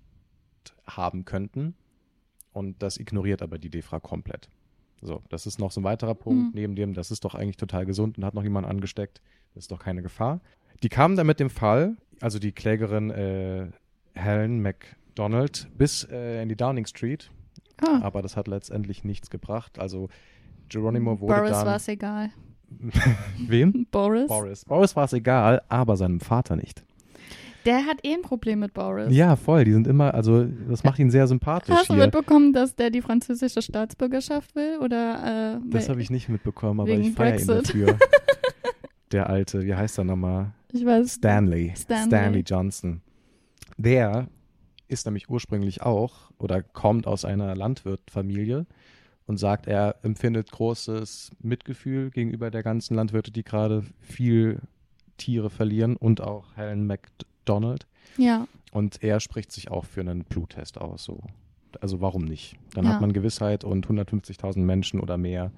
haben 0.86 1.24
könnten. 1.24 1.74
Und 2.52 2.82
das 2.82 2.98
ignoriert 2.98 3.42
aber 3.42 3.58
die 3.58 3.68
DEFRA 3.68 3.98
komplett. 4.00 4.48
So, 5.02 5.22
das 5.28 5.44
ist 5.46 5.58
noch 5.58 5.72
so 5.72 5.80
ein 5.80 5.84
weiterer 5.84 6.14
Punkt, 6.14 6.46
Mhm. 6.46 6.50
neben 6.54 6.76
dem, 6.76 6.94
das 6.94 7.10
ist 7.10 7.24
doch 7.24 7.34
eigentlich 7.34 7.56
total 7.58 7.84
gesund 7.84 8.16
und 8.16 8.24
hat 8.24 8.32
noch 8.34 8.44
jemand 8.44 8.66
angesteckt. 8.66 9.20
Das 9.54 9.64
ist 9.64 9.72
doch 9.72 9.80
keine 9.80 10.02
Gefahr. 10.02 10.40
Die 10.82 10.88
kamen 10.88 11.16
dann 11.16 11.26
mit 11.26 11.40
dem 11.40 11.50
Fall, 11.50 11.96
also 12.20 12.38
die 12.38 12.52
Klägerin 12.52 13.10
äh, 13.10 13.66
Helen 14.14 14.62
McDonald, 14.62 15.68
bis 15.76 16.04
äh, 16.10 16.42
in 16.42 16.48
die 16.48 16.56
Downing 16.56 16.86
Street, 16.86 17.30
Ah, 17.84 18.00
aber 18.02 18.22
das 18.22 18.36
hat 18.36 18.46
letztendlich 18.46 19.02
nichts 19.02 19.30
gebracht. 19.30 19.80
Also 19.80 20.08
Geronimo 20.68 21.20
wurde 21.20 21.34
Boris 21.34 21.52
war 21.52 21.76
es 21.76 21.88
egal. 21.88 22.30
Wem? 23.38 23.86
Boris? 23.90 24.28
Boris. 24.28 24.64
Boris 24.64 24.94
war 24.96 25.04
es 25.04 25.12
egal, 25.12 25.60
aber 25.68 25.96
seinem 25.96 26.20
Vater 26.20 26.54
nicht. 26.56 26.84
Der 27.64 27.86
hat 27.86 28.04
eh 28.04 28.14
ein 28.14 28.22
Problem 28.22 28.60
mit 28.60 28.74
Boris. 28.74 29.14
Ja, 29.14 29.36
voll. 29.36 29.64
Die 29.64 29.72
sind 29.72 29.86
immer, 29.86 30.14
also 30.14 30.44
das 30.44 30.84
macht 30.84 30.98
ihn 30.98 31.10
sehr 31.10 31.26
sympathisch 31.26 31.74
Hast 31.74 31.88
du 31.88 31.94
hier. 31.94 32.04
mitbekommen, 32.04 32.52
dass 32.52 32.76
der 32.76 32.90
die 32.90 33.00
französische 33.02 33.62
Staatsbürgerschaft 33.62 34.54
will? 34.54 34.78
Oder, 34.82 35.56
äh, 35.64 35.70
Das 35.70 35.88
habe 35.88 36.00
ich 36.02 36.10
nicht 36.10 36.28
mitbekommen, 36.28 36.80
aber 36.80 36.90
ich 36.90 37.12
feiere 37.12 37.40
ihn 37.40 37.46
dafür. 37.46 37.98
Der 39.12 39.30
alte, 39.30 39.62
wie 39.64 39.74
heißt 39.74 39.98
er 39.98 40.04
nochmal? 40.04 40.52
ich 40.72 40.84
weiß. 40.84 41.14
Stanley. 41.14 41.72
Stanley. 41.76 42.40
Johnson. 42.40 43.00
Der 43.76 44.26
ist 44.88 45.06
nämlich 45.06 45.30
ursprünglich 45.30 45.82
auch 45.82 46.30
oder 46.38 46.62
kommt 46.62 47.06
aus 47.06 47.24
einer 47.24 47.54
Landwirtfamilie 47.54 48.66
und 49.26 49.36
sagt, 49.38 49.66
er 49.68 49.96
empfindet 50.02 50.50
großes 50.50 51.30
Mitgefühl 51.40 52.10
gegenüber 52.10 52.50
der 52.50 52.62
ganzen 52.64 52.94
Landwirte, 52.96 53.30
die 53.30 53.44
gerade 53.44 53.84
viel 54.00 54.60
Tiere 55.16 55.48
verlieren 55.48 55.96
und 55.96 56.20
auch 56.20 56.56
Helen 56.56 56.86
McDonald. 57.48 57.86
Ja, 58.16 58.46
Und 58.72 59.02
er 59.02 59.20
spricht 59.20 59.52
sich 59.52 59.70
auch 59.70 59.84
für 59.84 60.00
einen 60.00 60.24
Bluttest 60.24 60.78
aus. 60.80 61.04
So. 61.04 61.20
Also 61.80 62.00
warum 62.00 62.24
nicht? 62.24 62.56
Dann 62.74 62.84
Ja. 62.86 62.92
hat 62.94 63.00
man 63.00 63.12
Gewissheit 63.12 63.64
und 63.64 63.86
150.000 63.86 64.64
Menschen 64.64 64.98
oder 65.00 65.16
mehr 65.18 65.52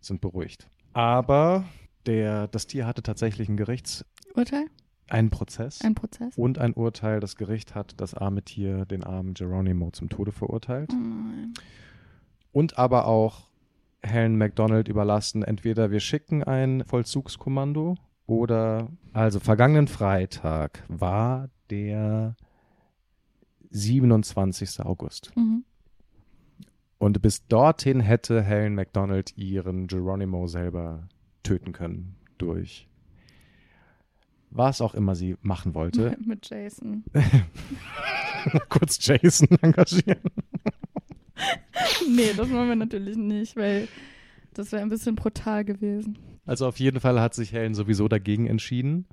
sind 0.00 0.20
beruhigt. 0.20 0.68
Aber 0.94 1.64
der, 2.06 2.48
das 2.48 2.66
Tier 2.66 2.86
hatte 2.86 3.02
tatsächlich 3.02 3.48
ein 3.48 3.56
Gerichts, 3.56 4.04
Urteil? 4.34 4.66
einen 5.08 5.30
Prozess 5.30 5.80
Ein 5.82 5.94
Prozess? 5.94 6.36
und 6.36 6.58
ein 6.58 6.74
Urteil. 6.74 7.20
Das 7.20 7.36
Gericht 7.36 7.74
hat 7.74 7.94
das 7.98 8.14
arme 8.14 8.42
Tier, 8.42 8.84
den 8.84 9.04
armen 9.04 9.34
Geronimo, 9.34 9.90
zum 9.92 10.08
Tode 10.08 10.32
verurteilt. 10.32 10.90
Oh 10.92 10.96
nein. 10.96 11.54
Und 12.52 12.78
aber 12.78 13.06
auch 13.06 13.48
Helen 14.02 14.36
McDonald 14.38 14.88
überlassen, 14.88 15.42
entweder 15.42 15.90
wir 15.90 16.00
schicken 16.00 16.42
ein 16.44 16.84
Vollzugskommando 16.84 17.96
oder, 18.28 18.88
also 19.12 19.40
vergangenen 19.40 19.88
Freitag 19.88 20.84
war 20.86 21.48
der 21.70 22.36
27. 23.70 24.80
August. 24.80 25.32
Mhm. 25.34 25.64
Und 26.98 27.20
bis 27.22 27.46
dorthin 27.48 27.98
hätte 28.00 28.42
Helen 28.42 28.74
McDonald 28.74 29.36
ihren 29.36 29.88
Geronimo 29.88 30.46
selber 30.46 31.08
töten 31.42 31.72
können 31.72 32.14
durch 32.38 32.88
was 34.50 34.80
auch 34.80 34.94
immer 34.94 35.14
sie 35.14 35.36
machen 35.42 35.74
wollte. 35.74 36.16
Mit 36.24 36.48
Jason. 36.48 37.04
Kurz 38.68 39.04
Jason 39.06 39.48
engagieren. 39.60 40.22
nee, 42.08 42.32
das 42.36 42.50
wollen 42.50 42.68
wir 42.68 42.76
natürlich 42.76 43.16
nicht, 43.16 43.56
weil 43.56 43.88
das 44.54 44.72
wäre 44.72 44.82
ein 44.82 44.88
bisschen 44.88 45.14
brutal 45.14 45.64
gewesen. 45.64 46.18
Also 46.48 46.66
auf 46.66 46.80
jeden 46.80 46.98
Fall 46.98 47.20
hat 47.20 47.34
sich 47.34 47.52
Helen 47.52 47.74
sowieso 47.74 48.08
dagegen 48.08 48.46
entschieden 48.46 49.06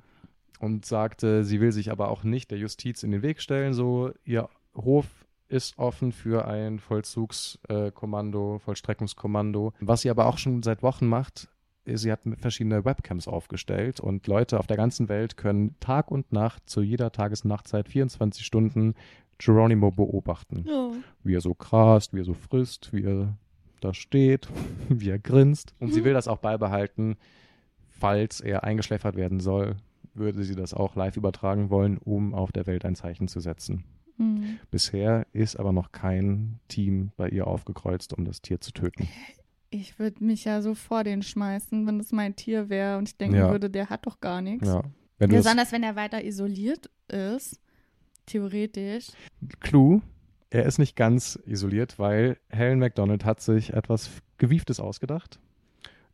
und 0.58 0.86
sagte, 0.86 1.44
sie 1.44 1.60
will 1.60 1.70
sich 1.70 1.90
aber 1.90 2.08
auch 2.08 2.24
nicht 2.24 2.50
der 2.50 2.58
Justiz 2.58 3.02
in 3.02 3.10
den 3.10 3.20
Weg 3.20 3.42
stellen. 3.42 3.74
So, 3.74 4.10
ihr 4.24 4.48
Hof 4.74 5.06
ist 5.48 5.78
offen 5.78 6.12
für 6.12 6.48
ein 6.48 6.78
Vollzugskommando, 6.78 8.58
Vollstreckungskommando. 8.58 9.74
Was 9.80 10.00
sie 10.00 10.10
aber 10.10 10.26
auch 10.26 10.38
schon 10.38 10.62
seit 10.62 10.82
Wochen 10.82 11.06
macht, 11.06 11.48
ist, 11.84 12.00
sie 12.00 12.10
hat 12.10 12.20
verschiedene 12.38 12.86
Webcams 12.86 13.28
aufgestellt 13.28 14.00
und 14.00 14.26
Leute 14.26 14.58
auf 14.58 14.66
der 14.66 14.78
ganzen 14.78 15.10
Welt 15.10 15.36
können 15.36 15.78
Tag 15.78 16.10
und 16.10 16.32
Nacht 16.32 16.68
zu 16.70 16.80
jeder 16.80 17.12
Tages- 17.12 17.42
und 17.42 17.50
Nachtzeit 17.50 17.88
24 17.88 18.46
Stunden 18.46 18.94
Geronimo 19.38 19.90
beobachten. 19.90 20.64
Ja. 20.66 20.90
wie 21.22 21.34
er 21.34 21.42
so 21.42 21.54
grast, 21.54 22.14
wie 22.14 22.20
er 22.20 22.24
so 22.24 22.32
frisst, 22.32 22.94
wie 22.94 23.04
er 23.04 23.36
da 23.80 23.94
steht, 23.94 24.48
wie 24.88 25.10
er 25.10 25.18
grinst. 25.18 25.74
Und 25.80 25.92
sie 25.92 26.04
will 26.04 26.12
das 26.14 26.28
auch 26.28 26.38
beibehalten, 26.38 27.16
falls 27.88 28.40
er 28.40 28.64
eingeschläfert 28.64 29.16
werden 29.16 29.40
soll, 29.40 29.76
würde 30.14 30.44
sie 30.44 30.54
das 30.54 30.74
auch 30.74 30.96
live 30.96 31.16
übertragen 31.16 31.70
wollen, 31.70 31.98
um 31.98 32.34
auf 32.34 32.52
der 32.52 32.66
Welt 32.66 32.84
ein 32.84 32.94
Zeichen 32.94 33.28
zu 33.28 33.40
setzen. 33.40 33.84
Mhm. 34.18 34.58
Bisher 34.70 35.26
ist 35.32 35.56
aber 35.58 35.72
noch 35.72 35.92
kein 35.92 36.58
Team 36.68 37.10
bei 37.16 37.28
ihr 37.28 37.46
aufgekreuzt, 37.46 38.14
um 38.14 38.24
das 38.24 38.40
Tier 38.40 38.60
zu 38.60 38.72
töten. 38.72 39.08
Ich 39.68 39.98
würde 39.98 40.24
mich 40.24 40.44
ja 40.44 40.62
so 40.62 40.74
vor 40.74 41.04
den 41.04 41.22
schmeißen, 41.22 41.86
wenn 41.86 41.98
das 41.98 42.12
mein 42.12 42.34
Tier 42.36 42.68
wäre 42.70 42.96
und 42.98 43.08
ich 43.08 43.16
denken 43.18 43.36
Ja. 43.36 43.50
würde, 43.50 43.68
der 43.68 43.90
hat 43.90 44.06
doch 44.06 44.20
gar 44.20 44.40
nichts. 44.40 44.66
Ja. 44.68 44.82
Wenn 45.18 45.30
Besonders 45.30 45.72
wenn 45.72 45.82
er 45.82 45.96
weiter 45.96 46.24
isoliert 46.24 46.88
ist, 47.08 47.60
theoretisch. 48.26 49.08
Clou, 49.60 50.00
er 50.56 50.64
ist 50.66 50.78
nicht 50.78 50.96
ganz 50.96 51.38
isoliert, 51.46 51.98
weil 51.98 52.38
Helen 52.48 52.78
McDonald 52.78 53.24
hat 53.24 53.40
sich 53.40 53.72
etwas 53.74 54.10
Gewieftes 54.38 54.80
ausgedacht. 54.80 55.38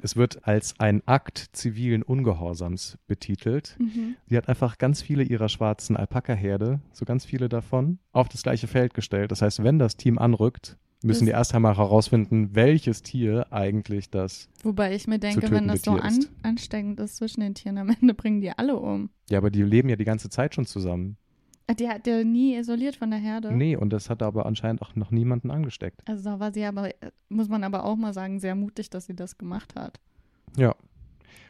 Es 0.04 0.16
wird 0.16 0.48
als 0.48 0.80
ein 0.80 1.00
Akt 1.06 1.50
zivilen 1.52 2.02
Ungehorsams 2.02 2.98
betitelt. 3.06 3.76
Mhm. 3.78 4.16
Sie 4.26 4.36
hat 4.36 4.48
einfach 4.48 4.78
ganz 4.78 5.00
viele 5.00 5.22
ihrer 5.22 5.48
schwarzen 5.48 5.96
Alpaka-Herde, 5.96 6.80
so 6.92 7.04
ganz 7.04 7.24
viele 7.24 7.48
davon, 7.48 7.98
auf 8.10 8.28
das 8.28 8.42
gleiche 8.42 8.66
Feld 8.66 8.94
gestellt. 8.94 9.30
Das 9.30 9.42
heißt, 9.42 9.62
wenn 9.62 9.78
das 9.78 9.96
Team 9.96 10.18
anrückt, 10.18 10.76
müssen 11.04 11.20
Das- 11.20 11.26
die 11.26 11.32
erst 11.32 11.54
einmal 11.54 11.76
herausfinden, 11.76 12.50
welches 12.54 13.02
Tier 13.02 13.46
eigentlich 13.52 14.10
das. 14.10 14.48
Wobei 14.64 14.92
ich 14.94 15.06
mir 15.06 15.20
denke, 15.20 15.48
wenn 15.52 15.68
das 15.68 15.82
so 15.82 15.92
an, 15.92 16.24
ansteckend 16.42 16.98
ist 16.98 17.16
zwischen 17.16 17.40
den 17.40 17.54
Tieren, 17.54 17.78
am 17.78 17.90
Ende 18.00 18.14
bringen 18.14 18.40
die 18.40 18.50
alle 18.50 18.76
um. 18.76 19.10
Ja, 19.30 19.38
aber 19.38 19.50
die 19.50 19.62
leben 19.62 19.88
ja 19.88 19.96
die 19.96 20.04
ganze 20.04 20.30
Zeit 20.30 20.54
schon 20.56 20.66
zusammen. 20.66 21.16
Die 21.78 21.88
hat 21.88 22.06
der 22.06 22.24
nie 22.24 22.56
isoliert 22.56 22.96
von 22.96 23.10
der 23.10 23.18
Herde. 23.18 23.52
Nee, 23.52 23.76
und 23.76 23.90
das 23.90 24.10
hat 24.10 24.22
aber 24.22 24.46
anscheinend 24.46 24.82
auch 24.82 24.94
noch 24.94 25.10
niemanden 25.10 25.50
angesteckt. 25.50 26.02
Also 26.06 26.24
da 26.24 26.40
war 26.40 26.52
sie 26.52 26.64
aber, 26.64 26.90
muss 27.28 27.48
man 27.48 27.64
aber 27.64 27.84
auch 27.84 27.96
mal 27.96 28.12
sagen, 28.12 28.40
sehr 28.40 28.54
mutig, 28.54 28.90
dass 28.90 29.06
sie 29.06 29.16
das 29.16 29.38
gemacht 29.38 29.74
hat. 29.76 30.00
Ja. 30.56 30.74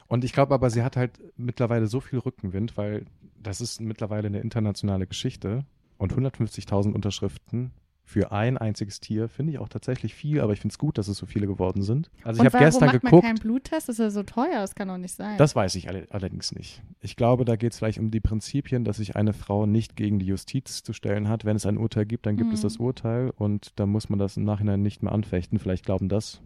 Und 0.06 0.24
ich 0.24 0.32
glaube 0.32 0.54
aber, 0.54 0.70
sie 0.70 0.82
hat 0.82 0.96
halt 0.96 1.18
mittlerweile 1.36 1.86
so 1.86 2.00
viel 2.00 2.18
Rückenwind, 2.18 2.76
weil 2.76 3.06
das 3.42 3.60
ist 3.60 3.80
mittlerweile 3.80 4.28
eine 4.28 4.40
internationale 4.40 5.06
Geschichte. 5.06 5.64
Und 5.98 6.12
150.000 6.14 6.92
Unterschriften 6.92 7.70
für 8.04 8.32
ein 8.32 8.58
einziges 8.58 9.00
Tier 9.00 9.28
finde 9.28 9.52
ich 9.52 9.58
auch 9.58 9.68
tatsächlich 9.68 10.14
viel, 10.14 10.40
aber 10.40 10.52
ich 10.52 10.60
finde 10.60 10.72
es 10.72 10.78
gut, 10.78 10.98
dass 10.98 11.08
es 11.08 11.16
so 11.16 11.24
viele 11.24 11.46
geworden 11.46 11.82
sind. 11.82 12.10
Also 12.24 12.42
ich 12.42 12.52
habe 12.52 12.58
gestern 12.64 12.86
macht 12.86 13.00
geguckt. 13.00 13.12
man 13.12 13.22
keinen 13.22 13.38
Bluttest? 13.38 13.88
Das 13.88 13.88
ist 13.88 13.98
ja 13.98 14.10
so 14.10 14.22
teuer, 14.22 14.60
das 14.60 14.74
kann 14.74 14.88
doch 14.88 14.98
nicht 14.98 15.14
sein. 15.14 15.38
Das 15.38 15.54
weiß 15.56 15.74
ich 15.76 15.88
alle, 15.88 16.06
allerdings 16.10 16.52
nicht. 16.52 16.82
Ich 17.00 17.16
glaube, 17.16 17.44
da 17.44 17.56
geht 17.56 17.72
es 17.72 17.78
vielleicht 17.78 17.98
um 17.98 18.10
die 18.10 18.20
Prinzipien, 18.20 18.84
dass 18.84 18.96
sich 18.98 19.16
eine 19.16 19.32
Frau 19.32 19.66
nicht 19.66 19.96
gegen 19.96 20.18
die 20.18 20.26
Justiz 20.26 20.82
zu 20.82 20.92
stellen 20.92 21.28
hat. 21.28 21.44
Wenn 21.44 21.56
es 21.56 21.64
ein 21.64 21.78
Urteil 21.78 22.04
gibt, 22.06 22.26
dann 22.26 22.36
gibt 22.36 22.52
es 22.52 22.60
Mhm. 22.60 22.62
das 22.64 22.76
Urteil 22.78 23.30
und 23.30 23.72
dann 23.78 23.88
muss 23.88 24.08
man 24.08 24.18
das 24.18 24.36
im 24.36 24.44
Nachhinein 24.44 24.82
nicht 24.82 25.02
mehr 25.02 25.12
anfechten. 25.12 25.58
Vielleicht 25.58 25.84
glauben 25.86 26.08
das, 26.08 26.42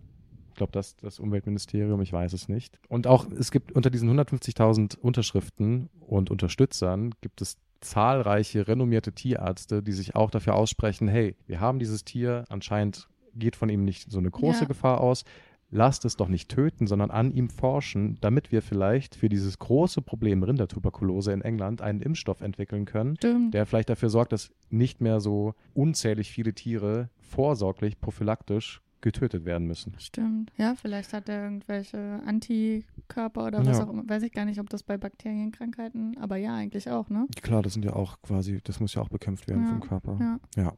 ich 0.51 0.55
glaube 0.57 0.73
das 0.73 0.97
das 0.97 1.19
Umweltministerium, 1.19 2.01
ich 2.01 2.13
weiß 2.13 2.33
es 2.33 2.49
nicht. 2.49 2.79
Und 2.89 3.07
auch 3.07 3.27
es 3.31 3.51
gibt 3.51 3.73
unter 3.73 3.91
diesen 3.91 4.09
150.000 4.11 4.97
Unterschriften 4.99 5.89
und 6.01 6.31
Unterstützern 6.31 7.13
gibt 7.21 7.41
es 7.43 7.57
zahlreiche 7.81 8.67
renommierte 8.69 9.13
Tierärzte, 9.13 9.83
die 9.83 9.93
sich 9.93 10.15
auch 10.15 10.31
dafür 10.31 10.55
aussprechen, 10.55 11.09
hey, 11.09 11.37
wir 11.47 11.61
haben 11.61 11.79
dieses 11.79 12.05
Tier, 12.05 12.45
anscheinend 12.49 13.09
geht 13.35 13.57
von 13.57 13.69
ihm 13.69 13.85
nicht 13.85 14.11
so 14.11 14.19
eine 14.19 14.31
große 14.31 14.63
Ja. 14.63 14.67
Gefahr 14.67 15.01
aus, 15.01 15.25
lasst 15.71 16.05
es 16.05 16.17
doch 16.17 16.29
nicht 16.29 16.49
töten, 16.49 16.87
sondern 16.87 17.11
an 17.11 17.33
ihm 17.33 17.51
forschen, 17.51 18.19
damit 18.21 18.53
wir 18.53 18.63
vielleicht 18.63 19.15
für 19.17 19.29
dieses 19.29 19.59
große 19.59 20.01
Problem 20.01 20.43
Rindertuberkulose 20.43 21.33
in 21.33 21.43
England 21.43 21.83
einen 21.83 22.01
Impfstoff 22.01 22.41
entwickeln 22.41 22.85
können, 22.85 23.17
Stimmt. 23.17 23.53
der 23.53 23.67
vielleicht 23.67 23.91
dafür 23.91 24.09
sorgt, 24.09 24.33
dass 24.33 24.53
nicht 24.71 25.01
mehr 25.01 25.21
so 25.21 25.55
unzählig 25.75 26.31
viele 26.31 26.55
Tiere 26.55 27.11
vorsorglich, 27.19 28.01
prophylaktisch 28.01 28.81
getötet 29.07 29.45
werden 29.45 29.69
müssen. 29.69 29.95
Stimmt. 29.99 30.51
Ja, 30.57 30.75
vielleicht 30.75 31.13
hat 31.13 31.29
er 31.29 31.45
irgendwelche 31.45 32.21
Antikörper 32.27 33.47
oder 33.47 33.65
was 33.65 33.79
Ja. 33.79 33.85
auch 33.85 33.91
immer. 33.91 34.03
Weiß 34.09 34.25
ich 34.25 34.33
gar 34.33 34.45
nicht, 34.45 34.59
ob 34.59 34.69
das 34.69 34.83
bei 34.83 34.97
Bakterienkrankheiten, 34.99 36.17
aber 36.19 36.37
ja, 36.37 36.57
eigentlich 36.57 36.91
auch, 36.91 37.09
ne? 37.09 37.27
Klar, 37.41 37.63
das 37.63 37.75
sind 37.75 37.85
ja 37.85 37.93
auch 37.93 38.21
quasi, 38.23 38.61
das 38.65 38.81
muss 38.81 38.95
ja 38.95 39.03
auch 39.03 39.09
bekämpft 39.09 39.47
werden 39.47 39.63
Ja, 39.63 39.69
vom 39.71 39.81
Körper. 39.81 40.17
Ja. 40.21 40.41
Ja. 40.63 40.73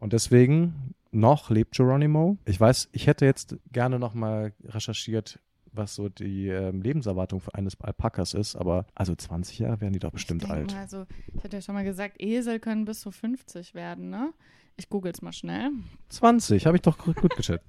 Und 0.00 0.14
deswegen 0.14 0.94
noch 1.10 1.50
lebt 1.50 1.76
Geronimo. 1.76 2.38
Ich 2.46 2.58
weiß, 2.58 2.88
ich 2.92 3.06
hätte 3.06 3.26
jetzt 3.26 3.56
gerne 3.72 3.98
noch 3.98 4.14
mal 4.14 4.54
recherchiert, 4.64 5.38
was 5.72 5.94
so 5.94 6.08
die 6.08 6.48
ähm, 6.48 6.80
Lebenserwartung 6.80 7.40
für 7.40 7.54
eines 7.54 7.78
Alpakas 7.78 8.32
ist, 8.32 8.56
aber 8.56 8.86
also 8.94 9.14
20 9.14 9.58
Jahre 9.58 9.82
werden 9.82 9.92
die 9.92 9.98
doch 9.98 10.12
bestimmt 10.12 10.48
alt. 10.48 10.72
Mal, 10.72 10.78
also, 10.80 11.04
ich 11.34 11.44
hatte 11.44 11.56
ja 11.58 11.60
schon 11.60 11.74
mal 11.74 11.84
gesagt, 11.84 12.16
Esel 12.22 12.58
können 12.58 12.86
bis 12.86 13.00
zu 13.00 13.10
50 13.10 13.74
werden, 13.74 14.08
ne? 14.08 14.32
Ich 14.76 14.88
google's 14.90 15.22
mal 15.22 15.32
schnell. 15.32 15.70
20, 16.10 16.66
habe 16.66 16.76
ich 16.76 16.82
doch 16.82 16.98
gut 16.98 17.16
gut 17.16 17.34
geschätzt. 17.36 17.66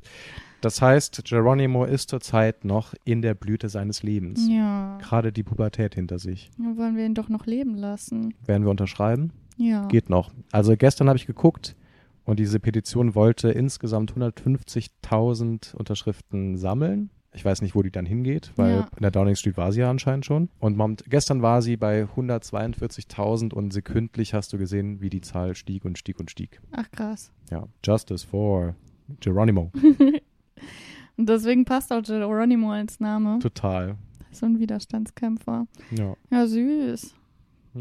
Das 0.62 0.82
heißt, 0.82 1.24
Geronimo 1.24 1.86
ist 1.86 2.10
zurzeit 2.10 2.66
noch 2.66 2.94
in 3.06 3.22
der 3.22 3.36
Blüte 3.36 3.70
seines 3.70 4.04
Lebens. 4.04 4.48
Ja. 4.50 4.98
Gerade 4.98 5.32
die 5.32 5.44
Pubertät 5.44 5.96
hinter 5.96 6.20
sich. 6.20 6.50
Dann 6.58 6.78
wollen 6.78 6.98
wir 6.98 7.06
ihn 7.06 7.14
doch 7.14 7.30
noch 7.30 7.46
leben 7.46 7.76
lassen. 7.76 8.34
Werden 8.46 8.64
wir 8.64 8.72
unterschreiben? 8.72 9.32
Ja. 9.58 9.86
Geht 9.88 10.10
noch. 10.10 10.32
Also 10.52 10.76
gestern 10.76 11.08
habe 11.08 11.18
ich 11.18 11.28
geguckt 11.28 11.76
und 12.26 12.40
diese 12.40 12.60
Petition 12.60 13.16
wollte 13.16 13.50
insgesamt 13.50 14.14
150.000 14.14 15.76
Unterschriften 15.76 16.58
sammeln. 16.58 17.10
Ich 17.38 17.46
weiß 17.46 17.62
nicht, 17.62 17.76
wo 17.76 17.84
die 17.84 17.92
dann 17.92 18.06
hingeht, 18.08 18.52
weil 18.56 18.78
Ja. 18.78 18.90
in 18.96 19.02
der 19.04 19.12
Downing 19.12 19.36
Street 19.36 19.58
war 19.58 19.72
sie 19.72 19.82
ja 19.82 19.90
anscheinend 19.92 20.26
schon. 20.26 20.50
Und 20.60 21.04
gestern 21.08 21.42
war 21.44 21.62
sie 21.62 21.78
bei 21.78 22.08
142.000 22.16 23.54
und 23.54 23.72
sekündlich 23.72 24.34
hast 24.34 24.52
du 24.54 24.58
gesehen, 24.58 25.02
wie 25.02 25.10
die 25.12 25.22
Zahl 25.22 25.54
stieg 25.56 25.86
und 25.86 25.98
stieg 26.00 26.20
und 26.20 26.32
stieg. 26.32 26.60
Ach 26.72 26.90
krass. 26.92 27.32
Ja, 27.52 27.68
Justice 27.86 28.26
for 28.26 28.76
Geronimo. 29.20 29.72
Und 31.16 31.28
deswegen 31.30 31.66
passt 31.66 31.92
auch 31.92 32.04
Geronimo 32.04 32.72
als 32.72 33.00
Name. 33.00 33.40
Total. 33.40 33.96
So 34.32 34.46
ein 34.46 34.60
Widerstandskämpfer. 34.60 35.66
Ja, 35.92 36.16
Ja, 36.30 36.46
süß. 36.46 37.16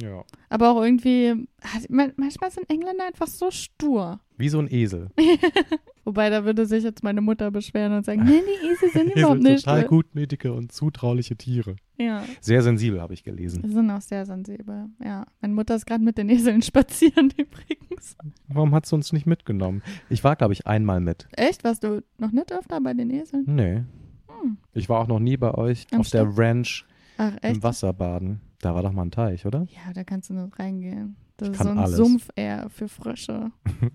ja. 0.00 0.24
Aber 0.48 0.70
auch 0.70 0.82
irgendwie, 0.82 1.46
manchmal 1.88 2.50
sind 2.50 2.70
Engländer 2.70 3.06
einfach 3.06 3.26
so 3.26 3.50
stur. 3.50 4.20
Wie 4.38 4.48
so 4.48 4.58
ein 4.58 4.72
Esel. 4.72 5.10
Wobei, 6.06 6.30
da 6.30 6.44
würde 6.44 6.64
sich 6.66 6.84
jetzt 6.84 7.02
meine 7.02 7.20
Mutter 7.20 7.50
beschweren 7.50 7.92
und 7.92 8.06
sagen, 8.06 8.22
nee, 8.24 8.40
die 8.40 8.66
Esel 8.68 8.90
sind 8.92 9.10
überhaupt 9.16 9.42
sind 9.42 9.52
nicht. 9.52 9.64
total 9.64 9.84
gutmütige 9.86 10.52
und 10.54 10.70
zutrauliche 10.70 11.34
Tiere. 11.36 11.76
Ja, 11.98 12.22
Sehr 12.40 12.62
sensibel, 12.62 13.00
habe 13.02 13.12
ich 13.12 13.24
gelesen. 13.24 13.62
die 13.62 13.70
sind 13.72 13.90
auch 13.90 14.00
sehr 14.00 14.24
sensibel. 14.24 14.86
Ja, 15.04 15.26
meine 15.40 15.52
Mutter 15.54 15.74
ist 15.74 15.84
gerade 15.84 16.04
mit 16.04 16.16
den 16.16 16.28
Eseln 16.28 16.62
spazieren 16.62 17.30
übrigens. 17.36 18.16
Warum 18.48 18.72
hat 18.74 18.86
sie 18.86 18.94
uns 18.94 19.12
nicht 19.12 19.26
mitgenommen? 19.26 19.82
Ich 20.08 20.22
war, 20.22 20.36
glaube 20.36 20.52
ich, 20.52 20.66
einmal 20.66 21.00
mit. 21.00 21.26
Echt? 21.32 21.64
Warst 21.64 21.82
du 21.82 22.02
noch 22.18 22.30
nicht 22.30 22.52
öfter 22.52 22.80
bei 22.80 22.94
den 22.94 23.10
Eseln? 23.10 23.44
Nee. 23.48 23.82
Hm. 24.28 24.58
Ich 24.74 24.88
war 24.88 25.00
auch 25.00 25.08
noch 25.08 25.18
nie 25.20 25.36
bei 25.36 25.52
euch 25.54 25.86
Am 25.90 26.00
auf 26.00 26.10
der 26.10 26.38
Ranch 26.38 26.84
Ach, 27.18 27.32
echt? 27.42 27.56
im 27.56 27.62
Wasser 27.64 27.92
baden. 27.92 28.40
Da 28.60 28.74
war 28.76 28.82
doch 28.82 28.92
mal 28.92 29.02
ein 29.02 29.10
Teich, 29.10 29.44
oder? 29.44 29.66
Ja, 29.70 29.92
da 29.92 30.04
kannst 30.04 30.30
du 30.30 30.34
nicht 30.34 30.56
reingehen. 30.58 31.16
Das 31.36 31.48
Ich 31.48 31.54
ist 31.54 31.62
so 31.64 31.68
ein 31.70 31.78
alles. 31.78 31.96
Sumpf 31.96 32.28
eher 32.36 32.70
für 32.70 32.86
Frösche. 32.88 33.50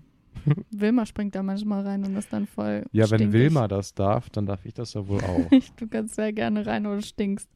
Wilma 0.70 1.06
springt 1.06 1.34
da 1.34 1.42
manchmal 1.42 1.86
rein 1.86 2.04
und 2.04 2.16
ist 2.16 2.32
dann 2.32 2.46
voll 2.46 2.84
Ja, 2.92 3.10
wenn 3.10 3.18
stinkig. 3.18 3.32
Wilma 3.32 3.68
das 3.68 3.94
darf, 3.94 4.30
dann 4.30 4.46
darf 4.46 4.64
ich 4.64 4.74
das 4.74 4.94
ja 4.94 5.06
wohl 5.06 5.20
auch. 5.22 5.50
Du 5.76 5.86
kannst 5.88 6.14
sehr 6.16 6.32
gerne 6.32 6.66
rein 6.66 6.86
oder 6.86 7.00
stinkst. 7.02 7.48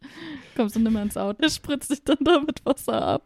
Kommst 0.56 0.76
du 0.76 0.80
nicht 0.80 0.92
mehr 0.92 1.02
ins 1.02 1.16
Auto, 1.16 1.48
spritzt 1.48 1.90
dich 1.90 2.02
dann 2.04 2.18
da 2.22 2.40
mit 2.40 2.64
Wasser 2.64 3.02
ab. 3.02 3.22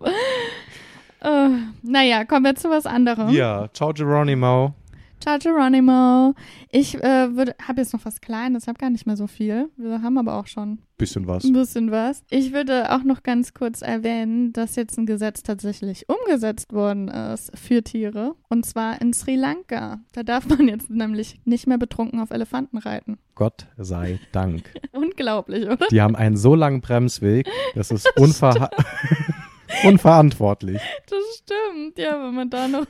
Äh, 1.23 1.49
naja, 1.83 2.25
kommen 2.25 2.45
wir 2.47 2.55
zu 2.55 2.71
was 2.71 2.87
anderem. 2.87 3.29
ja, 3.31 3.69
ciao 3.75 3.93
Geronimo. 3.93 4.75
Ciao 5.21 5.39
Geronimo. 5.39 6.35
Ich 6.71 6.95
äh, 6.95 7.29
habe 7.29 7.81
jetzt 7.81 7.93
noch 7.93 8.05
was 8.07 8.23
Kleines, 8.23 8.67
habe 8.67 8.79
gar 8.79 8.89
nicht 8.89 9.07
mehr 9.07 9.17
so 9.17 9.27
viel. 9.27 9.69
Wir 9.77 10.01
haben 10.01 10.17
aber 10.17 10.35
auch 10.35 10.47
schon 10.47 10.79
Bisschen 10.97 11.27
was. 11.27 11.45
ein 11.45 11.53
bisschen 11.53 11.91
was. 11.91 12.23
Ich 12.31 12.53
würde 12.55 12.91
auch 12.91 13.03
noch 13.05 13.23
ganz 13.23 13.53
kurz 13.53 13.83
erwähnen, 13.83 14.55
dass 14.55 14.77
jetzt 14.77 14.97
ein 14.99 15.05
Gesetz 15.05 15.43
tatsächlich 15.43 16.07
umgesetzt 16.09 16.73
worden 16.73 17.09
ist 17.09 17.53
für 17.57 17.83
Tiere. 17.83 18.35
Und 18.49 18.65
zwar 18.65 19.01
in 19.03 19.13
Sri 19.13 19.37
Lanka. 19.37 20.01
Da 20.13 20.23
darf 20.23 20.49
man 20.49 20.69
jetzt 20.69 20.89
nämlich 20.89 21.39
nicht 21.45 21.67
mehr 21.67 21.79
betrunken 21.79 22.21
auf 22.21 22.31
Elefanten 22.31 22.79
reiten. 22.79 23.19
Gott 23.35 23.67
sei 23.77 24.21
Dank. 24.33 24.73
Unglaublich, 24.93 25.67
oder? 25.67 25.87
Die 25.91 26.01
haben 26.01 26.17
einen 26.17 26.39
so 26.39 26.55
langen 26.55 26.81
Bremsweg, 26.81 27.47
das 27.75 27.91
ist 27.91 28.11
unver 28.17 28.71
unverantwortlich. 29.85 30.81
Das 31.09 31.19
stimmt. 31.39 31.99
Ja, 31.99 32.23
wenn 32.25 32.35
man 32.35 32.49
da 32.49 32.69
noch. 32.69 32.87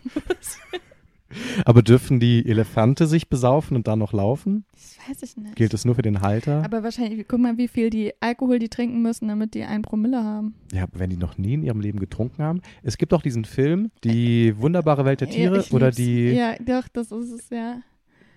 Aber 1.64 1.82
dürfen 1.82 2.20
die 2.20 2.46
Elefante 2.46 3.06
sich 3.06 3.28
besaufen 3.28 3.76
und 3.76 3.86
dann 3.86 3.98
noch 3.98 4.12
laufen? 4.12 4.64
Das 4.72 4.96
weiß 5.08 5.22
ich 5.22 5.36
nicht. 5.36 5.56
Gilt 5.56 5.74
es 5.74 5.84
nur 5.84 5.94
für 5.94 6.02
den 6.02 6.20
Halter? 6.20 6.64
Aber 6.64 6.82
wahrscheinlich, 6.82 7.26
guck 7.28 7.40
mal, 7.40 7.56
wie 7.58 7.68
viel 7.68 7.90
die 7.90 8.12
Alkohol 8.20 8.58
die 8.58 8.68
trinken 8.68 9.02
müssen, 9.02 9.28
damit 9.28 9.54
die 9.54 9.62
ein 9.62 9.82
Promille 9.82 10.22
haben. 10.24 10.54
Ja, 10.72 10.86
wenn 10.92 11.10
die 11.10 11.16
noch 11.16 11.38
nie 11.38 11.54
in 11.54 11.62
ihrem 11.62 11.80
Leben 11.80 12.00
getrunken 12.00 12.42
haben. 12.42 12.60
Es 12.82 12.98
gibt 12.98 13.12
auch 13.14 13.22
diesen 13.22 13.44
Film, 13.44 13.90
Die 14.04 14.56
wunderbare 14.58 15.04
Welt 15.04 15.20
der 15.20 15.30
Tiere 15.30 15.58
Ja, 15.58 15.64
oder 15.72 15.90
die, 15.90 16.30
Ja, 16.30 16.54
doch, 16.64 16.88
das 16.88 17.10
ist 17.12 17.30
es, 17.32 17.50
ja. 17.50 17.80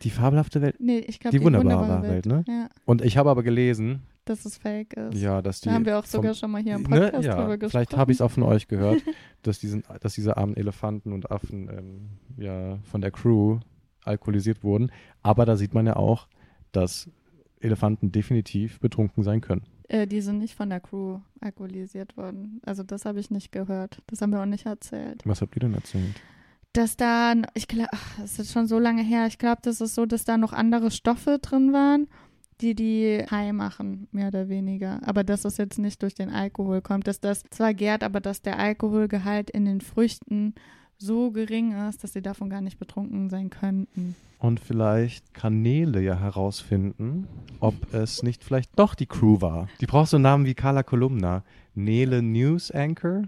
die 0.03 0.09
fabelhafte 0.09 0.61
Welt. 0.61 0.75
Nee, 0.79 0.99
ich 0.99 1.19
glaube, 1.19 1.37
Die 1.37 1.43
wunderbare 1.43 2.01
Welt, 2.03 2.25
ne? 2.25 2.43
Ja, 2.47 2.69
Und 2.85 3.01
ich 3.03 3.17
habe 3.17 3.29
aber 3.29 3.43
gelesen, 3.43 4.01
dass 4.25 4.45
es 4.45 4.57
fake 4.57 4.93
ist. 4.93 5.15
ja, 5.21 5.41
dass 5.41 5.61
die. 5.61 5.69
da 5.69 5.75
haben 5.75 5.85
wir 5.85 5.97
auch 5.99 6.05
vom- 6.05 6.19
sogar 6.21 6.33
schon 6.33 6.51
mal 6.51 6.61
hier 6.61 6.75
im 6.75 6.83
Ne, 6.83 7.01
Podcast 7.01 7.25
ja, 7.25 7.35
drüber 7.35 7.57
gesprochen. 7.57 7.69
vielleicht 7.71 7.97
habe 7.97 8.11
ich 8.11 8.17
es 8.17 8.21
auch 8.21 8.31
von 8.31 8.43
euch 8.43 8.67
gehört, 8.67 9.01
dass, 9.43 9.59
diesen, 9.59 9.83
dass 10.01 10.13
diese 10.13 10.37
armen 10.37 10.55
Elefanten 10.55 11.11
und 11.13 11.31
Affen 11.31 11.69
ähm, 11.69 12.09
ja 12.37 12.77
von 12.83 13.01
der 13.01 13.11
Crew 13.11 13.59
alkoholisiert 14.03 14.63
wurden. 14.63 14.91
Aber 15.21 15.45
da 15.45 15.55
sieht 15.55 15.73
man 15.73 15.85
ja 15.85 15.95
auch, 15.95 16.27
dass 16.71 17.09
Elefanten 17.59 18.11
definitiv 18.11 18.79
betrunken 18.79 19.23
sein 19.23 19.39
können. 19.41 19.63
Äh, 19.87 20.07
die 20.07 20.21
sind 20.21 20.39
nicht 20.39 20.55
von 20.55 20.69
der 20.69 20.79
Crew 20.79 21.19
alkoholisiert 21.39 22.17
worden. 22.17 22.59
Also 22.65 22.83
das 22.83 23.05
habe 23.05 23.19
ich 23.19 23.29
nicht 23.31 23.51
gehört. 23.51 24.01
Das 24.07 24.21
haben 24.21 24.31
wir 24.31 24.41
auch 24.41 24.45
nicht 24.45 24.65
erzählt. 24.65 25.21
Was 25.25 25.41
habt 25.41 25.55
ihr 25.55 25.61
denn 25.61 25.73
erzählt? 25.73 26.15
Dass 26.73 26.97
da, 26.97 27.33
ich 27.53 27.67
glaube, 27.67 27.89
das 28.19 28.39
ist 28.39 28.51
schon 28.51 28.65
so 28.67 28.79
lange 28.79 29.03
her. 29.03 29.27
Ich 29.27 29.37
glaube, 29.37 29.61
das 29.61 29.79
ist 29.79 29.93
so, 29.95 30.05
dass 30.05 30.25
da 30.25 30.37
noch 30.37 30.53
andere 30.53 30.89
Stoffe 30.89 31.37
drin 31.41 31.71
waren, 31.71 32.07
die 32.61 32.75
die 32.75 33.23
high 33.29 33.53
machen, 33.53 34.07
mehr 34.11 34.27
oder 34.27 34.49
weniger. 34.49 34.99
Aber 35.05 35.23
dass 35.23 35.41
das 35.41 35.57
jetzt 35.57 35.79
nicht 35.79 36.01
durch 36.01 36.13
den 36.13 36.29
Alkohol 36.29 36.81
kommt, 36.81 37.07
dass 37.07 37.19
das 37.19 37.43
zwar 37.49 37.73
gärt, 37.73 38.03
aber 38.03 38.19
dass 38.19 38.41
der 38.41 38.59
Alkoholgehalt 38.59 39.49
in 39.49 39.65
den 39.65 39.81
Früchten 39.81 40.53
so 40.97 41.31
gering 41.31 41.73
ist, 41.89 42.03
dass 42.03 42.13
sie 42.13 42.21
davon 42.21 42.49
gar 42.49 42.61
nicht 42.61 42.79
betrunken 42.79 43.29
sein 43.29 43.49
könnten. 43.49 44.15
Und 44.39 44.59
vielleicht 44.59 45.33
kann 45.33 45.61
Nele 45.61 46.01
ja 46.01 46.19
herausfinden, 46.19 47.27
ob 47.59 47.93
es 47.93 48.23
nicht 48.23 48.43
vielleicht 48.43 48.77
doch 48.77 48.93
die 48.93 49.05
Crew 49.05 49.39
war. 49.39 49.69
Die 49.79 49.85
braucht 49.85 50.09
so 50.09 50.17
einen 50.17 50.23
Namen 50.23 50.45
wie 50.45 50.53
Carla 50.53 50.83
Kolumna. 50.83 51.43
Nele 51.75 52.21
News 52.21 52.69
Anchor 52.69 53.23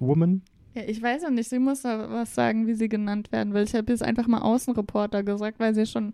Woman. 0.00 0.42
Ja, 0.74 0.82
ich 0.86 1.02
weiß 1.02 1.22
ja 1.22 1.30
nicht, 1.30 1.48
sie 1.48 1.58
muss 1.58 1.84
was 1.84 2.34
sagen, 2.34 2.66
wie 2.66 2.74
sie 2.74 2.88
genannt 2.88 3.30
werden 3.30 3.52
will. 3.52 3.62
Ich 3.62 3.74
habe 3.74 3.92
jetzt 3.92 4.02
einfach 4.02 4.26
mal 4.26 4.40
Außenreporter 4.40 5.22
gesagt, 5.22 5.60
weil 5.60 5.74
sie 5.74 5.86
schon 5.86 6.12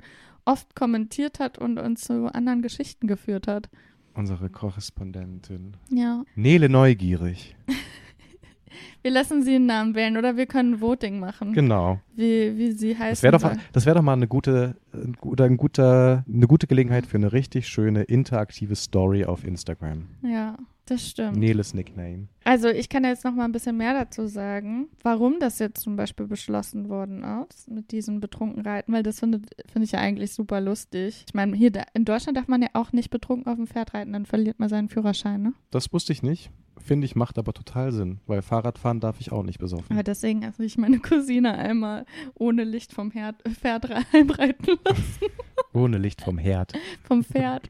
oft 0.49 0.75
kommentiert 0.75 1.41
hat 1.41 1.59
und 1.59 1.79
uns 1.79 2.05
zu 2.05 2.35
anderen 2.35 2.63
Geschichten 2.63 3.07
geführt 3.07 3.47
hat. 3.47 3.69
Unsere 4.15 4.49
Korrespondentin. 4.49 5.77
Ja. 5.91 6.25
Nele 6.35 6.69
Neugierig. 6.69 7.55
Wir 9.09 9.15
lassen 9.15 9.43
sie 9.43 9.55
einen 9.55 9.65
Namen 9.65 9.95
wählen 9.95 10.19
oder 10.19 10.37
wir 10.37 10.45
können 10.45 10.83
Voting 10.83 11.19
machen, 11.19 11.55
Genau. 11.55 11.99
wie, 12.15 12.59
wie 12.59 12.73
sie 12.73 12.95
heißt. 12.95 13.13
Das 13.13 13.23
wäre 13.23 13.39
doch, 13.39 13.51
das 13.73 13.87
wär 13.87 13.95
doch 13.95 14.03
mal 14.03 14.13
eine 14.13 14.29
gute, 14.29 14.77
guter, 15.19 15.45
ein 15.45 15.57
guter, 15.57 16.27
eine 16.31 16.47
gute 16.47 16.67
Gelegenheit 16.67 17.07
für 17.07 17.17
eine 17.17 17.33
richtig 17.33 17.69
schöne 17.69 18.03
interaktive 18.03 18.77
Story 18.77 19.25
auf 19.25 19.45
Instagram. 19.47 20.09
Ja, 20.21 20.59
das 20.85 21.09
stimmt. 21.09 21.39
Neles 21.39 21.73
Nickname. 21.73 22.29
Also 22.45 22.69
ich 22.69 22.91
kann 22.91 23.03
jetzt 23.05 23.25
noch 23.25 23.33
mal 23.33 23.47
ein 23.47 23.53
bisschen 23.53 23.79
mehr 23.79 23.95
dazu 23.95 24.27
sagen, 24.27 24.89
warum 25.03 25.37
das 25.41 25.59
jetzt 25.59 25.81
zum 25.81 25.97
Beispiel 25.97 26.27
beschlossen 26.27 26.91
worden 26.91 27.25
ist 27.49 27.71
mit 27.71 27.93
diesem 27.93 28.21
Betrunkenreiten, 28.21 28.93
weil 28.93 29.03
das 29.03 29.21
finde 29.21 29.41
finde 29.73 29.87
ich 29.87 29.93
ja 29.93 30.01
eigentlich 30.01 30.35
super 30.35 30.61
lustig. 30.61 31.25
Ich 31.27 31.33
meine, 31.33 31.57
hier 31.57 31.73
in 31.95 32.05
Deutschland 32.05 32.37
darf 32.37 32.47
man 32.49 32.61
ja 32.61 32.69
auch 32.75 32.93
nicht 32.93 33.09
betrunken 33.09 33.51
auf 33.51 33.57
dem 33.57 33.67
Pferd 33.69 33.95
reiten, 33.95 34.13
dann 34.13 34.27
verliert 34.27 34.59
man 34.59 34.69
seinen 34.69 34.91
Führerschein, 34.91 35.41
ne? 35.41 35.53
Das 35.71 35.91
wusste 35.95 36.13
ich 36.13 36.23
nicht. 36.23 36.51
Finde 36.83 37.05
ich, 37.05 37.17
macht 37.17 37.39
aber 37.39 37.53
total 37.53 37.93
Sinn, 37.93 38.21
weil 38.27 38.43
Fahrradfahren 38.43 39.01
darf 39.01 39.21
ich 39.21 39.33
auch 39.33 39.43
nicht 39.43 39.59
besoffen. 39.59 39.87
Aber 39.91 40.03
deswegen 40.03 40.45
habe 40.47 40.65
ich 40.65 40.79
meine 40.79 40.99
Cousine 40.99 41.55
einmal 41.55 42.05
ohne 42.35 42.65
Licht 42.65 42.93
vom 42.93 43.11
Herd, 43.11 43.43
Pferd 43.43 43.89
heimreiten 44.13 44.67
lassen. 44.85 45.27
Ohne 45.75 45.99
Licht 45.99 46.21
vom 46.23 46.39
Herd. 46.39 46.73
vom 47.05 47.23
Pferd. 47.25 47.69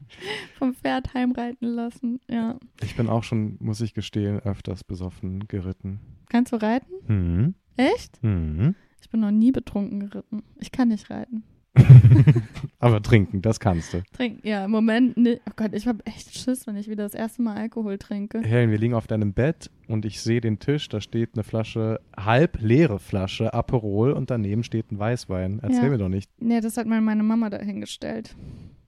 vom 0.57 0.73
Pferd 0.73 1.13
heimreiten 1.13 1.67
lassen. 1.67 2.19
Ja. 2.29 2.57
Ich 2.83 2.95
bin 2.95 3.07
auch 3.09 3.23
schon, 3.23 3.57
muss 3.59 3.81
ich 3.81 3.93
gestehen, 3.93 4.39
öfters 4.39 4.83
besoffen 4.83 5.47
geritten. 5.47 5.99
Kannst 6.29 6.53
du 6.53 6.57
reiten? 6.57 6.93
Hm. 7.07 7.55
Echt? 7.77 8.19
Hm. 8.21 8.75
Ich 9.01 9.09
bin 9.09 9.19
noch 9.21 9.31
nie 9.31 9.51
betrunken 9.51 9.99
geritten. 10.09 10.43
Ich 10.59 10.71
kann 10.71 10.89
nicht 10.89 11.09
reiten. 11.09 11.43
Aber 12.79 13.01
trinken, 13.01 13.41
das 13.41 13.59
kannst 13.59 13.93
du. 13.93 14.01
Trinken, 14.13 14.47
ja, 14.47 14.65
im 14.65 14.71
Moment, 14.71 15.17
ne, 15.17 15.39
oh 15.47 15.51
Gott, 15.55 15.73
ich 15.73 15.87
habe 15.87 16.05
echt 16.05 16.37
Schiss, 16.37 16.65
wenn 16.67 16.75
ich 16.77 16.89
wieder 16.89 17.03
das 17.03 17.13
erste 17.13 17.41
Mal 17.41 17.57
Alkohol 17.57 17.97
trinke. 17.97 18.41
Helen, 18.41 18.71
wir 18.71 18.77
liegen 18.77 18.93
auf 18.93 19.07
deinem 19.07 19.33
Bett 19.33 19.69
und 19.87 20.05
ich 20.05 20.21
sehe 20.21 20.39
den 20.41 20.59
Tisch, 20.59 20.87
da 20.89 21.01
steht 21.01 21.31
eine 21.33 21.43
Flasche, 21.43 21.99
halb 22.17 22.59
leere 22.61 22.99
Flasche 22.99 23.53
Aperol 23.53 24.11
und 24.13 24.29
daneben 24.31 24.63
steht 24.63 24.91
ein 24.91 24.99
Weißwein. 24.99 25.59
Erzähl 25.61 25.83
Ja. 25.83 25.89
mir 25.89 25.97
doch 25.97 26.09
nicht. 26.09 26.29
Nee, 26.39 26.61
das 26.61 26.77
hat 26.77 26.87
mir 26.87 27.01
meine 27.01 27.23
Mama 27.23 27.49
dahingestellt. 27.49 28.35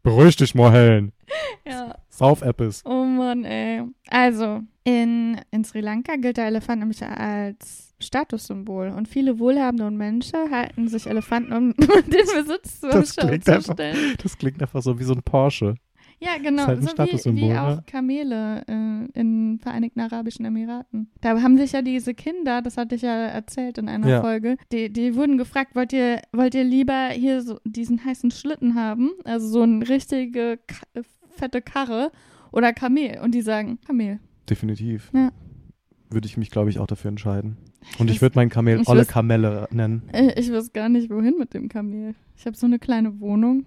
Beruhig 0.03 0.35
dich 0.35 0.55
mal, 0.55 0.71
Helen. 0.71 1.11
Ja. 1.67 1.95
Sauf 2.09 2.41
Apples. 2.41 2.81
Oh 2.85 3.05
Mann, 3.05 3.45
ey. 3.45 3.83
Also, 4.09 4.61
in, 4.84 5.39
in 5.51 5.63
Sri 5.63 5.82
Lanka 5.82 6.15
gilt 6.15 6.38
der 6.38 6.45
Elefant 6.47 6.79
nämlich 6.79 7.03
als 7.03 7.93
Statussymbol. 7.99 8.89
Und 8.89 9.07
viele 9.07 9.38
wohlhabende 9.39 9.86
und 9.86 9.97
Menschen 9.97 10.49
halten 10.51 10.88
sich 10.88 11.07
Elefanten, 11.07 11.53
um 11.53 11.73
den 11.77 12.25
Besitz 12.36 12.79
zu 12.82 12.88
Das 12.89 13.15
klingt 13.15 13.47
einfach- 13.49 13.73
stellen. 13.73 14.15
Das 14.21 14.38
klingt 14.38 14.61
einfach 14.61 14.82
so 14.82 14.97
wie 14.99 15.03
so 15.03 15.13
ein 15.13 15.21
Porsche. 15.23 15.75
Ja, 16.23 16.38
genau. 16.38 16.67
Halt 16.67 16.82
so 16.82 16.88
wie, 16.88 16.91
Statussymbol, 16.91 17.41
wie 17.41 17.47
ja. 17.49 17.73
auch 17.79 17.86
Kamele 17.88 18.63
äh, 18.67 19.19
in 19.19 19.57
Vereinigten 19.59 20.01
Arabischen 20.01 20.45
Emiraten. 20.45 21.09
Da 21.19 21.41
haben 21.41 21.57
sich 21.57 21.71
ja 21.71 21.82
diese 21.82 22.13
Kinder, 22.13 22.61
das 22.61 22.77
hatte 22.77 22.93
ich 22.93 23.01
ja 23.01 23.11
erzählt 23.25 23.79
in 23.79 23.89
einer 23.89 24.07
Ja. 24.07 24.21
Folge, 24.21 24.57
die, 24.71 24.93
die 24.93 25.15
wurden 25.15 25.39
gefragt, 25.39 25.75
wollt 25.75 25.93
ihr, 25.93 26.21
wollt 26.32 26.53
ihr 26.53 26.63
lieber 26.63 27.07
hier 27.09 27.41
so 27.41 27.57
diesen 27.65 28.05
heißen 28.05 28.29
Schlitten 28.29 28.75
haben? 28.75 29.09
Also 29.23 29.47
so 29.47 29.61
eine 29.63 29.89
richtige 29.89 30.59
fette 31.32 31.59
Karre 31.61 32.11
oder 32.51 32.71
Kamel? 32.71 33.19
Und 33.23 33.34
die 33.34 33.41
sagen, 33.41 33.79
Kamel. 33.86 34.19
Definitiv. 34.49 35.11
Ja. 35.13 35.31
Würde 36.09 36.27
ich 36.27 36.35
mich, 36.37 36.49
glaube 36.51 36.69
ich, 36.69 36.79
auch 36.79 36.87
dafür 36.87 37.09
entscheiden. 37.09 37.57
Und 37.97 38.09
ich 38.11 38.17
weiß- 38.17 38.21
würde 38.21 38.35
mein 38.37 38.49
Kamel 38.49 38.81
ich 38.81 38.87
Olle 38.87 39.05
Kamelle 39.05 39.67
nennen. 39.71 40.03
Äh, 40.11 40.39
Ich 40.39 40.51
weiß 40.51 40.73
gar 40.73 40.89
nicht, 40.89 41.09
wohin 41.09 41.37
mit 41.37 41.53
dem 41.53 41.69
Kamel. 41.69 42.15
Ich 42.35 42.45
habe 42.45 42.55
so 42.57 42.65
eine 42.65 42.79
kleine 42.79 43.19
Wohnung. 43.19 43.65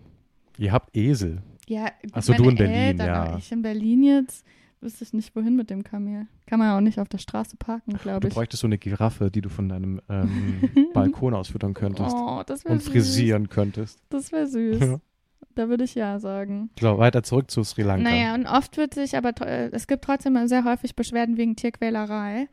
Ihr 0.59 0.73
habt 0.73 0.95
Esel. 0.97 1.43
Ja, 1.67 1.85
gut, 2.03 2.11
Ach 2.13 2.23
so, 2.23 2.33
meine 2.33 2.45
du 2.45 2.51
in 2.51 2.57
Berlin, 2.57 2.75
Eltern, 2.75 3.07
ja. 3.07 3.39
Ich 3.39 3.51
in 3.51 3.63
Berlin 3.63 4.03
jetzt 4.05 4.45
wüsste 4.83 5.03
ich 5.05 5.15
nicht, 5.15 5.35
wohin 5.35 5.57
mit 5.57 5.71
dem 5.71 5.83
Kamel. 5.83 6.27
Kann 6.47 6.59
man 6.59 6.69
ja 6.69 6.77
auch 6.77 6.83
nicht 6.83 6.99
auf 7.01 7.09
der 7.09 7.17
Straße 7.17 7.57
parken, 7.57 7.93
Du 7.93 7.99
glaube 7.99 8.29
ich. 8.29 8.35
bräuchtest 8.35 8.61
so 8.61 8.67
eine 8.67 8.77
Giraffe, 8.77 9.31
die 9.31 9.41
du 9.41 9.49
von 9.49 9.71
deinem 9.71 9.99
ähm, 10.11 10.29
Balkon 10.93 11.33
aus 11.33 11.49
füttern 11.49 11.73
könntest. 11.73 12.15
Oh, 12.15 12.43
das 12.47 12.65
wäre 12.67 12.75
und 12.75 12.83
süß. 12.83 12.93
frisieren 12.93 13.49
könntest. 13.49 13.99
Das 14.11 14.31
wäre 14.31 14.47
süß. 14.47 14.81
Ja. 14.81 15.01
Da 15.55 15.69
würde 15.69 15.85
ich 15.85 15.95
ja 15.95 16.19
sagen. 16.19 16.71
So, 16.81 16.99
weiter 16.99 17.23
zurück 17.23 17.51
zu 17.51 17.63
Sri 17.63 17.83
Lanka. 17.83 18.11
Naja, 18.11 18.35
und 18.35 18.47
oft 18.47 18.77
wird 18.77 18.95
sich 18.95 19.17
aber, 19.17 19.31
äh, 19.47 19.69
es 19.73 19.87
gibt 19.87 20.05
trotzdem 20.05 20.47
sehr 20.49 20.65
häufig 20.65 20.97
Beschwerden 20.97 21.37
wegen 21.37 21.57
Tierquälerei. 21.57 22.49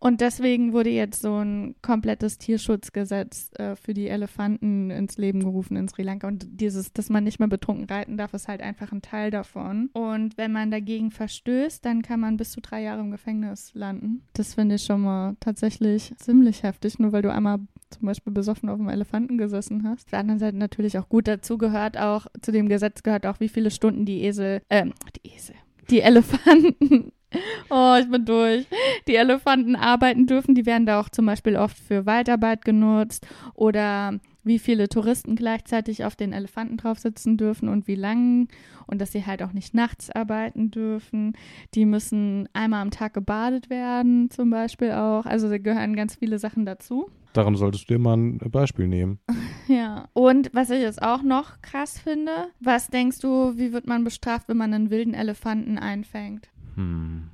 Und 0.00 0.20
deswegen 0.20 0.72
wurde 0.72 0.90
jetzt 0.90 1.22
so 1.22 1.36
ein 1.36 1.74
komplettes 1.82 2.38
Tierschutzgesetz 2.38 3.50
äh, 3.54 3.76
für 3.76 3.94
die 3.94 4.08
Elefanten 4.08 4.90
ins 4.90 5.16
Leben 5.16 5.40
gerufen 5.40 5.76
in 5.76 5.88
Sri 5.88 6.02
Lanka. 6.02 6.28
Und 6.28 6.46
dieses, 6.60 6.92
dass 6.92 7.08
man 7.08 7.24
nicht 7.24 7.38
mehr 7.38 7.48
betrunken 7.48 7.86
reiten 7.86 8.16
darf, 8.16 8.34
ist 8.34 8.48
halt 8.48 8.62
einfach 8.62 8.92
ein 8.92 9.02
Teil 9.02 9.30
davon. 9.30 9.90
Und 9.92 10.36
wenn 10.36 10.52
man 10.52 10.70
dagegen 10.70 11.10
verstößt, 11.10 11.84
dann 11.84 12.02
kann 12.02 12.20
man 12.20 12.36
bis 12.36 12.52
zu 12.52 12.60
drei 12.60 12.82
Jahre 12.82 13.00
im 13.00 13.10
Gefängnis 13.10 13.72
landen. 13.74 14.22
Das 14.34 14.54
finde 14.54 14.76
ich 14.76 14.84
schon 14.84 15.02
mal 15.02 15.36
tatsächlich 15.40 16.12
ziemlich 16.18 16.62
heftig, 16.62 16.98
nur 16.98 17.12
weil 17.12 17.22
du 17.22 17.32
einmal 17.32 17.58
zum 17.90 18.06
Beispiel 18.06 18.32
besoffen 18.32 18.68
auf 18.68 18.78
dem 18.78 18.88
Elefanten 18.88 19.38
gesessen 19.38 19.84
hast. 19.84 20.06
Auf 20.06 20.10
der 20.10 20.18
anderen 20.20 20.38
Seite 20.38 20.56
natürlich 20.56 20.98
auch 20.98 21.08
gut 21.08 21.28
dazu 21.28 21.58
gehört 21.58 21.98
auch, 21.98 22.26
zu 22.42 22.52
dem 22.52 22.68
Gesetz 22.68 23.02
gehört 23.02 23.26
auch, 23.26 23.40
wie 23.40 23.48
viele 23.48 23.70
Stunden 23.70 24.04
die 24.04 24.24
Esel, 24.24 24.60
ähm, 24.70 24.92
die 25.16 25.30
Esel, 25.34 25.54
die 25.90 26.00
Elefanten, 26.00 27.12
oh, 27.70 27.96
ich 28.00 28.10
bin 28.10 28.24
durch, 28.24 28.66
die 29.08 29.16
Elefanten 29.16 29.76
arbeiten 29.76 30.26
dürfen. 30.26 30.54
Die 30.54 30.66
werden 30.66 30.86
da 30.86 31.00
auch 31.00 31.08
zum 31.08 31.26
Beispiel 31.26 31.56
oft 31.56 31.78
für 31.78 32.06
Waldarbeit 32.06 32.64
genutzt 32.64 33.26
oder 33.54 34.18
wie 34.46 34.58
viele 34.60 34.88
Touristen 34.88 35.34
gleichzeitig 35.34 36.04
auf 36.04 36.14
den 36.14 36.32
Elefanten 36.32 36.76
drauf 36.76 37.00
sitzen 37.00 37.36
dürfen 37.36 37.68
und 37.68 37.88
wie 37.88 37.96
lang 37.96 38.48
und 38.86 39.00
dass 39.00 39.10
sie 39.10 39.26
halt 39.26 39.42
auch 39.42 39.52
nicht 39.52 39.74
nachts 39.74 40.10
arbeiten 40.10 40.70
dürfen. 40.70 41.36
Die 41.74 41.84
müssen 41.84 42.48
einmal 42.52 42.82
am 42.82 42.92
Tag 42.92 43.14
gebadet 43.14 43.68
werden, 43.70 44.30
zum 44.30 44.50
Beispiel 44.50 44.92
auch. 44.92 45.26
Also 45.26 45.48
da 45.48 45.58
gehören 45.58 45.96
ganz 45.96 46.14
viele 46.14 46.38
Sachen 46.38 46.64
dazu. 46.64 47.10
Daran 47.32 47.56
solltest 47.56 47.90
du 47.90 47.94
dir 47.94 47.98
mal 47.98 48.16
ein 48.16 48.38
Beispiel 48.38 48.88
nehmen. 48.88 49.18
Ja. 49.68 50.08
Und 50.12 50.50
was 50.52 50.70
ich 50.70 50.80
jetzt 50.80 51.02
auch 51.02 51.22
noch 51.22 51.60
krass 51.60 51.98
finde, 51.98 52.30
was 52.60 52.86
denkst 52.86 53.18
du, 53.18 53.58
wie 53.58 53.72
wird 53.72 53.88
man 53.88 54.04
bestraft, 54.04 54.48
wenn 54.48 54.56
man 54.56 54.72
einen 54.72 54.90
wilden 54.90 55.12
Elefanten 55.12 55.76
einfängt? 55.76 56.48
Hm. 56.76 57.30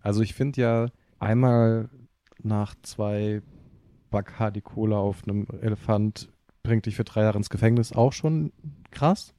Also 0.00 0.20
ich 0.22 0.34
finde 0.34 0.60
ja 0.60 0.86
einmal 1.18 1.88
nach 2.42 2.74
zwei 2.82 3.40
Bacardi 4.10 4.60
Cola 4.60 4.96
auf 4.98 5.22
einem 5.26 5.46
Elefant 5.62 6.28
bringt 6.62 6.86
dich 6.86 6.96
für 6.96 7.04
drei 7.04 7.22
Jahre 7.22 7.38
ins 7.38 7.50
Gefängnis 7.50 7.92
auch 7.92 8.12
schon 8.12 8.52
krass. 8.90 9.34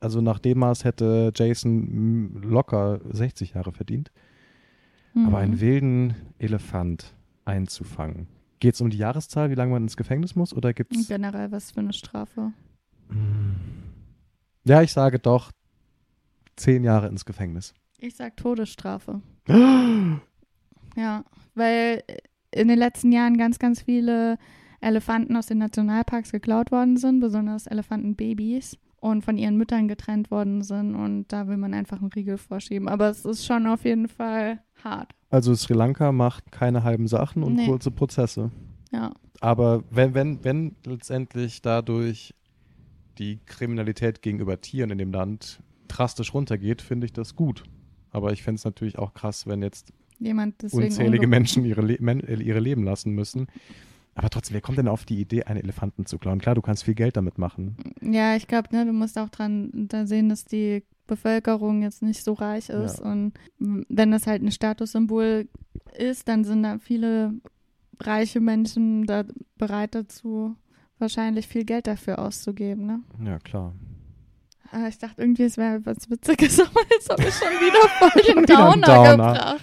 Also 0.00 0.20
nach 0.20 0.38
dem 0.38 0.58
Maß 0.58 0.84
hätte 0.84 1.32
Jason 1.34 2.42
locker 2.42 3.00
60 3.10 3.54
Jahre 3.54 3.72
verdient. 3.72 4.10
Aber 5.14 5.38
einen 5.38 5.54
Mhm. 5.54 5.60
wilden 5.60 6.14
Elefant 6.38 7.14
einzufangen. 7.44 8.26
Geht 8.60 8.74
es 8.74 8.80
um 8.80 8.90
die 8.90 8.96
Jahreszahl, 8.96 9.50
wie 9.50 9.54
lange 9.54 9.72
man 9.72 9.82
ins 9.82 9.96
Gefängnis 9.96 10.34
muss? 10.36 10.54
Oder 10.54 10.72
gibt 10.72 10.94
es. 10.96 11.08
Generell, 11.08 11.52
was 11.52 11.70
für 11.72 11.80
eine 11.80 11.92
Strafe? 11.92 12.52
Ja, 14.64 14.82
ich 14.82 14.92
sage 14.92 15.18
doch 15.18 15.50
zehn 16.62 16.84
Jahre 16.84 17.08
ins 17.08 17.24
Gefängnis. 17.24 17.74
Ich 17.98 18.16
sag 18.16 18.36
Todesstrafe. 18.36 19.20
Ja, 20.96 21.24
weil 21.54 22.02
in 22.50 22.68
den 22.68 22.78
letzten 22.78 23.12
Jahren 23.12 23.38
ganz, 23.38 23.58
ganz 23.58 23.80
viele 23.80 24.36
Elefanten 24.82 25.36
aus 25.36 25.46
den 25.46 25.58
Nationalparks 25.58 26.32
geklaut 26.32 26.70
worden 26.70 26.96
sind, 26.98 27.20
besonders 27.20 27.66
Elefantenbabys 27.66 28.76
und 29.00 29.24
von 29.24 29.38
ihren 29.38 29.56
Müttern 29.56 29.88
getrennt 29.88 30.30
worden 30.30 30.62
sind 30.62 30.94
und 30.94 31.32
da 31.32 31.48
will 31.48 31.56
man 31.56 31.72
einfach 31.72 32.00
einen 32.00 32.12
Riegel 32.12 32.36
vorschieben. 32.36 32.88
Aber 32.88 33.08
es 33.08 33.24
ist 33.24 33.46
schon 33.46 33.66
auf 33.66 33.84
jeden 33.84 34.06
Fall 34.08 34.60
hart. 34.84 35.12
Also 35.30 35.54
Sri 35.54 35.72
Lanka 35.72 36.12
macht 36.12 36.52
keine 36.52 36.84
halben 36.84 37.08
Sachen 37.08 37.42
und 37.42 37.54
Nee. 37.54 37.66
kurze 37.66 37.90
Prozesse. 37.90 38.50
Ja, 38.92 39.12
Aber 39.40 39.82
wenn, 39.90 40.12
wenn, 40.14 40.44
wenn 40.44 40.76
letztendlich 40.84 41.62
dadurch 41.62 42.34
die 43.18 43.38
Kriminalität 43.46 44.20
gegenüber 44.20 44.60
Tieren 44.60 44.90
in 44.90 44.98
dem 44.98 45.12
Land 45.12 45.60
drastisch 45.96 46.34
runtergeht, 46.34 46.82
finde 46.82 47.06
ich 47.06 47.12
das 47.12 47.36
gut. 47.36 47.64
Aber 48.10 48.32
ich 48.32 48.42
fände 48.42 48.58
es 48.58 48.64
natürlich 48.64 48.98
auch 48.98 49.14
krass, 49.14 49.46
wenn 49.46 49.62
jetzt 49.62 49.92
unzählige 50.70 51.26
Menschen 51.26 51.64
ihre, 51.64 51.82
Le 51.82 51.96
Men 52.00 52.20
äh, 52.20 52.36
ihre 52.36 52.60
Leben 52.60 52.84
lassen 52.84 53.12
müssen. 53.12 53.46
Aber 54.14 54.28
trotzdem, 54.28 54.54
wer 54.54 54.60
kommt 54.60 54.78
denn 54.78 54.88
auf 54.88 55.04
die 55.04 55.20
Idee, 55.20 55.44
einen 55.44 55.60
Elefanten 55.60 56.04
zu 56.04 56.18
klauen? 56.18 56.38
Klar, 56.38 56.54
du 56.54 56.60
kannst 56.60 56.84
viel 56.84 56.94
Geld 56.94 57.16
damit 57.16 57.38
machen. 57.38 57.76
Ja, 58.02 58.36
ich 58.36 58.46
glaube, 58.46 58.68
ne, 58.72 58.84
du 58.84 58.92
musst 58.92 59.18
auch 59.18 59.30
dran 59.30 59.70
da 59.88 60.06
sehen, 60.06 60.28
dass 60.28 60.44
die 60.44 60.82
Bevölkerung 61.06 61.82
jetzt 61.82 62.02
nicht 62.02 62.22
so 62.22 62.34
reich 62.34 62.68
ist. 62.68 63.00
Ja. 63.00 63.10
Und 63.10 63.32
wenn 63.58 64.10
das 64.10 64.26
halt 64.26 64.42
ein 64.42 64.52
Statussymbol 64.52 65.48
ist, 65.96 66.28
dann 66.28 66.44
sind 66.44 66.62
da 66.62 66.78
viele 66.78 67.32
reiche 68.00 68.40
Menschen 68.40 69.06
da 69.06 69.24
bereit 69.56 69.94
dazu, 69.94 70.56
wahrscheinlich 70.98 71.48
viel 71.48 71.64
Geld 71.64 71.86
dafür 71.86 72.18
auszugeben. 72.18 72.86
Ne? 72.86 73.00
Ja, 73.24 73.38
klar. 73.38 73.74
Aber 74.72 74.88
ich 74.88 74.98
dachte 74.98 75.20
irgendwie, 75.22 75.42
es 75.44 75.56
wäre 75.58 75.80
was 75.84 76.08
Witziges, 76.10 76.58
aber 76.66 76.80
jetzt 76.90 77.10
habe 77.10 77.22
ich 77.22 77.34
schon 77.34 77.48
wieder 77.48 77.88
voll 77.98 78.22
den 78.34 78.46
Downer, 78.46 78.86
Downer. 78.86 79.32
gebracht. 79.32 79.60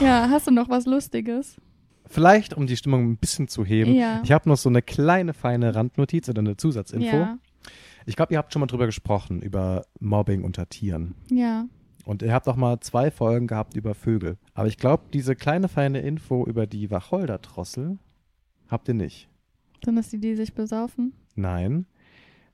Ja, 0.00 0.28
hast 0.28 0.46
du 0.48 0.50
noch 0.50 0.68
was 0.68 0.86
Lustiges? 0.86 1.56
Vielleicht, 2.06 2.52
um 2.54 2.66
die 2.66 2.76
Stimmung 2.76 3.10
ein 3.12 3.16
bisschen 3.16 3.48
zu 3.48 3.64
heben. 3.64 3.94
Ja. 3.94 4.20
Ich 4.24 4.32
habe 4.32 4.48
noch 4.48 4.56
so 4.56 4.68
eine 4.68 4.82
kleine, 4.82 5.34
feine 5.34 5.74
Randnotiz 5.74 6.28
oder 6.28 6.40
eine 6.40 6.56
Zusatzinfo. 6.56 7.16
Ja, 7.16 7.38
Ich 8.06 8.16
glaube, 8.16 8.32
ihr 8.34 8.38
habt 8.38 8.52
schon 8.52 8.60
mal 8.60 8.66
drüber 8.66 8.86
gesprochen, 8.86 9.40
über 9.40 9.86
Mobbing 10.00 10.42
unter 10.44 10.68
Tieren. 10.68 11.14
ja. 11.30 11.66
Und 12.06 12.20
ihr 12.20 12.34
habt 12.34 12.46
auch 12.48 12.56
mal 12.56 12.80
zwei 12.80 13.10
Folgen 13.10 13.46
gehabt 13.46 13.76
über 13.76 13.94
Vögel. 13.94 14.36
Aber 14.52 14.68
ich 14.68 14.76
glaube, 14.76 15.04
diese 15.14 15.34
kleine, 15.34 15.68
feine 15.68 16.00
Info 16.02 16.44
über 16.44 16.66
die 16.66 16.90
Wacholder-Drossel 16.90 17.96
habt 18.68 18.88
ihr 18.88 18.94
nicht. 18.94 19.26
Sind 19.82 19.96
das 19.96 20.10
die, 20.10 20.18
die 20.18 20.34
sich 20.34 20.52
besaufen? 20.52 21.14
Nein. 21.34 21.86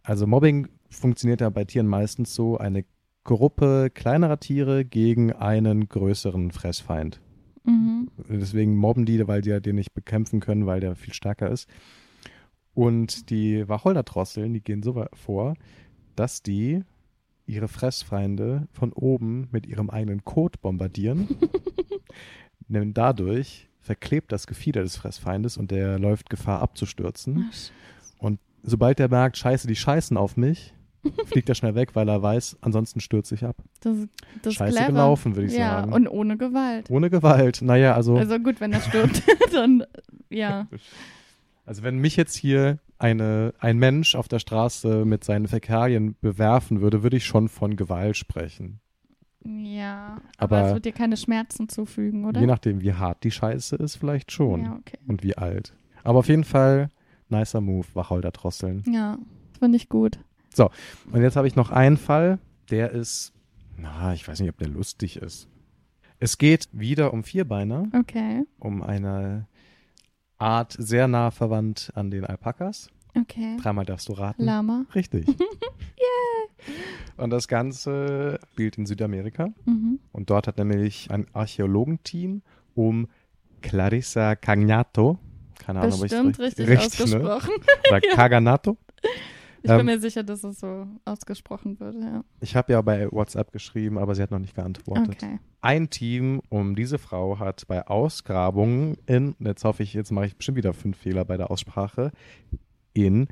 Also 0.05 0.29
Mobbing 0.29 0.69
funktioniert 0.91 1.41
ja 1.41 1.51
bei 1.51 1.65
Tieren 1.65 1.87
meistens 1.87 2.35
so, 2.35 2.59
eine 2.59 2.85
Gruppe 3.25 3.91
kleinerer 3.93 4.41
Tiere 4.41 4.85
gegen 4.85 5.33
einen 5.33 5.89
größeren 5.89 6.51
Fressfeind. 6.51 7.21
Mhm. 7.65 8.09
Deswegen 8.29 8.77
mobben 8.77 9.05
die, 9.07 9.27
weil 9.29 9.43
die 9.43 9.51
ja 9.51 9.61
den 9.61 9.77
nicht 9.77 9.95
bekämpfen 9.95 10.41
können, 10.41 10.67
weil 10.67 10.81
der 10.81 10.97
viel 10.97 11.13
stärker 11.15 11.51
ist. 11.51 11.69
Und 12.75 13.31
die 13.31 13.69
Wacholderdrosseln, 13.69 14.55
die 14.55 14.63
gehen 14.63 14.83
so 14.83 15.05
vor, 15.15 15.55
dass 16.17 16.43
die 16.43 16.83
ihre 17.47 17.69
Fressfeinde 17.69 18.69
von 18.73 18.93
oben 18.93 19.49
mit 19.51 19.67
ihrem 19.67 19.91
eigenen 19.91 20.25
Kot 20.25 20.61
bombardieren. 20.61 21.29
Denn 22.69 22.95
dadurch 22.95 23.69
verklebt 23.81 24.31
das 24.33 24.47
Gefieder 24.47 24.83
des 24.83 24.97
Fressfeindes 24.97 25.57
und 25.57 25.71
der 25.71 25.99
läuft 25.99 26.31
Gefahr 26.31 26.61
abzustürzen. 26.63 27.47
Ach, 27.49 27.55
sch- 27.55 27.71
Sobald 28.63 28.99
der 28.99 29.09
merkt, 29.09 29.39
scheiße, 29.39 29.67
die 29.67 29.75
scheißen 29.75 30.19
auf 30.19 30.37
mich, 30.37 30.75
fliegt 31.27 31.49
er 31.49 31.55
schnell 31.55 31.75
weg, 31.75 31.95
weil 31.95 32.09
er 32.09 32.23
weiß, 32.23 32.59
ansonsten 32.61 33.01
stürze 33.01 33.35
ich 33.35 33.45
ab. 33.45 33.57
Das, 33.81 33.97
das 34.43 34.53
ist 34.53 34.59
Scheiße 34.59 34.77
clever. 34.77 34.93
gelaufen, 34.93 35.37
würde 35.37 35.49
ich 35.49 35.55
ja, 35.57 35.81
sagen. 35.81 35.93
und 35.93 36.09
ohne 36.09 36.37
Gewalt. 36.37 36.91
Ohne 36.91 37.11
Gewalt. 37.11 37.63
Naja, 37.63 37.95
also 37.95 38.17
Also 38.17 38.39
gut, 38.39 38.61
wenn 38.61 38.73
er 38.73 38.81
stirbt, 38.81 39.23
dann 39.53 39.85
ja. 40.29 40.67
Also 41.67 41.83
wenn 41.83 41.99
mich 41.99 42.17
jetzt 42.17 42.35
hier 42.35 42.79
eine, 42.99 43.55
ein 43.59 43.79
Mensch 43.79 44.15
auf 44.15 44.29
der 44.29 44.39
Straße 44.41 45.05
mit 45.05 45.25
seinen 45.25 45.49
Fäkalien 45.49 46.17
bewerfen 46.21 46.81
würde, 46.81 47.03
würde 47.03 47.17
ich 47.17 47.25
schon 47.25 47.49
von 47.49 47.77
Gewalt 47.77 48.17
sprechen. 48.17 48.81
Ja, 49.43 50.19
aber, 50.37 50.59
Aber- 50.59 50.69
es 50.69 50.75
wird 50.75 50.85
dir 50.85 50.93
keine 50.93 51.17
Schmerzen 51.17 51.69
zufügen, 51.69 52.27
oder? 52.27 52.41
Je 52.41 52.47
nachdem, 52.47 52.83
wie 52.83 52.93
hart 52.93 53.25
die 53.25 53.31
Scheiße 53.31 53.77
ist, 53.77 53.97
vielleicht 53.97 54.33
schon. 54.33 54.65
Ja, 54.65 54.77
okay. 54.81 54.99
Und 55.07 55.23
wie 55.23 55.37
alt. 55.39 55.73
Aber 56.05 56.19
auf 56.19 56.29
jeden 56.29 56.45
Fall, 56.45 56.89
nicer 57.31 57.61
Move, 57.63 57.87
Wacholder-Drosseln. 57.95 58.83
Ja, 58.93 59.19
finde 59.59 59.77
ich 59.77 59.89
gut. 59.89 60.19
Und 60.59 61.23
jetzt 61.23 61.37
habe 61.37 61.47
ich 61.49 61.57
noch 61.57 61.71
einen 61.71 61.97
Fall, 61.97 62.39
der 62.71 62.91
ist, 62.91 63.33
na, 63.77 64.13
ich 64.15 64.27
weiß 64.27 64.41
nicht, 64.41 64.51
ob 64.51 64.59
der 64.59 64.69
lustig 64.69 65.17
ist. 65.17 65.49
Es 66.19 66.37
geht 66.39 66.69
wieder 66.73 67.13
um 67.15 67.25
Vierbeiner, 67.25 67.85
Okay, 67.99 68.45
um 68.59 68.83
eine 68.83 69.47
Art 70.39 70.75
sehr 70.79 71.09
nah 71.09 71.31
verwandt 71.31 71.93
an 71.95 72.11
den 72.11 72.25
Alpakas. 72.25 72.89
okay. 73.19 73.57
Dreimal 73.61 73.85
darfst 73.87 74.09
du 74.09 74.13
raten. 74.13 74.45
Lama. 74.45 74.85
Richtig. 74.95 75.27
Und 77.17 77.31
das 77.31 77.49
Ganze 77.49 78.39
spielt 78.53 78.77
in 78.79 78.87
Südamerika. 78.87 79.49
Mhm. 79.65 79.99
Und 80.13 80.31
dort 80.31 80.47
hat 80.47 80.59
nämlich 80.59 81.11
ein 81.11 81.27
Archäologenteam 81.33 82.43
um 82.75 83.09
Clarissa 83.63 84.37
Cagnato, 84.37 85.19
keine 85.59 85.81
Ahnung, 85.81 85.99
ob 86.01 86.05
ich 86.07 86.11
Bestimmt 86.11 86.39
richtig, 86.39 86.67
ne? 86.69 86.79
ausgesprochen. 86.79 87.51
Oder 87.89 88.01
Caganato. 88.15 88.77
Ich 89.63 89.69
bin 89.69 89.81
Ähm, 89.81 89.87
mir 89.87 90.01
sicher, 90.01 90.23
dass 90.23 90.43
es 90.43 90.61
so 90.61 90.87
ausgesprochen 91.05 91.79
wird, 91.81 91.95
ja. 91.97 92.25
Ich 92.41 92.57
habe 92.57 92.73
ja 92.73 92.81
bei 92.81 93.11
WhatsApp 93.13 93.53
geschrieben, 93.53 93.99
aber 93.99 94.15
sie 94.15 94.23
hat 94.23 94.31
noch 94.31 94.39
nicht 94.39 94.55
geantwortet. 94.55 95.23
Okay. 95.23 95.39
Ein 95.61 95.91
Team 95.91 96.41
um 96.49 96.75
diese 96.75 96.99
Frau 96.99 97.39
hat 97.39 97.67
bei 97.69 97.87
Ausgrabungen 97.87 98.97
in, 99.07 99.37
jetzt 99.39 99.65
hoffe 99.65 99.83
ich, 99.83 99.93
jetzt 99.93 100.13
mache 100.13 100.27
ich 100.27 100.37
bestimmt 100.37 100.57
wieder 100.57 100.73
fünf 100.73 100.97
Fehler 100.97 101.25
bei 101.27 101.37
der 101.37 101.51
Aussprache, 101.51 102.13
in 102.95 103.29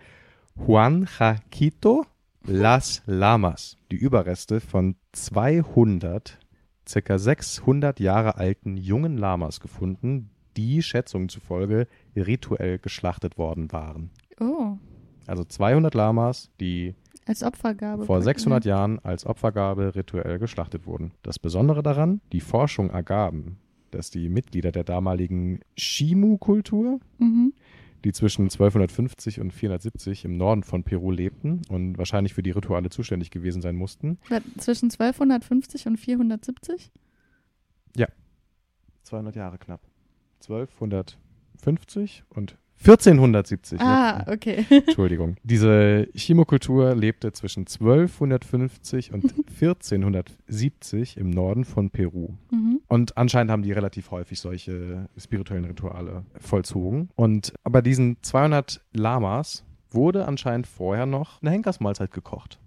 Huanchaquito 0.66 2.05
Las 2.45 3.03
Lamas 3.07 3.76
die 3.91 3.97
Überreste 3.97 4.61
von 4.61 4.97
200, 5.12 6.39
circa 6.87 7.18
600 7.18 8.01
Jahre 8.01 8.37
alten 8.37 8.76
jungen 8.76 9.16
Lamas 9.16 9.61
gefunden, 9.61 10.31
die 10.57 10.83
Schätzungen 10.83 11.29
zufolge 11.29 11.87
rituell 12.16 12.79
geschlachtet 12.79 13.39
worden 13.39 13.70
waren. 13.72 14.11
Oh, 14.41 14.76
Also 15.29 15.45
200 15.45 15.95
Lamas, 15.95 16.51
die 16.61 16.95
als 17.26 17.43
Opfergabe. 17.43 18.05
vor 18.07 18.16
praktisch. 18.16 18.24
600 18.43 18.64
Jahren 18.64 18.99
als 19.05 19.26
Opfergabe 19.26 19.95
rituell 19.95 20.39
geschlachtet 20.39 20.87
wurden. 20.87 21.12
Das 21.22 21.39
Besondere 21.39 21.83
daran, 21.83 22.20
die 22.33 22.41
Forschung 22.41 22.91
ergaben, 22.91 23.59
dass 23.91 24.11
die 24.11 24.29
Mitglieder 24.29 24.72
der 24.72 24.85
damaligen 24.85 25.61
Shimu-Kultur, 25.76 27.01
Mhm. 27.18 27.53
die 28.05 28.12
zwischen 28.12 28.49
1250 28.49 29.41
und 29.41 29.53
470 29.53 30.24
im 30.24 30.37
Norden 30.37 30.62
von 30.62 30.85
Peru 30.85 31.11
lebten 31.11 31.61
und 31.68 31.99
wahrscheinlich 31.99 32.33
für 32.33 32.43
die 32.43 32.53
Rituale 32.53 32.89
zuständig 32.91 33.31
gewesen 33.31 33.61
sein 33.61 33.76
mussten, 33.76 34.18
Zwischen 34.59 34.91
1250 34.91 35.87
und 35.87 35.99
470? 35.99 36.91
200 39.03 39.37
Jahre 39.37 39.57
knapp, 39.57 39.81
1250 40.43 42.24
und 42.29 42.59
1470. 42.81 43.81
Ah, 43.81 44.18
jetzt- 44.20 44.29
okay. 44.31 44.64
Entschuldigung. 44.87 45.37
Diese 45.43 46.09
Chimokultur 46.14 46.95
lebte 46.95 47.33
zwischen 47.33 47.61
1250 47.66 49.12
und 49.12 49.24
1470 49.61 51.16
im 51.16 51.31
Norden 51.31 51.64
von 51.64 51.91
Peru. 51.91 52.31
mhm. 52.51 52.81
Und 52.89 53.16
anscheinend 53.18 53.51
haben 53.51 53.62
die 53.62 53.72
relativ 53.72 54.11
häufig 54.11 54.41
solche 54.41 55.09
spirituellen 55.18 55.64
Rituale 55.66 56.24
vollzogen. 56.41 57.11
Und 57.16 57.53
bei 57.64 57.83
diesen 57.83 58.16
200 58.22 58.81
Lamas 58.95 59.64
wurde 59.91 60.26
anscheinend 60.26 60.66
vorher 60.66 61.05
noch 61.07 61.43
eine 61.43 61.51
Henkersmahlzeit 61.51 62.11
gekocht. 62.12 62.59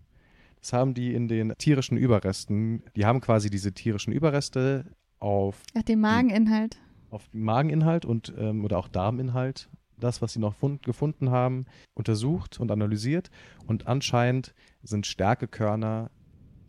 Das 0.60 0.74
haben 0.74 0.94
die 0.94 1.14
in 1.16 1.28
den 1.28 1.54
tierischen 1.58 1.98
Überresten, 1.98 2.84
die 2.96 3.06
haben 3.06 3.20
quasi 3.20 3.50
diese 3.50 3.72
tierischen 3.74 4.14
Überreste 4.14 4.86
auf 5.20 5.58
Ach, 5.76 5.82
den 5.84 6.00
Mageninhalt. 6.02 6.78
auf 7.10 7.28
den 7.30 7.42
Mageninhalt 7.42 8.06
und 8.06 8.32
ähm, 8.38 8.64
oder 8.64 8.78
auch 8.78 8.88
Darminhalt, 8.88 9.70
das, 10.02 10.22
was 10.22 10.34
sie 10.34 10.40
noch 10.40 10.56
fund, 10.56 10.84
gefunden 10.84 11.30
haben, 11.30 11.66
untersucht 11.94 12.60
und 12.60 12.72
analysiert. 12.72 13.32
Und 13.66 13.88
anscheinend 13.88 14.54
sind 14.84 15.08
Stärkekörner, 15.08 16.12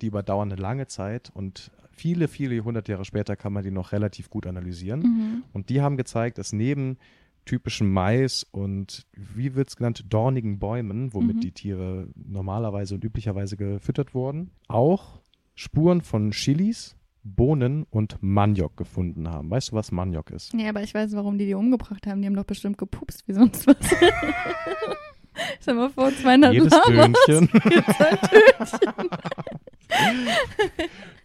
die 0.00 0.06
überdauern 0.06 0.52
eine 0.52 0.60
lange 0.60 0.86
Zeit 0.86 1.30
und 1.34 1.70
viele, 1.92 2.28
viele 2.28 2.62
hundert 2.64 2.88
Jahre 2.88 3.04
später 3.04 3.36
kann 3.36 3.52
man 3.52 3.62
die 3.64 3.70
noch 3.70 3.92
relativ 3.92 4.30
gut 4.30 4.46
analysieren. 4.46 5.00
Mhm. 5.00 5.44
Und 5.52 5.68
die 5.68 5.80
haben 5.80 5.96
gezeigt, 5.96 6.38
dass 6.38 6.52
neben 6.52 6.98
typischen 7.44 7.90
Mais 7.90 8.44
und, 8.50 9.06
wie 9.16 9.54
wird 9.54 9.68
es 9.68 9.76
genannt, 9.76 10.04
dornigen 10.08 10.58
Bäumen, 10.58 11.12
womit 11.12 11.36
Mhm. 11.36 11.40
die 11.40 11.52
Tiere 11.52 12.08
normalerweise 12.14 12.94
und 12.94 13.04
üblicherweise 13.04 13.56
gefüttert 13.56 14.14
wurden, 14.14 14.50
auch 14.68 15.20
Spuren 15.54 16.00
von 16.02 16.30
Chilis, 16.30 16.96
Bohnen 17.24 17.84
und 17.90 18.16
Maniok 18.20 18.76
gefunden 18.76 19.28
haben. 19.28 19.50
Weißt 19.50 19.70
du, 19.70 19.76
was 19.76 19.92
Maniok 19.92 20.30
ist? 20.30 20.52
Ja, 20.54 20.70
aber 20.70 20.82
ich 20.82 20.92
weiß, 20.94 21.14
warum 21.14 21.38
die 21.38 21.46
die 21.46 21.54
umgebracht 21.54 22.06
haben. 22.06 22.20
Die 22.20 22.26
haben 22.26 22.34
doch 22.36 22.44
bestimmt 22.44 22.78
gepupst 22.78 23.26
wie 23.28 23.32
sonst 23.32 23.66
was. 23.66 23.76
Stell 25.60 25.74
mal 25.74 25.88
vor, 25.90 26.10
200 26.14 26.52
Jedes 26.52 26.72
Lamas. 26.86 27.12
Dönchen. 27.26 27.48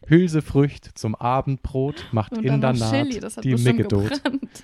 Hülsefrücht 0.08 0.98
zum 0.98 1.16
Abendbrot 1.16 2.06
macht 2.12 2.38
Und 2.38 2.46
in 2.46 2.62
der 2.62 2.74
Naht 2.74 2.92
Chili, 2.92 3.20
das 3.20 3.38
hat 3.38 3.44
die 3.44 3.56
gebrannt. 3.56 4.64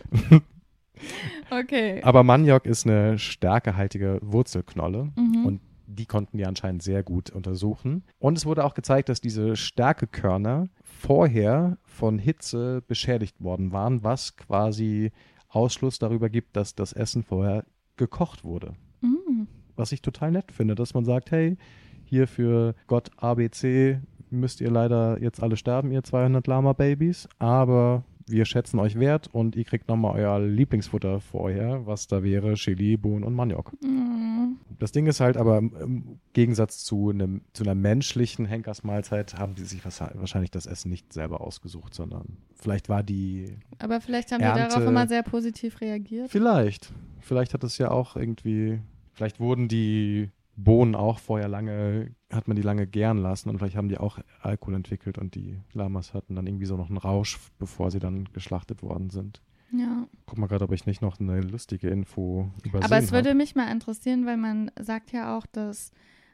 okay. 1.51 2.01
Aber 2.03 2.23
Maniok 2.23 2.65
ist 2.65 2.87
eine 2.87 3.17
stärkehaltige 3.19 4.19
Wurzelknolle 4.21 5.11
Mhm. 5.15 5.45
und 5.45 5.61
die 5.93 6.05
konnten 6.05 6.37
die 6.37 6.45
anscheinend 6.45 6.83
sehr 6.83 7.03
gut 7.03 7.29
untersuchen. 7.29 8.03
Und 8.19 8.37
es 8.37 8.45
wurde 8.45 8.63
auch 8.65 8.73
gezeigt, 8.73 9.09
dass 9.09 9.21
diese 9.21 9.55
Stärkekörner 9.55 10.69
vorher 10.83 11.77
von 11.85 12.19
Hitze 12.19 12.83
beschädigt 12.87 13.41
worden 13.41 13.71
waren, 13.71 14.03
was 14.03 14.35
quasi 14.35 15.11
Ausschluss 15.49 15.99
darüber 15.99 16.29
gibt, 16.29 16.55
dass 16.55 16.75
das 16.75 16.93
Essen 16.93 17.23
vorher 17.23 17.65
gekocht 17.97 18.43
wurde. 18.43 18.73
Mhm. 19.01 19.47
Was 19.75 19.91
ich 19.91 20.01
total 20.01 20.31
nett 20.31 20.51
finde, 20.51 20.75
dass 20.75 20.93
man 20.93 21.05
sagt, 21.05 21.31
hey, 21.31 21.57
hier 22.03 22.27
für 22.27 22.75
Gott 22.87 23.11
ABC 23.17 23.99
müsst 24.29 24.61
ihr 24.61 24.71
leider 24.71 25.21
jetzt 25.21 25.41
alle 25.41 25.57
sterben, 25.57 25.91
ihr 25.91 26.03
200 26.03 26.45
Lama-Babys, 26.47 27.29
aber 27.39 28.03
wir 28.27 28.45
schätzen 28.45 28.79
euch 28.79 28.99
wert 28.99 29.27
und 29.31 29.55
ihr 29.55 29.63
kriegt 29.65 29.87
nochmal 29.87 30.19
euer 30.19 30.39
Lieblingsfutter 30.39 31.19
vorher, 31.19 31.85
was 31.85 32.07
da 32.07 32.23
wäre 32.23 32.53
Chili, 32.55 32.97
Bohnen 32.97 33.23
und 33.23 33.33
Maniok. 33.33 33.73
Mhm. 33.83 34.57
Das 34.79 34.91
Ding 34.91 35.07
ist 35.07 35.19
halt 35.19 35.37
aber 35.37 35.57
im 35.59 36.19
Gegensatz 36.33 36.83
zu, 36.83 37.09
einem, 37.09 37.41
zu 37.53 37.63
einer 37.63 37.75
menschlichen 37.75 38.45
Henkersmahlzeit 38.45 39.37
haben 39.37 39.55
die 39.55 39.63
sich 39.63 39.83
wahrscheinlich 39.85 40.51
das 40.51 40.65
Essen 40.65 40.89
nicht 40.89 41.13
selber 41.13 41.41
ausgesucht, 41.41 41.93
sondern 41.93 42.37
vielleicht 42.55 42.89
war 42.89 43.03
die, 43.03 43.57
Aber 43.79 44.01
vielleicht 44.01 44.31
haben 44.31 44.39
die 44.39 44.45
Ernte- 44.45 44.69
darauf 44.75 44.87
immer 44.87 45.07
sehr 45.07 45.23
positiv 45.23 45.81
reagiert. 45.81 46.29
vielleicht, 46.29 46.91
vielleicht 47.19 47.53
hat 47.53 47.63
es 47.63 47.77
ja 47.77 47.91
auch 47.91 48.15
irgendwie, 48.15 48.79
vielleicht 49.13 49.39
wurden 49.39 49.67
die 49.67 50.29
Bohnen 50.55 50.95
auch 50.95 51.19
vorher 51.19 51.47
lange, 51.47 52.11
hat 52.33 52.47
man 52.47 52.55
die 52.55 52.61
lange 52.63 52.87
gären 52.87 53.17
lassen 53.17 53.49
und 53.49 53.57
vielleicht 53.57 53.75
haben 53.75 53.89
die 53.89 53.97
auch 53.97 54.19
Alkohol 54.41 54.75
entwickelt 54.75 55.17
und 55.17 55.35
die 55.35 55.59
Lamas 55.73 56.13
hatten 56.13 56.35
dann 56.35 56.47
irgendwie 56.47 56.65
so 56.65 56.77
noch 56.77 56.89
einen 56.89 56.97
Rausch, 56.97 57.39
bevor 57.59 57.91
sie 57.91 57.99
dann 57.99 58.29
geschlachtet 58.33 58.83
worden 58.83 59.09
sind. 59.09 59.41
Ja. 59.71 60.07
Guck 60.27 60.37
mal 60.37 60.47
gerade, 60.47 60.65
ob 60.65 60.71
ich 60.71 60.85
nicht 60.85 61.01
noch 61.01 61.19
eine 61.19 61.41
lustige 61.41 61.89
Info 61.89 62.51
übersehen 62.63 62.83
Aber 62.83 62.97
es 62.97 63.11
würde 63.11 63.29
hab. 63.29 63.37
mich 63.37 63.55
mal 63.55 63.71
interessieren, 63.71 64.25
weil 64.25 64.37
man 64.37 64.69
sagt 64.79 65.11
ja 65.11 65.35
auch, 65.35 65.45
dass 65.47 65.91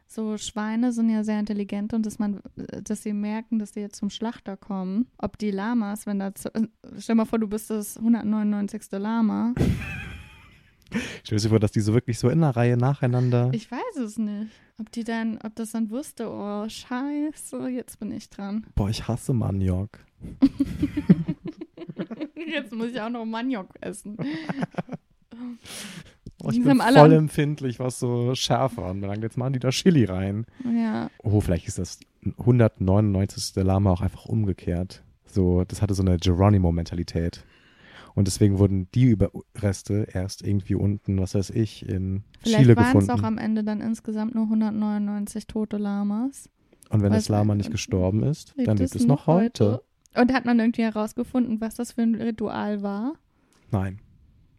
so 0.08 0.38
Schweine 0.38 0.92
sind 0.92 1.10
ja 1.10 1.24
sehr 1.24 1.40
intelligent 1.40 1.94
und 1.94 2.06
dass 2.06 2.20
man, 2.20 2.42
dass 2.84 3.04
sie 3.04 3.14
merken, 3.14 3.60
dass 3.60 3.74
sie 3.74 3.80
jetzt 3.80 3.98
zum 3.98 4.10
Schlachter 4.10 4.58
kommen. 4.58 5.06
Ob 5.20 5.38
die 5.38 5.52
Lamas, 5.52 6.06
wenn 6.06 6.20
da, 6.20 6.32
stell 6.98 7.16
mal 7.16 7.26
vor, 7.26 7.40
du 7.40 7.48
bist 7.48 7.70
das 7.70 7.98
199. 7.98 8.82
Lama. 8.94 9.54
Stell 11.24 11.38
dir 11.38 11.50
vor, 11.50 11.60
dass 11.60 11.72
die 11.72 11.82
so 11.82 11.94
wirklich 11.94 12.20
so 12.20 12.30
in 12.30 12.44
einer 12.44 12.56
Reihe 12.56 12.78
nacheinander. 12.78 13.50
Ich 13.54 13.72
weiß 13.72 13.98
es 14.04 14.18
nicht. 14.18 14.52
Ob 14.80 14.92
die 14.92 15.04
dann, 15.04 15.40
ob 15.44 15.56
das 15.56 15.72
dann 15.72 15.90
wusste, 15.90 16.30
oh 16.30 16.68
scheiße, 16.68 17.68
jetzt 17.70 18.00
bin 18.00 18.12
ich 18.12 18.30
dran. 18.30 18.66
Boah, 18.76 18.90
ich 18.90 19.08
hasse 19.08 19.34
Maniok. 19.34 20.00
Jetzt 22.52 22.74
muss 22.74 22.88
ich 22.88 23.00
auch 23.00 23.10
noch 23.10 23.26
Maniok 23.26 23.70
essen. 23.82 24.18
Oh, 26.42 26.50
ich 26.50 26.56
Die 26.56 26.62
bin 26.62 26.80
alle 26.80 27.00
voll 27.00 27.12
empfindlich, 27.12 27.80
was 27.80 28.00
so 28.00 28.34
Schärfe 28.34 28.84
anbelangt. 28.84 29.24
Jetzt 29.24 29.38
machen 29.38 29.52
die 29.54 29.60
da 29.60 29.72
Chili 29.72 30.06
rein. 30.06 30.46
Ja. 30.64 31.10
Oh, 31.22 31.42
vielleicht 31.42 31.68
ist 31.68 31.80
das 31.80 32.00
199. 32.38 33.56
Lama 33.58 33.92
auch 33.92 34.00
einfach 34.00 34.26
umgekehrt. 34.26 35.04
So, 35.26 35.66
das 35.66 35.82
hatte 35.82 35.94
so 35.94 36.02
eine 36.02 36.18
Geronimo-Mentalität. 36.18 37.44
Und 38.20 38.28
deswegen 38.28 38.60
wurden 38.60 38.92
die 38.92 39.06
Überreste 39.06 40.06
erst 40.12 40.46
irgendwie 40.46 40.76
unten, 40.76 41.22
was 41.22 41.36
weiß 41.36 41.52
ich, 41.52 41.88
in 41.88 42.26
Vielleicht 42.42 42.64
Chile 42.64 42.76
waren 42.76 42.88
es 42.88 42.92
gefunden. 42.92 43.12
auch 43.12 43.24
am 43.24 43.38
Ende 43.38 43.64
dann 43.64 43.80
insgesamt 43.80 44.36
nur 44.36 44.44
199 44.44 45.48
tote 45.48 45.78
Lamas. 45.78 46.50
Und 46.90 47.02
wenn 47.02 47.14
das 47.14 47.30
Lama 47.30 47.56
nicht 47.56 47.72
gestorben 47.72 48.24
ist, 48.24 48.56
dann 48.58 48.76
lebt 48.76 48.94
es 48.94 49.08
noch 49.08 49.26
heute. 49.26 49.82
Und 50.18 50.34
hat 50.34 50.44
man 50.44 50.60
irgendwie 50.60 50.82
herausgefunden, 50.82 51.62
was 51.62 51.76
das 51.76 51.94
für 51.94 52.02
ein 52.02 52.14
Ritual 52.16 52.84
war? 52.84 53.14
Nein. 53.72 54.02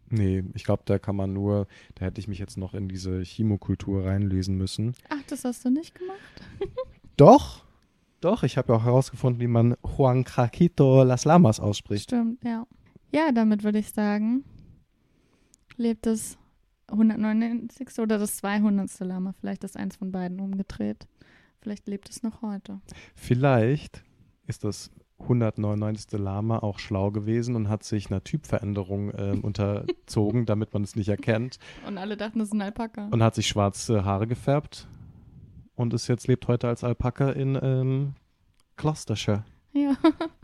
Nee, 0.09 0.43
ich 0.55 0.63
glaube, 0.63 0.81
da 0.85 0.97
kann 0.97 1.15
man 1.15 1.31
nur, 1.31 1.67
da 1.93 2.05
hätte 2.05 2.19
ich 2.19 2.27
mich 2.27 2.39
jetzt 2.39 2.57
noch 2.57 2.73
in 2.73 2.89
diese 2.89 3.21
Chimokultur 3.21 4.05
reinlesen 4.05 4.57
müssen. 4.57 4.95
Ach, 5.09 5.21
das 5.27 5.45
hast 5.45 5.65
du 5.65 5.69
nicht 5.69 5.93
gemacht? 5.93 6.17
Doch, 7.15 7.63
doch, 8.21 8.41
ich 8.41 8.57
habe 8.57 8.73
ja 8.73 8.79
auch 8.79 8.85
herausgefunden, 8.85 9.39
wie 9.39 9.47
man 9.47 9.75
Juan 9.83 10.23
Craquito 10.23 11.03
Las 11.03 11.25
Lamas 11.25 11.59
ausspricht. 11.59 12.05
Stimmt, 12.05 12.43
ja. 12.43 12.65
Ja, 13.11 13.31
damit 13.31 13.63
würde 13.63 13.79
ich 13.79 13.91
sagen, 13.91 14.43
lebt 15.75 16.05
das 16.05 16.37
199. 16.87 17.99
oder 17.99 18.17
das 18.17 18.37
200. 18.37 18.99
Lama. 19.01 19.33
Vielleicht 19.39 19.63
ist 19.63 19.77
eins 19.77 19.97
von 19.97 20.11
beiden 20.11 20.39
umgedreht. 20.39 21.07
Vielleicht 21.61 21.87
lebt 21.87 22.09
es 22.09 22.23
noch 22.23 22.41
heute. 22.41 22.81
Vielleicht 23.15 24.03
ist 24.47 24.63
das 24.63 24.91
199. 25.19 26.19
Lama 26.19 26.59
auch 26.59 26.79
schlau 26.79 27.11
gewesen 27.11 27.55
und 27.55 27.69
hat 27.69 27.83
sich 27.83 28.09
einer 28.09 28.23
Typveränderung 28.23 29.11
ähm, 29.17 29.41
unterzogen, 29.43 30.45
damit 30.45 30.73
man 30.73 30.83
es 30.83 30.95
nicht 30.95 31.09
erkennt. 31.09 31.59
Und 31.87 31.97
alle 31.97 32.17
dachten, 32.17 32.39
es 32.41 32.49
ist 32.49 32.53
ein 32.53 32.61
Alpaka. 32.61 33.07
Und 33.11 33.21
hat 33.21 33.35
sich 33.35 33.47
schwarze 33.47 34.03
Haare 34.03 34.27
gefärbt 34.27 34.87
und 35.75 35.93
ist 35.93 36.07
jetzt 36.07 36.27
lebt 36.27 36.47
heute 36.47 36.67
als 36.67 36.83
Alpaka 36.83 37.31
in 37.31 37.57
ähm, 37.61 38.13
Gloucestershire. 38.77 39.43
Ja. 39.73 39.95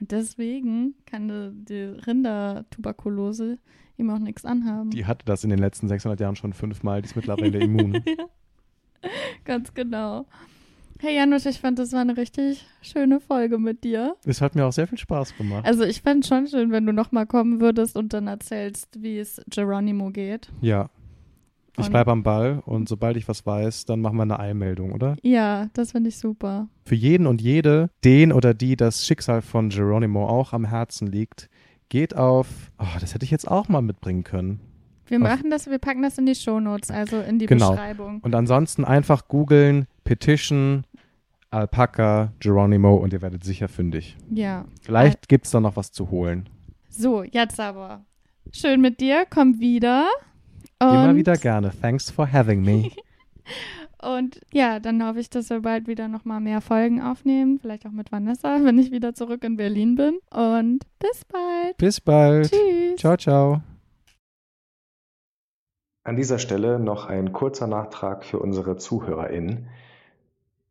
Und 0.00 0.10
deswegen 0.12 0.94
kann 1.06 1.28
die, 1.28 1.50
die 1.64 2.00
Rindertuberkulose 2.06 3.58
ihm 3.98 4.10
auch 4.10 4.18
nichts 4.18 4.44
anhaben. 4.44 4.90
Die 4.90 5.06
hatte 5.06 5.24
das 5.24 5.44
in 5.44 5.50
den 5.50 5.58
letzten 5.58 5.88
600 5.88 6.20
Jahren 6.20 6.36
schon 6.36 6.52
fünfmal, 6.52 7.02
die 7.02 7.06
ist 7.06 7.16
mittlerweile 7.16 7.58
immun. 7.58 7.94
ja. 8.06 8.26
Ganz 9.44 9.72
genau. 9.74 10.26
Hey 10.98 11.14
Janusz, 11.14 11.44
ich 11.44 11.60
fand, 11.60 11.78
das 11.78 11.92
war 11.92 12.00
eine 12.00 12.16
richtig 12.16 12.64
schöne 12.80 13.20
Folge 13.20 13.58
mit 13.58 13.84
dir. 13.84 14.16
Es 14.24 14.40
hat 14.40 14.54
mir 14.54 14.64
auch 14.64 14.72
sehr 14.72 14.86
viel 14.86 14.96
Spaß 14.96 15.36
gemacht. 15.36 15.66
Also 15.66 15.84
ich 15.84 16.00
fände 16.00 16.20
es 16.20 16.28
schon 16.28 16.46
schön, 16.46 16.72
wenn 16.72 16.86
du 16.86 16.92
nochmal 16.92 17.26
kommen 17.26 17.60
würdest 17.60 17.96
und 17.96 18.14
dann 18.14 18.26
erzählst, 18.28 19.02
wie 19.02 19.18
es 19.18 19.42
Geronimo 19.50 20.10
geht. 20.10 20.50
Ja. 20.62 20.88
Ich 21.78 21.90
bleibe 21.90 22.10
am 22.10 22.22
Ball 22.22 22.62
und 22.64 22.88
sobald 22.88 23.16
ich 23.16 23.28
was 23.28 23.44
weiß, 23.46 23.84
dann 23.84 24.00
machen 24.00 24.16
wir 24.16 24.22
eine 24.22 24.38
Eilmeldung, 24.38 24.92
oder? 24.92 25.16
Ja, 25.22 25.68
das 25.74 25.92
finde 25.92 26.08
ich 26.08 26.18
super. 26.18 26.68
Für 26.84 26.94
jeden 26.94 27.26
und 27.26 27.40
jede, 27.40 27.90
den 28.04 28.32
oder 28.32 28.54
die 28.54 28.76
das 28.76 29.06
Schicksal 29.06 29.42
von 29.42 29.68
Geronimo 29.68 30.26
auch 30.26 30.52
am 30.52 30.64
Herzen 30.64 31.06
liegt, 31.06 31.48
geht 31.88 32.16
auf, 32.16 32.46
oh, 32.78 32.98
das 33.00 33.14
hätte 33.14 33.24
ich 33.24 33.30
jetzt 33.30 33.48
auch 33.48 33.68
mal 33.68 33.82
mitbringen 33.82 34.24
können. 34.24 34.60
Wir 35.08 35.20
machen 35.20 35.50
das, 35.50 35.70
wir 35.70 35.78
packen 35.78 36.02
das 36.02 36.18
in 36.18 36.26
die 36.26 36.34
Shownotes, 36.34 36.90
also 36.90 37.20
in 37.20 37.38
die 37.38 37.46
Genau. 37.46 37.70
Beschreibung. 37.70 38.20
Und 38.22 38.34
ansonsten 38.34 38.84
einfach 38.84 39.28
googeln, 39.28 39.86
Petition, 40.02 40.84
Alpaca, 41.50 42.32
Geronimo 42.40 42.96
und 42.96 43.12
ihr 43.12 43.22
werdet 43.22 43.44
sicher 43.44 43.68
fündig. 43.68 44.16
Ja. 44.30 44.64
Vielleicht 44.82 45.28
gibt 45.28 45.46
es 45.46 45.52
da 45.52 45.60
noch 45.60 45.76
was 45.76 45.92
zu 45.92 46.10
holen. 46.10 46.48
So, 46.88 47.22
jetzt 47.22 47.60
aber. 47.60 48.04
Schön 48.52 48.80
mit 48.80 49.00
dir, 49.00 49.26
komm 49.28 49.60
wieder. 49.60 50.06
Und, 50.80 50.88
Immer 50.88 51.16
wieder 51.16 51.36
gerne. 51.36 51.72
Thanks 51.80 52.10
for 52.10 52.30
having 52.30 52.62
me. 52.62 52.90
Und 54.02 54.40
ja, 54.52 54.78
dann 54.78 55.04
hoffe 55.04 55.20
ich, 55.20 55.30
dass 55.30 55.48
wir 55.50 55.60
bald 55.60 55.88
wieder 55.88 56.06
nochmal 56.06 56.40
mehr 56.40 56.60
Folgen 56.60 57.00
aufnehmen. 57.00 57.58
Vielleicht 57.58 57.86
auch 57.86 57.92
mit 57.92 58.12
Vanessa, 58.12 58.58
wenn 58.62 58.78
ich 58.78 58.90
wieder 58.90 59.14
zurück 59.14 59.42
in 59.42 59.56
Berlin 59.56 59.96
bin. 59.96 60.18
Und 60.30 60.80
bis 60.98 61.24
bald. 61.24 61.76
Bis 61.78 62.00
bald. 62.00 62.50
Tschüss. 62.50 63.00
Ciao, 63.00 63.16
ciao. 63.16 63.62
An 66.04 66.14
dieser 66.14 66.38
Stelle 66.38 66.78
noch 66.78 67.06
ein 67.06 67.32
kurzer 67.32 67.66
Nachtrag 67.66 68.24
für 68.24 68.38
unsere 68.38 68.76
ZuhörerInnen. 68.76 69.68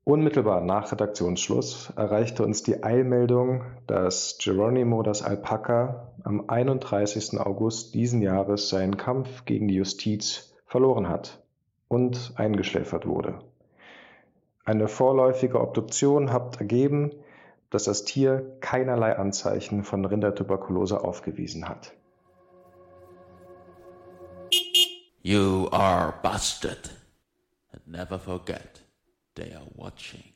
Unmittelbar 0.07 0.61
nach 0.61 0.91
Redaktionsschluss 0.91 1.91
erreichte 1.95 2.43
uns 2.43 2.61
die 2.61 2.83
Eilmeldung, 2.83 3.63
dass 3.87 4.37
Geronimo 4.39 5.01
das 5.01 5.23
Alpaka 5.23 6.11
am 6.23 6.47
31. 6.47 7.39
August 7.39 7.95
diesen 7.95 8.21
Jahres 8.21 8.69
seinen 8.69 8.97
Kampf 8.97 9.45
gegen 9.45 9.67
die 9.67 9.73
Justiz 9.73 10.53
verloren 10.67 11.09
hat 11.09 11.41
und 11.87 12.33
eingeschläfert 12.35 13.07
wurde. 13.07 13.39
Eine 14.63 14.89
vorläufige 14.89 15.59
Obduktion 15.59 16.31
hat 16.31 16.59
ergeben, 16.59 17.11
dass 17.71 17.85
das 17.85 18.05
Tier 18.05 18.57
keinerlei 18.59 19.17
Anzeichen 19.17 19.83
von 19.83 20.05
Rindertuberkulose 20.05 21.03
aufgewiesen 21.03 21.67
hat. 21.67 21.93
You 25.23 25.67
are 25.71 26.13
busted. 26.21 26.91
And 27.71 27.87
never 27.87 28.19
forget, 28.19 28.74
they 29.35 29.53
are 29.53 29.67
watching. 29.75 30.34